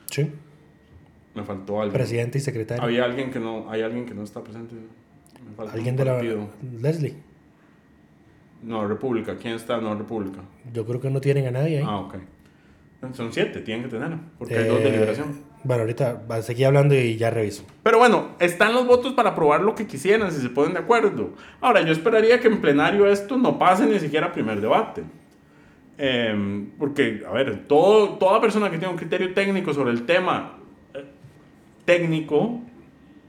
Sí. 0.09 0.29
Me 1.35 1.43
faltó 1.43 1.81
algo. 1.81 1.93
Presidente 1.93 2.39
y 2.39 2.41
secretario. 2.41 2.83
Había 2.83 3.05
alguien 3.05 3.31
que 3.31 3.39
no, 3.39 3.69
hay 3.71 3.81
alguien 3.81 4.05
que 4.05 4.13
no 4.13 4.23
está 4.23 4.43
presente. 4.43 4.75
¿Alguien 5.71 5.95
de 5.95 6.05
la 6.05 6.21
Leslie? 6.81 7.15
No, 8.63 8.87
República. 8.87 9.35
¿Quién 9.37 9.55
está 9.55 9.77
en 9.77 9.83
No 9.83 9.95
República? 9.95 10.39
Yo 10.73 10.85
creo 10.85 10.99
que 11.01 11.09
no 11.09 11.19
tienen 11.21 11.47
a 11.47 11.51
nadie 11.51 11.79
ahí. 11.79 11.85
Ah, 11.85 11.99
ok. 11.99 12.15
Son 13.11 13.33
siete, 13.33 13.59
tienen 13.59 13.83
que 13.83 13.89
tener, 13.89 14.17
porque 14.37 14.57
hay 14.57 14.65
dos 14.65 14.79
de 14.79 14.87
eh, 14.87 14.91
liberación. 14.93 15.41
Bueno, 15.65 15.81
ahorita 15.81 16.41
seguir 16.41 16.67
hablando 16.67 16.95
y 16.95 17.17
ya 17.17 17.29
reviso. 17.29 17.65
Pero 17.83 17.97
bueno, 17.97 18.29
están 18.39 18.73
los 18.73 18.87
votos 18.87 19.11
para 19.11 19.31
aprobar 19.31 19.61
lo 19.61 19.75
que 19.75 19.85
quisieran, 19.85 20.31
si 20.31 20.41
se 20.41 20.49
ponen 20.49 20.73
de 20.73 20.79
acuerdo. 20.79 21.33
Ahora, 21.59 21.81
yo 21.81 21.91
esperaría 21.91 22.39
que 22.39 22.47
en 22.47 22.61
plenario 22.61 23.05
esto 23.07 23.37
no 23.37 23.59
pase 23.59 23.85
ni 23.85 23.99
siquiera 23.99 24.31
primer 24.31 24.61
debate. 24.61 25.03
Em, 25.97 26.71
porque, 26.79 27.23
a 27.27 27.33
ver, 27.33 27.67
todo, 27.67 28.17
toda 28.17 28.39
persona 28.39 28.71
que 28.71 28.77
tiene 28.77 28.93
un 28.93 28.97
criterio 28.97 29.33
técnico 29.33 29.73
sobre 29.73 29.91
el 29.91 30.05
tema 30.05 30.57
eh, 30.93 31.03
técnico 31.85 32.61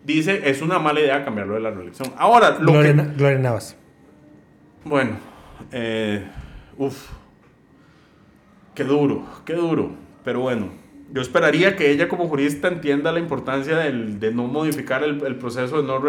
dice 0.04 0.48
es 0.48 0.62
una 0.62 0.78
mala 0.78 1.00
idea 1.00 1.24
cambiarlo 1.24 1.54
de 1.54 1.60
la 1.60 1.70
reelección. 1.70 2.12
Ahora, 2.16 2.58
lo 2.60 2.72
Gloria, 2.72 2.94
que... 2.94 3.16
Gloria 3.16 3.38
Navas. 3.38 3.76
Bueno, 4.84 5.16
eh, 5.72 6.24
uff, 6.76 7.10
qué 8.74 8.84
duro, 8.84 9.24
qué 9.44 9.54
duro. 9.54 9.92
Pero 10.24 10.40
bueno, 10.40 10.68
yo 11.12 11.20
esperaría 11.20 11.76
que 11.76 11.90
ella 11.90 12.08
como 12.08 12.28
jurista 12.28 12.68
entienda 12.68 13.12
la 13.12 13.18
importancia 13.18 13.76
del, 13.76 14.20
de 14.20 14.32
no 14.32 14.44
modificar 14.44 15.02
el, 15.02 15.24
el 15.24 15.36
proceso 15.36 15.82
de 15.82 15.88
no, 15.88 16.00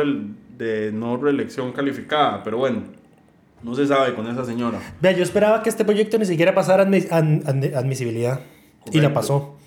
de 0.58 0.92
no 0.92 1.18
reelección 1.18 1.72
calificada. 1.72 2.44
Pero 2.44 2.58
bueno, 2.58 2.84
no 3.64 3.76
se 3.76 3.88
sabe 3.88 4.14
con 4.14 4.28
esa 4.28 4.46
señora. 4.46 4.80
Vea, 5.02 5.12
yo 5.14 5.24
esperaba 5.24 5.64
que 5.64 5.70
este 5.70 5.86
proyecto 5.86 6.18
ni 6.18 6.26
siquiera 6.26 6.54
pasara 6.54 6.84
admisibilidad. 6.84 8.42
Y 8.92 9.02
la 9.02 9.14
pasó. 9.14 9.58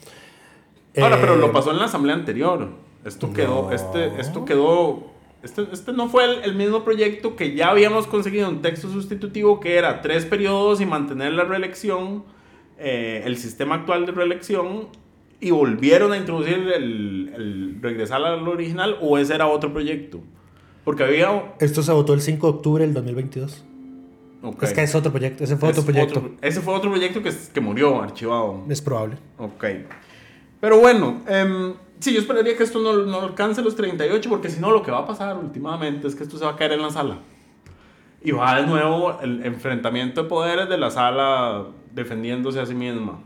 Ahora, 1.00 1.18
pero 1.20 1.36
lo 1.36 1.46
eh, 1.46 1.50
pasó 1.52 1.72
en 1.72 1.78
la 1.78 1.86
asamblea 1.86 2.14
anterior. 2.14 2.70
Esto 3.08 3.32
quedó, 3.32 3.72
este, 3.72 4.20
esto 4.20 4.44
quedó, 4.44 5.06
este, 5.42 5.66
este 5.72 5.92
no 5.92 6.08
fue 6.08 6.44
el, 6.44 6.54
mismo 6.54 6.84
proyecto 6.84 7.36
que 7.36 7.54
ya 7.54 7.70
habíamos 7.70 8.06
conseguido 8.06 8.48
un 8.48 8.60
texto 8.60 8.90
sustitutivo 8.90 9.60
que 9.60 9.76
era 9.76 10.02
tres 10.02 10.26
periodos 10.26 10.80
y 10.80 10.86
mantener 10.86 11.32
la 11.32 11.44
reelección, 11.44 12.24
eh, 12.78 13.22
el 13.24 13.38
sistema 13.38 13.76
actual 13.76 14.04
de 14.04 14.12
reelección, 14.12 14.88
y 15.40 15.50
volvieron 15.50 16.12
a 16.12 16.18
introducir 16.18 16.54
el, 16.54 17.32
el 17.34 17.78
regresar 17.80 18.22
al 18.22 18.46
original, 18.46 18.98
o 19.00 19.16
ese 19.16 19.34
era 19.34 19.46
otro 19.46 19.72
proyecto. 19.72 20.20
Porque 20.84 21.04
había... 21.04 21.54
Esto 21.60 21.82
se 21.82 21.92
votó 21.92 22.12
el 22.14 22.20
5 22.20 22.46
de 22.46 22.56
octubre 22.56 22.84
del 22.84 22.94
2022. 22.94 23.64
Es 24.62 24.72
que 24.72 24.82
es 24.82 24.94
otro 24.94 25.10
proyecto, 25.10 25.44
ese 25.44 25.56
fue 25.56 25.70
otro 25.70 25.82
proyecto. 25.82 26.30
ese 26.40 26.60
fue 26.60 26.74
otro 26.74 26.90
proyecto 26.90 27.22
que, 27.22 27.32
que 27.52 27.60
murió 27.60 28.00
archivado. 28.00 28.64
Es 28.68 28.80
probable. 28.80 29.16
Ok. 29.38 29.64
Pero 30.60 30.80
bueno, 30.80 31.22
eh, 31.28 31.74
Sí, 32.00 32.12
yo 32.12 32.20
esperaría 32.20 32.56
que 32.56 32.62
esto 32.62 32.78
no, 32.78 32.92
no 32.92 33.20
alcance 33.22 33.60
los 33.60 33.74
38, 33.74 34.28
porque 34.28 34.50
si 34.50 34.60
no, 34.60 34.70
lo 34.70 34.82
que 34.82 34.90
va 34.92 34.98
a 34.98 35.06
pasar 35.06 35.36
últimamente 35.36 36.06
es 36.06 36.14
que 36.14 36.22
esto 36.22 36.38
se 36.38 36.44
va 36.44 36.52
a 36.52 36.56
caer 36.56 36.72
en 36.72 36.82
la 36.82 36.90
sala. 36.90 37.18
Y 38.22 38.30
va 38.30 38.60
de 38.60 38.66
nuevo 38.66 39.18
el 39.20 39.44
enfrentamiento 39.44 40.22
de 40.22 40.28
poderes 40.28 40.68
de 40.68 40.78
la 40.78 40.90
sala 40.90 41.64
defendiéndose 41.92 42.60
a 42.60 42.66
sí 42.66 42.74
misma. 42.74 43.20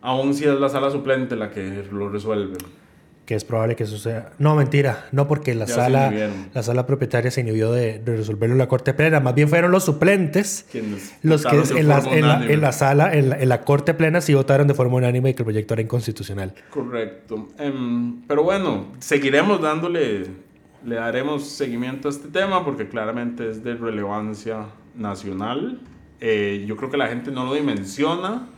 Aún 0.00 0.34
si 0.34 0.44
es 0.44 0.60
la 0.60 0.68
sala 0.68 0.90
suplente 0.90 1.34
la 1.34 1.50
que 1.50 1.88
lo 1.90 2.08
resuelve 2.08 2.58
que 3.24 3.34
es 3.34 3.44
probable 3.44 3.74
que 3.76 3.86
suceda. 3.86 4.32
No, 4.38 4.54
mentira, 4.54 5.06
no 5.12 5.26
porque 5.26 5.54
la 5.54 5.66
sala 5.66 6.12
la 6.52 6.62
sala 6.62 6.86
propietaria 6.86 7.30
se 7.30 7.40
inhibió 7.40 7.72
de, 7.72 8.02
resolverlo 8.04 8.54
en 8.54 8.58
la 8.58 8.68
corte 8.68 8.94
plena, 8.94 9.20
más 9.20 9.34
bien 9.34 9.48
fueron 9.48 9.70
los 9.70 9.84
suplentes 9.84 10.66
los 11.22 11.44
que 11.44 11.56
en 11.78 11.88
la, 11.88 11.98
en, 12.10 12.60
la, 12.60 12.72
sala 12.72 13.14
en 13.14 13.48
la, 13.48 13.60
corte 13.62 13.94
plena 13.94 14.20
sí 14.20 14.34
votaron 14.34 14.68
de 14.68 14.74
forma 14.74 14.96
unánime 14.96 15.30
y 15.30 15.34
que 15.34 15.42
el 15.42 15.46
proyecto 15.46 15.74
era 15.74 15.82
inconstitucional. 15.82 16.54
Correcto. 16.70 17.48
Em, 17.58 18.22
pero 18.26 18.42
bueno, 18.42 18.92
seguiremos 18.98 19.60
dándole 19.60 20.44
le 20.84 20.96
daremos 20.96 21.48
seguimiento 21.48 22.08
a 22.08 22.10
este 22.10 22.28
tema 22.28 22.64
porque 22.64 22.88
claramente 22.88 23.48
es 23.48 23.64
de 23.64 23.74
relevancia 23.74 24.66
nacional. 24.94 25.80
Eh, 26.20 26.64
yo 26.66 26.76
creo 26.76 26.90
que 26.90 26.96
la 26.96 27.08
gente 27.08 27.30
no 27.30 27.44
lo 27.44 27.54
dimensiona 27.54 28.48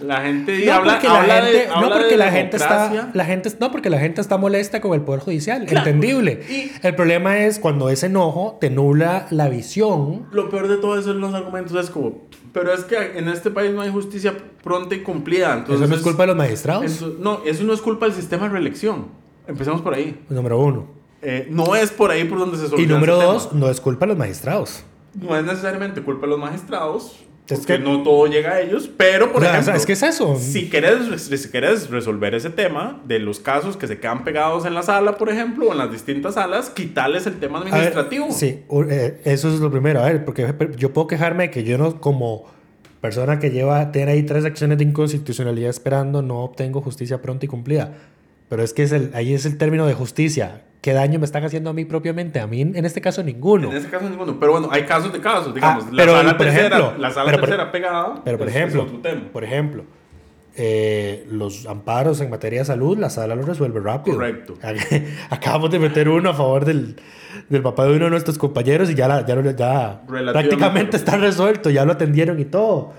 la 0.00 0.22
gente 0.22 0.64
no 0.64 0.72
habla, 0.72 0.92
porque 0.94 1.08
la 1.08 1.42
gente, 1.42 1.68
no 1.68 1.90
porque 1.90 2.16
la 2.16 2.30
gente 2.30 2.56
está 2.56 3.10
la 3.12 3.24
gente 3.24 3.52
no 3.60 3.70
porque 3.70 3.90
la 3.90 3.98
gente 3.98 4.20
está 4.20 4.38
molesta 4.38 4.80
con 4.80 4.94
el 4.94 5.02
poder 5.02 5.20
judicial, 5.20 5.66
entendible. 5.68 6.40
el 6.82 6.94
problema 6.94 7.38
es 7.38 7.58
cuando 7.58 7.88
ese 7.88 8.06
enojo 8.06 8.56
te 8.60 8.70
nubla 8.70 9.26
la 9.30 9.48
visión. 9.48 10.26
Lo 10.32 10.48
peor 10.48 10.68
de 10.68 10.78
todo 10.78 10.98
eso 10.98 11.10
es 11.10 11.16
los 11.16 11.34
argumentos 11.34 11.76
es 11.76 11.90
como, 11.90 12.22
pero 12.52 12.72
es 12.72 12.84
que 12.84 13.18
en 13.18 13.28
este 13.28 13.50
país 13.50 13.72
no 13.72 13.82
hay 13.82 13.90
justicia 13.90 14.34
pronta 14.62 14.94
y 14.94 15.00
cumplida. 15.00 15.54
Entonces, 15.54 15.82
eso 15.82 15.88
no 15.88 15.96
es 15.96 16.02
culpa 16.02 16.22
de 16.24 16.26
los 16.28 16.36
magistrados. 16.36 17.02
no, 17.18 17.42
eso 17.44 17.64
no 17.64 17.72
es 17.72 17.80
culpa 17.80 18.06
del 18.06 18.14
sistema 18.14 18.44
de 18.44 18.50
reelección. 18.50 19.06
Empecemos 19.46 19.82
por 19.82 19.94
ahí. 19.94 20.24
Número 20.28 20.58
uno. 20.58 20.86
Eh, 21.20 21.48
no 21.50 21.76
es 21.76 21.90
por 21.90 22.10
ahí 22.10 22.24
por 22.24 22.38
donde 22.38 22.56
se 22.56 22.64
soluciona. 22.64 22.84
Y 22.84 22.94
número 22.94 23.16
dos, 23.16 23.52
no 23.52 23.68
es 23.68 23.80
culpa 23.80 24.06
de 24.06 24.08
los 24.08 24.18
magistrados. 24.18 24.84
No 25.14 25.36
es 25.36 25.44
necesariamente 25.44 26.02
culpa 26.02 26.22
de 26.22 26.30
los 26.30 26.38
magistrados 26.38 27.16
es 27.48 27.66
que 27.66 27.78
no 27.78 28.02
todo 28.02 28.26
llega 28.26 28.52
a 28.52 28.60
ellos, 28.60 28.88
pero 28.96 29.32
por 29.32 29.44
ejemplo, 29.44 29.74
es 29.74 29.84
que 29.84 29.92
es 29.92 30.02
eso. 30.02 30.36
Si 30.38 30.70
quieres, 30.70 31.22
si 31.22 31.48
quieres 31.48 31.90
resolver 31.90 32.34
ese 32.34 32.50
tema 32.50 33.00
de 33.04 33.18
los 33.18 33.40
casos 33.40 33.76
que 33.76 33.86
se 33.86 33.98
quedan 33.98 34.24
pegados 34.24 34.64
en 34.64 34.74
la 34.74 34.82
sala, 34.82 35.16
por 35.16 35.28
ejemplo, 35.28 35.68
o 35.68 35.72
en 35.72 35.78
las 35.78 35.90
distintas 35.90 36.34
salas, 36.34 36.70
quitarles 36.70 37.26
el 37.26 37.38
tema 37.40 37.58
administrativo. 37.58 38.30
sí, 38.30 38.60
eh, 38.88 39.20
eso 39.24 39.52
es 39.52 39.60
lo 39.60 39.70
primero. 39.70 40.00
A 40.00 40.04
ver, 40.04 40.24
porque 40.24 40.54
yo 40.76 40.92
puedo 40.92 41.08
quejarme 41.08 41.44
de 41.44 41.50
que 41.50 41.64
yo 41.64 41.78
no, 41.78 42.00
como 42.00 42.44
persona 43.00 43.40
que 43.40 43.50
lleva, 43.50 43.90
tiene 43.90 44.12
ahí 44.12 44.22
tres 44.22 44.44
acciones 44.44 44.78
de 44.78 44.84
inconstitucionalidad 44.84 45.70
esperando, 45.70 46.22
no 46.22 46.44
obtengo 46.44 46.80
justicia 46.80 47.20
pronta 47.20 47.46
y 47.46 47.48
cumplida. 47.48 47.92
Pero 48.52 48.64
es 48.64 48.74
que 48.74 48.82
es 48.82 48.92
el, 48.92 49.12
ahí 49.14 49.32
es 49.32 49.46
el 49.46 49.56
término 49.56 49.86
de 49.86 49.94
justicia. 49.94 50.60
¿Qué 50.82 50.92
daño 50.92 51.18
me 51.18 51.24
están 51.24 51.42
haciendo 51.42 51.70
a 51.70 51.72
mí 51.72 51.86
propiamente? 51.86 52.38
A 52.38 52.46
mí, 52.46 52.60
en 52.60 52.84
este 52.84 53.00
caso, 53.00 53.22
ninguno. 53.22 53.70
En 53.70 53.78
este 53.78 53.88
caso, 53.88 54.10
ninguno. 54.10 54.38
Pero 54.38 54.52
bueno, 54.52 54.68
hay 54.70 54.82
casos 54.82 55.10
de 55.10 55.20
casos. 55.20 55.54
Digamos, 55.54 55.90
la 55.90 56.04
sala 56.04 56.36
tercera, 56.36 56.94
la 56.98 57.10
sala 57.10 57.32
tercera 57.32 57.72
pegada. 57.72 58.20
Pero 58.22 58.36
por 58.36 58.48
ejemplo, 58.50 58.86
por 59.32 59.42
ejemplo, 59.42 59.84
eh, 60.54 61.26
los 61.30 61.64
amparos 61.64 62.20
en 62.20 62.28
materia 62.28 62.58
de 62.58 62.66
salud, 62.66 62.98
la 62.98 63.08
sala 63.08 63.36
lo 63.36 63.40
resuelve 63.40 63.80
rápido. 63.80 64.18
Correcto. 64.18 64.58
Acabamos 65.30 65.70
de 65.70 65.78
meter 65.78 66.10
uno 66.10 66.28
a 66.28 66.34
favor 66.34 66.66
del, 66.66 66.96
del 67.48 67.62
papá 67.62 67.86
de 67.86 67.96
uno 67.96 68.04
de 68.04 68.10
nuestros 68.10 68.36
compañeros 68.36 68.90
y 68.90 68.94
ya, 68.94 69.24
ya, 69.26 69.34
ya 69.56 70.02
prácticamente 70.06 70.98
está 70.98 71.16
resuelto, 71.16 71.70
ya 71.70 71.86
lo 71.86 71.92
atendieron 71.92 72.38
y 72.38 72.44
todo. 72.44 72.92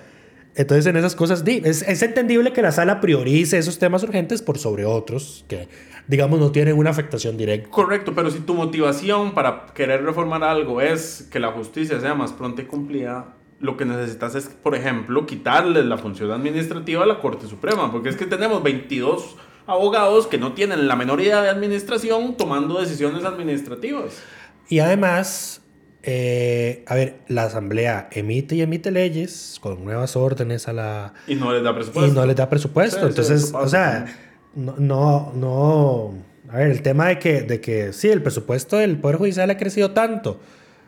Entonces, 0.55 0.85
en 0.85 0.97
esas 0.97 1.15
cosas, 1.15 1.43
es, 1.45 1.81
es, 1.81 2.01
entendible 2.03 2.53
que 2.53 2.61
la 2.61 2.71
sala 2.71 3.01
priorice 3.01 3.57
esos 3.57 3.79
temas 3.79 4.03
urgentes 4.03 4.41
por 4.43 4.59
sobre 4.59 4.85
otros 4.85 5.45
que, 5.47 5.67
digamos, 6.07 6.39
no 6.39 6.51
tienen 6.51 6.77
una 6.77 6.91
afectación 6.91 7.37
directa. 7.37 7.69
Correcto, 7.69 8.13
pero 8.13 8.29
si 8.29 8.39
tu 8.39 8.53
motivación 8.53 9.33
para 9.33 9.65
querer 9.73 10.03
reformar 10.03 10.43
algo 10.43 10.79
es 10.79 11.27
que 11.31 11.39
la 11.39 11.51
justicia 11.51 11.99
sea 11.99 12.13
más 12.13 12.33
pronta 12.33 12.61
y 12.61 12.65
cumplida, 12.65 13.33
lo 13.59 13.77
que 13.77 13.85
necesitas 13.85 14.35
es, 14.35 14.47
por 14.47 14.75
ejemplo, 14.75 15.25
quitarle 15.25 15.83
la 15.83 15.97
función 15.97 16.29
administrativa 16.31 17.03
a 17.03 17.07
la 17.07 17.19
Corte 17.19 17.47
Suprema, 17.47 17.91
porque 17.91 18.09
es 18.09 18.15
que 18.15 18.25
tenemos 18.27 18.61
22 18.61 19.37
abogados 19.65 20.27
que 20.27 20.37
no 20.37 20.53
tienen 20.53 20.87
la 20.87 20.95
menor 20.95 21.21
idea 21.21 21.41
de 21.41 21.49
administración 21.49 22.37
tomando 22.37 22.79
decisiones 22.79 23.23
administrativas. 23.23 24.21
Y 24.69 24.79
además, 24.79 25.62
eh, 26.05 26.83
a 26.85 26.95
ver, 26.95 27.19
la 27.29 27.43
Asamblea 27.43 28.09
emite 28.11 28.55
y 28.55 28.61
emite 28.61 28.91
leyes 28.91 29.57
con 29.61 29.85
nuevas 29.85 30.17
órdenes 30.17 30.67
a 30.67 30.73
la... 30.73 31.13
Y 31.27 31.35
no 31.35 31.53
les 31.53 31.63
da 31.63 31.73
presupuesto. 31.73 32.11
Y 32.11 32.13
no 32.13 32.25
les 32.25 32.35
da 32.35 32.49
presupuesto. 32.49 33.07
Entonces, 33.07 33.53
o 33.53 33.67
sea, 33.69 34.05
no, 34.53 34.75
no, 34.77 35.31
no... 35.33 36.13
A 36.49 36.57
ver, 36.57 36.71
el 36.71 36.81
tema 36.81 37.07
de 37.07 37.19
que, 37.19 37.41
de 37.41 37.61
que 37.61 37.93
sí, 37.93 38.09
el 38.09 38.21
presupuesto 38.21 38.77
del 38.77 38.99
Poder 38.99 39.15
Judicial 39.15 39.49
ha 39.49 39.57
crecido 39.57 39.91
tanto. 39.91 40.41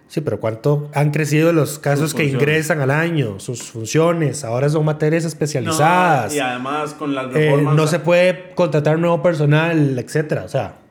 Sí, 0.07 0.19
pero 0.19 0.39
¿cuánto 0.39 0.91
han 0.93 1.11
crecido 1.11 1.53
los 1.53 1.79
casos 1.79 2.13
que 2.13 2.25
ingresan 2.25 2.81
al 2.81 2.91
año? 2.91 3.39
Sus 3.39 3.63
funciones, 3.63 4.43
ahora 4.43 4.69
son 4.69 4.83
materias 4.83 5.23
especializadas. 5.23 6.35
y 6.35 6.39
además 6.39 6.93
con 6.93 7.15
las 7.15 7.27
eh, 7.27 7.29
reformas... 7.51 7.75
no 7.75 7.87
se 7.87 7.99
puede 7.99 8.51
contratar 8.53 8.99
nuevo 8.99 9.23
personal, 9.23 9.97
etcétera, 9.97 10.43
o 10.43 10.49
sea 10.49 10.84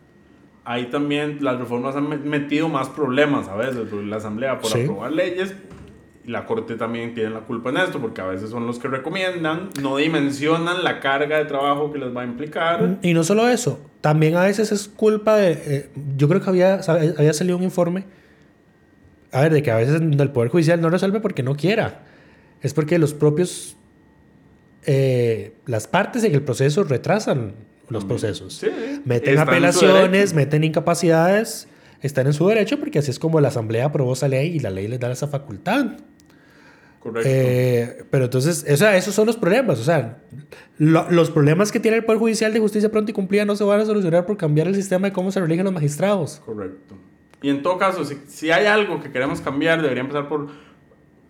ahí 0.65 0.87
también 0.87 1.39
las 1.41 1.59
reformas 1.59 1.97
han 1.97 2.29
metido 2.29 2.69
más 2.69 2.89
problemas 2.89 3.49
a 3.49 3.57
veces. 3.57 3.93
La 3.93 4.17
Asamblea 4.17 4.59
por 4.61 4.71
aprobar 4.77 5.12
leyes 5.12 5.55
y 6.27 6.31
la 6.31 6.47
Corte 6.47 6.77
también 6.77 7.15
tiene 7.15 7.31
la 7.31 7.41
culpa 7.41 7.71
en 7.71 7.77
esto, 7.77 8.01
porque 8.01 8.21
a 8.21 8.27
veces 8.27 8.51
son 8.51 8.67
los 8.67 8.79
que 8.79 8.89
recomiendan, 8.89 9.69
no 9.83 9.99
dimensionan 9.99 10.83
la 10.83 11.01
carga 11.01 11.39
de 11.39 11.45
trabajo 11.45 11.93
que 11.93 11.99
les 11.99 12.17
va 12.17 12.23
a 12.23 12.25
implicar. 12.25 12.99
Y 13.03 13.12
no 13.12 13.25
solo 13.25 13.49
eso, 13.49 13.79
también 14.01 14.37
a 14.37 14.43
veces 14.43 14.73
es 14.73 14.89
culpa 14.89 15.37
de. 15.37 15.53
Eh, 15.53 15.91
yo 16.17 16.29
creo 16.29 16.41
que 16.41 16.49
había, 16.49 16.81
había 16.87 17.33
salido 17.33 17.59
un 17.59 17.62
informe. 17.62 18.05
A 19.33 19.43
ver, 19.43 19.53
de 19.53 19.62
que 19.62 19.71
a 19.71 19.77
veces 19.77 20.01
el 20.01 20.31
Poder 20.31 20.51
Judicial 20.51 20.81
no 20.81 20.89
resuelve 20.89 21.21
porque 21.21 21.43
no 21.43 21.57
quiera. 21.57 22.05
Es 22.62 22.73
porque 22.73 22.99
los 22.99 23.12
propios. 23.12 23.77
Eh, 24.87 25.55
las 25.67 25.87
partes 25.87 26.25
en 26.25 26.35
el 26.35 26.43
proceso 26.43 26.85
retrasan 26.85 27.55
los 27.89 28.05
procesos. 28.05 28.64
meten 29.05 29.39
apelaciones, 29.39 30.35
meten 30.35 30.64
incapacidades, 30.64 31.68
están 32.01 32.26
en 32.26 32.32
su 32.32 32.47
derecho 32.49 32.78
porque 32.78 32.99
así 32.99 33.11
es 33.11 33.18
como 33.18 33.41
la 33.41 33.49
Asamblea 33.49 33.87
aprobó 33.87 34.12
esa 34.12 34.28
ley 34.28 34.49
y 34.55 34.61
la 34.61 34.70
ley 34.70 34.89
les 34.89 35.01
da 35.01 35.11
esa 35.11 35.28
facultad. 35.28 35.97
Correcto. 37.01 37.28
Eh, 37.30 38.07
pero 38.11 38.24
entonces, 38.24 38.64
o 38.70 38.76
sea, 38.76 38.97
esos 38.97 39.14
son 39.14 39.26
los 39.26 39.37
problemas. 39.37 39.78
O 39.78 39.85
sea, 39.85 40.22
los 40.78 41.30
problemas 41.30 41.70
que 41.70 41.78
tiene 41.78 41.99
el 41.99 42.05
Poder 42.05 42.18
Judicial 42.18 42.53
de 42.53 42.61
Justicia 42.61 42.91
pronto 42.91 43.11
y 43.11 43.14
cumplida 43.14 43.45
no 43.45 43.57
se 43.57 43.64
van 43.64 43.80
a 43.80 43.85
solucionar 43.85 44.24
por 44.24 44.39
cambiar 44.39 44.68
el 44.68 44.74
sistema 44.74 45.09
de 45.09 45.12
cómo 45.12 45.30
se 45.30 45.39
eligen 45.41 45.64
los 45.64 45.74
magistrados. 45.74 46.41
Correcto. 46.45 46.97
Y 47.43 47.51
en 47.51 47.62
todo 47.62 47.76
caso, 47.76 48.07
si, 48.07 48.16
si 48.26 48.51
hay 48.51 48.64
algo 48.64 49.03
que 49.03 49.12
queremos 49.12 49.43
cambiar, 49.43 49.82
debería 49.82 50.01
empezar 50.01 50.28
por 50.28 50.49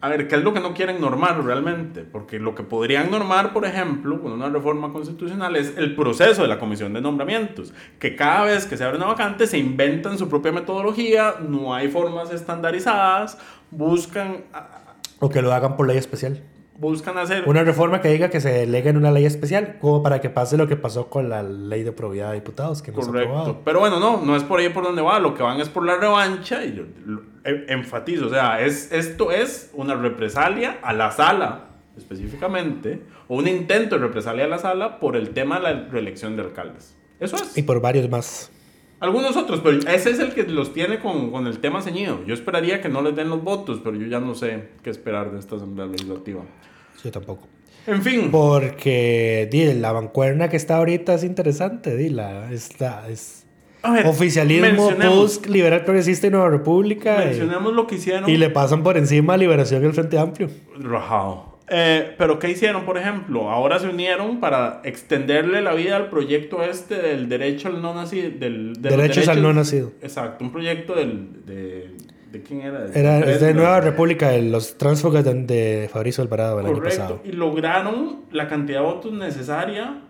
a 0.04 0.08
ver, 0.08 0.28
¿qué 0.28 0.36
es 0.36 0.42
lo 0.42 0.52
que 0.52 0.60
no 0.60 0.74
quieren 0.74 1.00
normar 1.00 1.42
realmente? 1.42 2.02
Porque 2.02 2.38
lo 2.38 2.54
que 2.54 2.62
podrían 2.62 3.10
normar, 3.10 3.54
por 3.54 3.64
ejemplo, 3.64 4.20
con 4.20 4.32
una 4.32 4.50
reforma 4.50 4.92
constitucional 4.92 5.56
es 5.56 5.78
el 5.78 5.96
proceso 5.96 6.42
de 6.42 6.48
la 6.48 6.58
comisión 6.58 6.92
de 6.92 7.00
nombramientos, 7.00 7.72
que 7.98 8.14
cada 8.14 8.44
vez 8.44 8.66
que 8.66 8.76
se 8.76 8.84
abre 8.84 8.98
una 8.98 9.06
vacante 9.06 9.46
se 9.46 9.56
inventan 9.56 10.18
su 10.18 10.28
propia 10.28 10.52
metodología, 10.52 11.36
no 11.40 11.72
hay 11.72 11.88
formas 11.88 12.30
estandarizadas, 12.30 13.38
buscan... 13.70 14.44
O 15.20 15.30
que 15.30 15.40
lo 15.40 15.54
hagan 15.54 15.74
por 15.74 15.86
ley 15.86 15.96
especial 15.96 16.42
buscan 16.76 17.16
hacer... 17.16 17.44
Una 17.46 17.62
reforma 17.62 18.00
que 18.00 18.08
diga 18.08 18.28
que 18.28 18.40
se 18.40 18.50
delegue 18.50 18.90
en 18.90 18.96
una 18.98 19.10
ley 19.10 19.24
especial, 19.24 19.78
como 19.80 20.02
para 20.02 20.20
que 20.20 20.28
pase 20.28 20.58
lo 20.58 20.66
que 20.66 20.76
pasó 20.76 21.08
con 21.08 21.30
la 21.30 21.42
ley 21.42 21.82
de 21.82 21.92
probidad 21.92 22.30
de 22.30 22.34
diputados, 22.34 22.82
que 22.82 22.90
no 22.90 23.00
Correcto. 23.00 23.60
Pero 23.64 23.80
bueno, 23.80 24.00
no, 24.00 24.20
no 24.20 24.36
es 24.36 24.42
por 24.42 24.58
ahí 24.58 24.68
por 24.68 24.82
donde 24.82 25.00
va, 25.00 25.18
lo 25.18 25.34
que 25.34 25.42
van 25.42 25.60
es 25.60 25.68
por 25.68 25.86
la 25.86 25.96
revancha, 25.96 26.64
y 26.64 26.70
e, 26.70 27.33
enfatizo, 27.44 28.26
o 28.26 28.30
sea, 28.30 28.60
es, 28.60 28.90
esto 28.92 29.30
es 29.30 29.70
una 29.74 29.94
represalia 29.94 30.78
a 30.82 30.92
la 30.92 31.10
sala, 31.10 31.66
específicamente, 31.96 33.02
o 33.28 33.36
un 33.36 33.48
intento 33.48 33.96
de 33.96 34.06
represalia 34.06 34.44
a 34.46 34.48
la 34.48 34.58
sala 34.58 34.98
por 34.98 35.16
el 35.16 35.30
tema 35.30 35.56
de 35.56 35.62
la 35.62 35.88
reelección 35.88 36.36
de 36.36 36.42
alcaldes. 36.42 36.96
Eso 37.20 37.36
es. 37.36 37.56
Y 37.56 37.62
por 37.62 37.80
varios 37.80 38.08
más. 38.08 38.50
Algunos 39.00 39.36
otros, 39.36 39.60
pero 39.60 39.78
ese 39.78 40.10
es 40.10 40.18
el 40.18 40.32
que 40.32 40.44
los 40.44 40.72
tiene 40.72 40.98
con, 41.00 41.30
con, 41.30 41.46
el 41.46 41.58
tema 41.58 41.82
ceñido. 41.82 42.24
Yo 42.26 42.32
esperaría 42.32 42.80
que 42.80 42.88
no 42.88 43.02
les 43.02 43.14
den 43.14 43.28
los 43.28 43.42
votos, 43.42 43.80
pero 43.84 43.96
yo 43.96 44.06
ya 44.06 44.20
no 44.20 44.34
sé 44.34 44.68
qué 44.82 44.88
esperar 44.88 45.30
de 45.30 45.38
esta 45.38 45.56
Asamblea 45.56 45.86
Legislativa. 45.86 46.42
Yo 47.02 47.10
tampoco. 47.10 47.48
En 47.86 48.02
fin. 48.02 48.30
Porque 48.30 49.46
di, 49.50 49.74
la 49.74 49.92
bancuerna 49.92 50.48
que 50.48 50.56
está 50.56 50.78
ahorita 50.78 51.14
es 51.14 51.24
interesante. 51.24 51.96
Di, 51.96 52.08
la, 52.08 52.50
está, 52.50 53.08
es 53.08 53.43
oficialismo, 54.04 54.90
post, 54.90 55.46
liberal 55.46 55.84
progresista 55.84 56.26
y 56.26 56.30
Nueva 56.30 56.50
República. 56.50 57.18
Mencionemos 57.18 57.72
lo 57.72 57.86
que 57.86 57.96
hicieron. 57.96 58.28
Y 58.28 58.36
le 58.36 58.50
pasan 58.50 58.82
por 58.82 58.96
encima 58.96 59.36
Liberación 59.36 59.82
y 59.82 59.86
el 59.86 59.92
Frente 59.92 60.18
Amplio. 60.18 60.48
Rajado. 60.78 61.54
Eh, 61.68 62.14
pero 62.18 62.38
¿qué 62.38 62.50
hicieron, 62.50 62.84
por 62.84 62.98
ejemplo? 62.98 63.50
Ahora 63.50 63.78
se 63.78 63.88
unieron 63.88 64.38
para 64.38 64.82
extenderle 64.84 65.62
la 65.62 65.74
vida 65.74 65.96
al 65.96 66.10
proyecto 66.10 66.62
este 66.62 66.96
del 66.96 67.28
derecho 67.28 67.68
al 67.68 67.80
no 67.80 67.94
nacido. 67.94 68.30
Del, 68.38 68.74
derechos, 68.80 69.28
al 69.28 69.42
no 69.42 69.52
nacido. 69.52 69.92
Exacto, 70.02 70.44
un 70.44 70.52
proyecto 70.52 70.94
del, 70.94 71.44
de, 71.46 71.92
de 72.30 72.42
quién 72.42 72.60
era? 72.60 72.86
Era 72.92 73.20
de 73.20 73.54
Nueva 73.54 73.80
República, 73.80 74.28
de 74.28 74.42
los 74.42 74.76
transfugas 74.76 75.24
de, 75.24 75.88
Fabrizio 75.90 76.22
Alvarado 76.22 76.60
el 76.60 76.66
año 76.66 76.82
pasado. 76.82 77.20
Y 77.24 77.32
lograron 77.32 78.24
la 78.30 78.46
cantidad 78.46 78.80
de 78.80 78.84
votos 78.84 79.12
necesaria. 79.12 80.02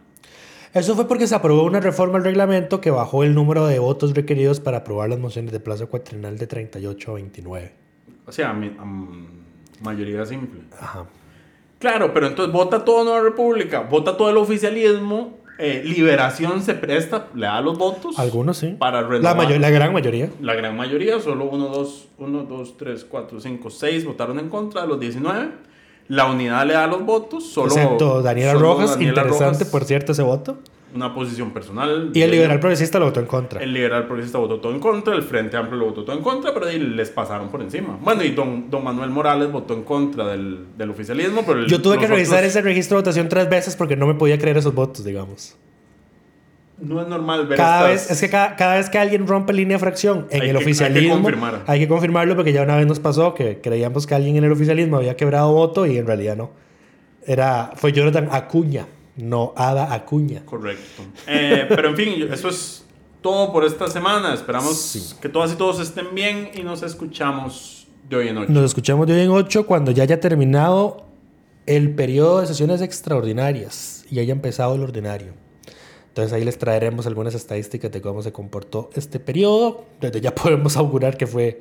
Eso 0.74 0.96
fue 0.96 1.06
porque 1.06 1.28
se 1.28 1.36
aprobó 1.36 1.62
una 1.62 1.78
reforma 1.78 2.18
al 2.18 2.24
reglamento 2.24 2.80
que 2.80 2.90
bajó 2.90 3.22
el 3.22 3.32
número 3.32 3.66
de 3.66 3.78
votos 3.78 4.12
requeridos 4.12 4.58
para 4.58 4.78
aprobar 4.78 5.08
las 5.08 5.20
mociones 5.20 5.52
de 5.52 5.60
plazo 5.60 5.88
cuatrenal 5.88 6.36
de 6.36 6.48
38 6.48 7.10
a 7.10 7.14
29. 7.14 7.72
O 8.26 8.32
sea, 8.32 8.58
mayoría 9.80 10.26
simple. 10.26 10.62
Ajá. 10.78 11.06
Claro, 11.78 12.12
pero 12.12 12.26
entonces 12.26 12.52
vota 12.52 12.84
toda 12.84 13.04
Nueva 13.04 13.20
República, 13.20 13.80
vota 13.80 14.16
todo 14.16 14.30
el 14.30 14.36
oficialismo, 14.36 15.38
eh, 15.58 15.82
Liberación 15.84 16.60
se 16.62 16.74
presta, 16.74 17.28
le 17.34 17.46
da 17.46 17.60
los 17.60 17.78
votos. 17.78 18.18
Algunos 18.18 18.56
sí. 18.56 18.74
Para 18.76 19.02
La, 19.02 19.34
la 19.34 19.70
gran 19.70 19.92
mayoría. 19.92 20.28
La 20.40 20.54
gran 20.54 20.76
mayoría, 20.76 21.20
solo 21.20 21.44
1, 21.44 21.68
2, 21.68 22.08
1, 22.18 22.42
2, 22.44 22.76
3, 22.76 23.04
4, 23.04 23.40
5, 23.40 23.70
6 23.70 24.04
votaron 24.06 24.40
en 24.40 24.48
contra 24.48 24.82
de 24.82 24.88
los 24.88 24.98
19. 24.98 25.50
La 26.08 26.26
unidad 26.26 26.66
le 26.66 26.74
da 26.74 26.86
los 26.86 27.04
votos, 27.04 27.48
solo. 27.50 27.68
Excepto 27.68 28.22
Daniela 28.22 28.54
Rojas, 28.54 29.00
interesante 29.00 29.64
por 29.64 29.84
cierto 29.84 30.12
ese 30.12 30.22
voto 30.22 30.58
una 30.94 31.12
posición 31.12 31.50
personal. 31.50 32.10
Y 32.14 32.22
el 32.22 32.30
liberal 32.30 32.60
progresista 32.60 32.98
lo 32.98 33.06
votó 33.06 33.20
en 33.20 33.26
contra. 33.26 33.60
El 33.60 33.72
liberal 33.72 34.06
progresista 34.06 34.38
votó 34.38 34.60
todo 34.60 34.72
en 34.72 34.80
contra, 34.80 35.14
el 35.14 35.22
Frente 35.22 35.56
Amplio 35.56 35.78
lo 35.78 35.86
votó 35.86 36.04
todo 36.04 36.16
en 36.16 36.22
contra, 36.22 36.54
pero 36.54 36.66
ahí 36.66 36.78
les 36.78 37.10
pasaron 37.10 37.48
por 37.48 37.60
encima. 37.62 37.98
Bueno, 38.00 38.22
y 38.22 38.30
don, 38.30 38.70
don 38.70 38.84
Manuel 38.84 39.10
Morales 39.10 39.50
votó 39.50 39.74
en 39.74 39.82
contra 39.82 40.28
del, 40.28 40.66
del 40.76 40.90
oficialismo, 40.90 41.42
pero... 41.44 41.66
Yo 41.66 41.82
tuve 41.82 41.98
que 41.98 42.06
revisar 42.06 42.44
ese 42.44 42.62
registro 42.62 42.96
de 42.96 43.02
votación 43.02 43.28
tres 43.28 43.48
veces 43.48 43.74
porque 43.76 43.96
no 43.96 44.06
me 44.06 44.14
podía 44.14 44.38
creer 44.38 44.56
esos 44.56 44.74
votos, 44.74 45.04
digamos. 45.04 45.56
No 46.80 47.00
es 47.00 47.06
normal 47.06 47.46
ver 47.46 47.56
cada 47.56 47.88
vez 47.88 48.10
Es 48.10 48.20
que 48.20 48.28
cada, 48.28 48.56
cada, 48.56 48.74
vez 48.74 48.90
que 48.90 48.98
alguien 48.98 49.26
rompe 49.26 49.52
línea 49.52 49.76
de 49.76 49.78
fracción 49.78 50.26
en 50.30 50.42
el 50.42 50.56
oficialismo... 50.56 51.14
Hay 51.14 51.18
que, 51.18 51.22
confirmar. 51.22 51.62
hay 51.66 51.80
que 51.80 51.88
confirmarlo 51.88 52.34
porque 52.34 52.52
ya 52.52 52.62
una 52.62 52.76
vez 52.76 52.86
nos 52.86 52.98
pasó 52.98 53.32
que 53.32 53.60
creíamos 53.60 54.06
que 54.06 54.14
alguien 54.14 54.36
en 54.36 54.44
el 54.44 54.52
oficialismo 54.52 54.96
había 54.96 55.16
quebrado 55.16 55.52
voto 55.52 55.86
y 55.86 55.98
en 55.98 56.06
realidad 56.06 56.36
no. 56.36 56.50
Era, 57.26 57.72
fue 57.76 57.92
Jonathan 57.92 58.28
Acuña 58.30 58.86
no 59.16 59.52
Ada 59.56 59.92
Acuña. 59.92 60.44
Correcto. 60.44 61.02
Eh, 61.26 61.66
pero 61.68 61.88
en 61.90 61.96
fin, 61.96 62.28
eso 62.32 62.48
es 62.48 62.84
todo 63.20 63.52
por 63.52 63.64
esta 63.64 63.88
semana. 63.88 64.34
Esperamos 64.34 65.16
que 65.20 65.28
todas 65.28 65.52
y 65.52 65.56
todos 65.56 65.80
estén 65.80 66.14
bien 66.14 66.50
y 66.54 66.62
nos 66.62 66.82
escuchamos 66.82 67.86
de 68.08 68.16
hoy 68.16 68.28
en 68.28 68.38
ocho. 68.38 68.52
Nos 68.52 68.64
escuchamos 68.64 69.06
de 69.06 69.14
hoy 69.14 69.20
en 69.20 69.30
ocho 69.30 69.66
cuando 69.66 69.90
ya 69.90 70.02
haya 70.02 70.20
terminado 70.20 71.04
el 71.66 71.94
periodo 71.94 72.40
de 72.40 72.46
sesiones 72.46 72.82
extraordinarias 72.82 74.04
y 74.10 74.18
haya 74.18 74.32
empezado 74.32 74.74
el 74.74 74.82
ordinario. 74.82 75.32
Entonces 76.14 76.32
ahí 76.32 76.44
les 76.44 76.56
traeremos 76.56 77.08
algunas 77.08 77.34
estadísticas 77.34 77.90
de 77.90 78.00
cómo 78.00 78.22
se 78.22 78.30
comportó 78.30 78.88
este 78.94 79.18
periodo. 79.18 79.84
Desde 80.00 80.20
ya 80.20 80.32
podemos 80.34 80.76
augurar 80.76 81.16
que 81.16 81.26
fue 81.26 81.60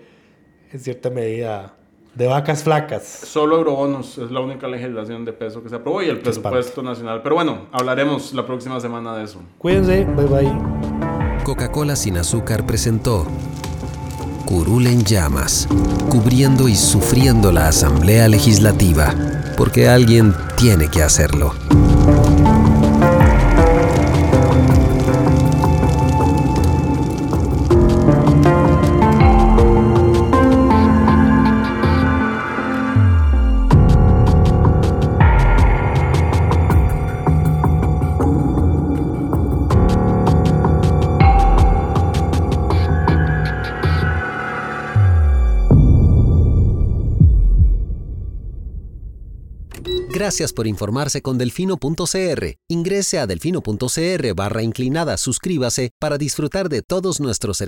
en 0.71 0.79
cierta 0.79 1.09
medida 1.09 1.73
de 2.13 2.27
vacas 2.27 2.61
flacas. 2.61 3.01
Solo 3.03 3.57
eurobonos 3.57 4.19
es 4.19 4.29
la 4.29 4.41
única 4.41 4.67
legislación 4.67 5.25
de 5.25 5.33
peso 5.33 5.63
que 5.63 5.69
se 5.69 5.77
aprobó 5.77 6.03
y 6.03 6.09
el 6.09 6.19
presupuesto 6.19 6.83
nacional. 6.83 7.23
Pero 7.23 7.33
bueno, 7.33 7.65
hablaremos 7.71 8.31
la 8.35 8.45
próxima 8.45 8.79
semana 8.79 9.17
de 9.17 9.23
eso. 9.23 9.41
Cuídense, 9.57 10.05
bye 10.05 10.27
bye. 10.27 10.51
Coca-Cola 11.43 11.95
sin 11.95 12.17
azúcar 12.17 12.67
presentó 12.67 13.25
Curul 14.45 14.85
en 14.85 15.03
llamas, 15.03 15.67
cubriendo 16.11 16.67
y 16.67 16.75
sufriendo 16.75 17.51
la 17.51 17.69
Asamblea 17.69 18.27
Legislativa, 18.27 19.15
porque 19.57 19.89
alguien 19.89 20.35
tiene 20.57 20.89
que 20.91 21.01
hacerlo. 21.01 21.55
Gracias 50.24 50.53
por 50.53 50.67
informarse 50.67 51.21
con 51.21 51.38
delfino.cr. 51.38 52.45
Ingrese 52.69 53.19
a 53.19 53.28
delfino.cr 53.28 54.34
barra 54.34 54.63
inclinada, 54.63 55.17
suscríbase 55.17 55.91
para 55.99 56.17
disfrutar 56.17 56.69
de 56.69 56.82
todos 56.82 57.19
nuestros 57.19 57.57
servicios 57.57 57.61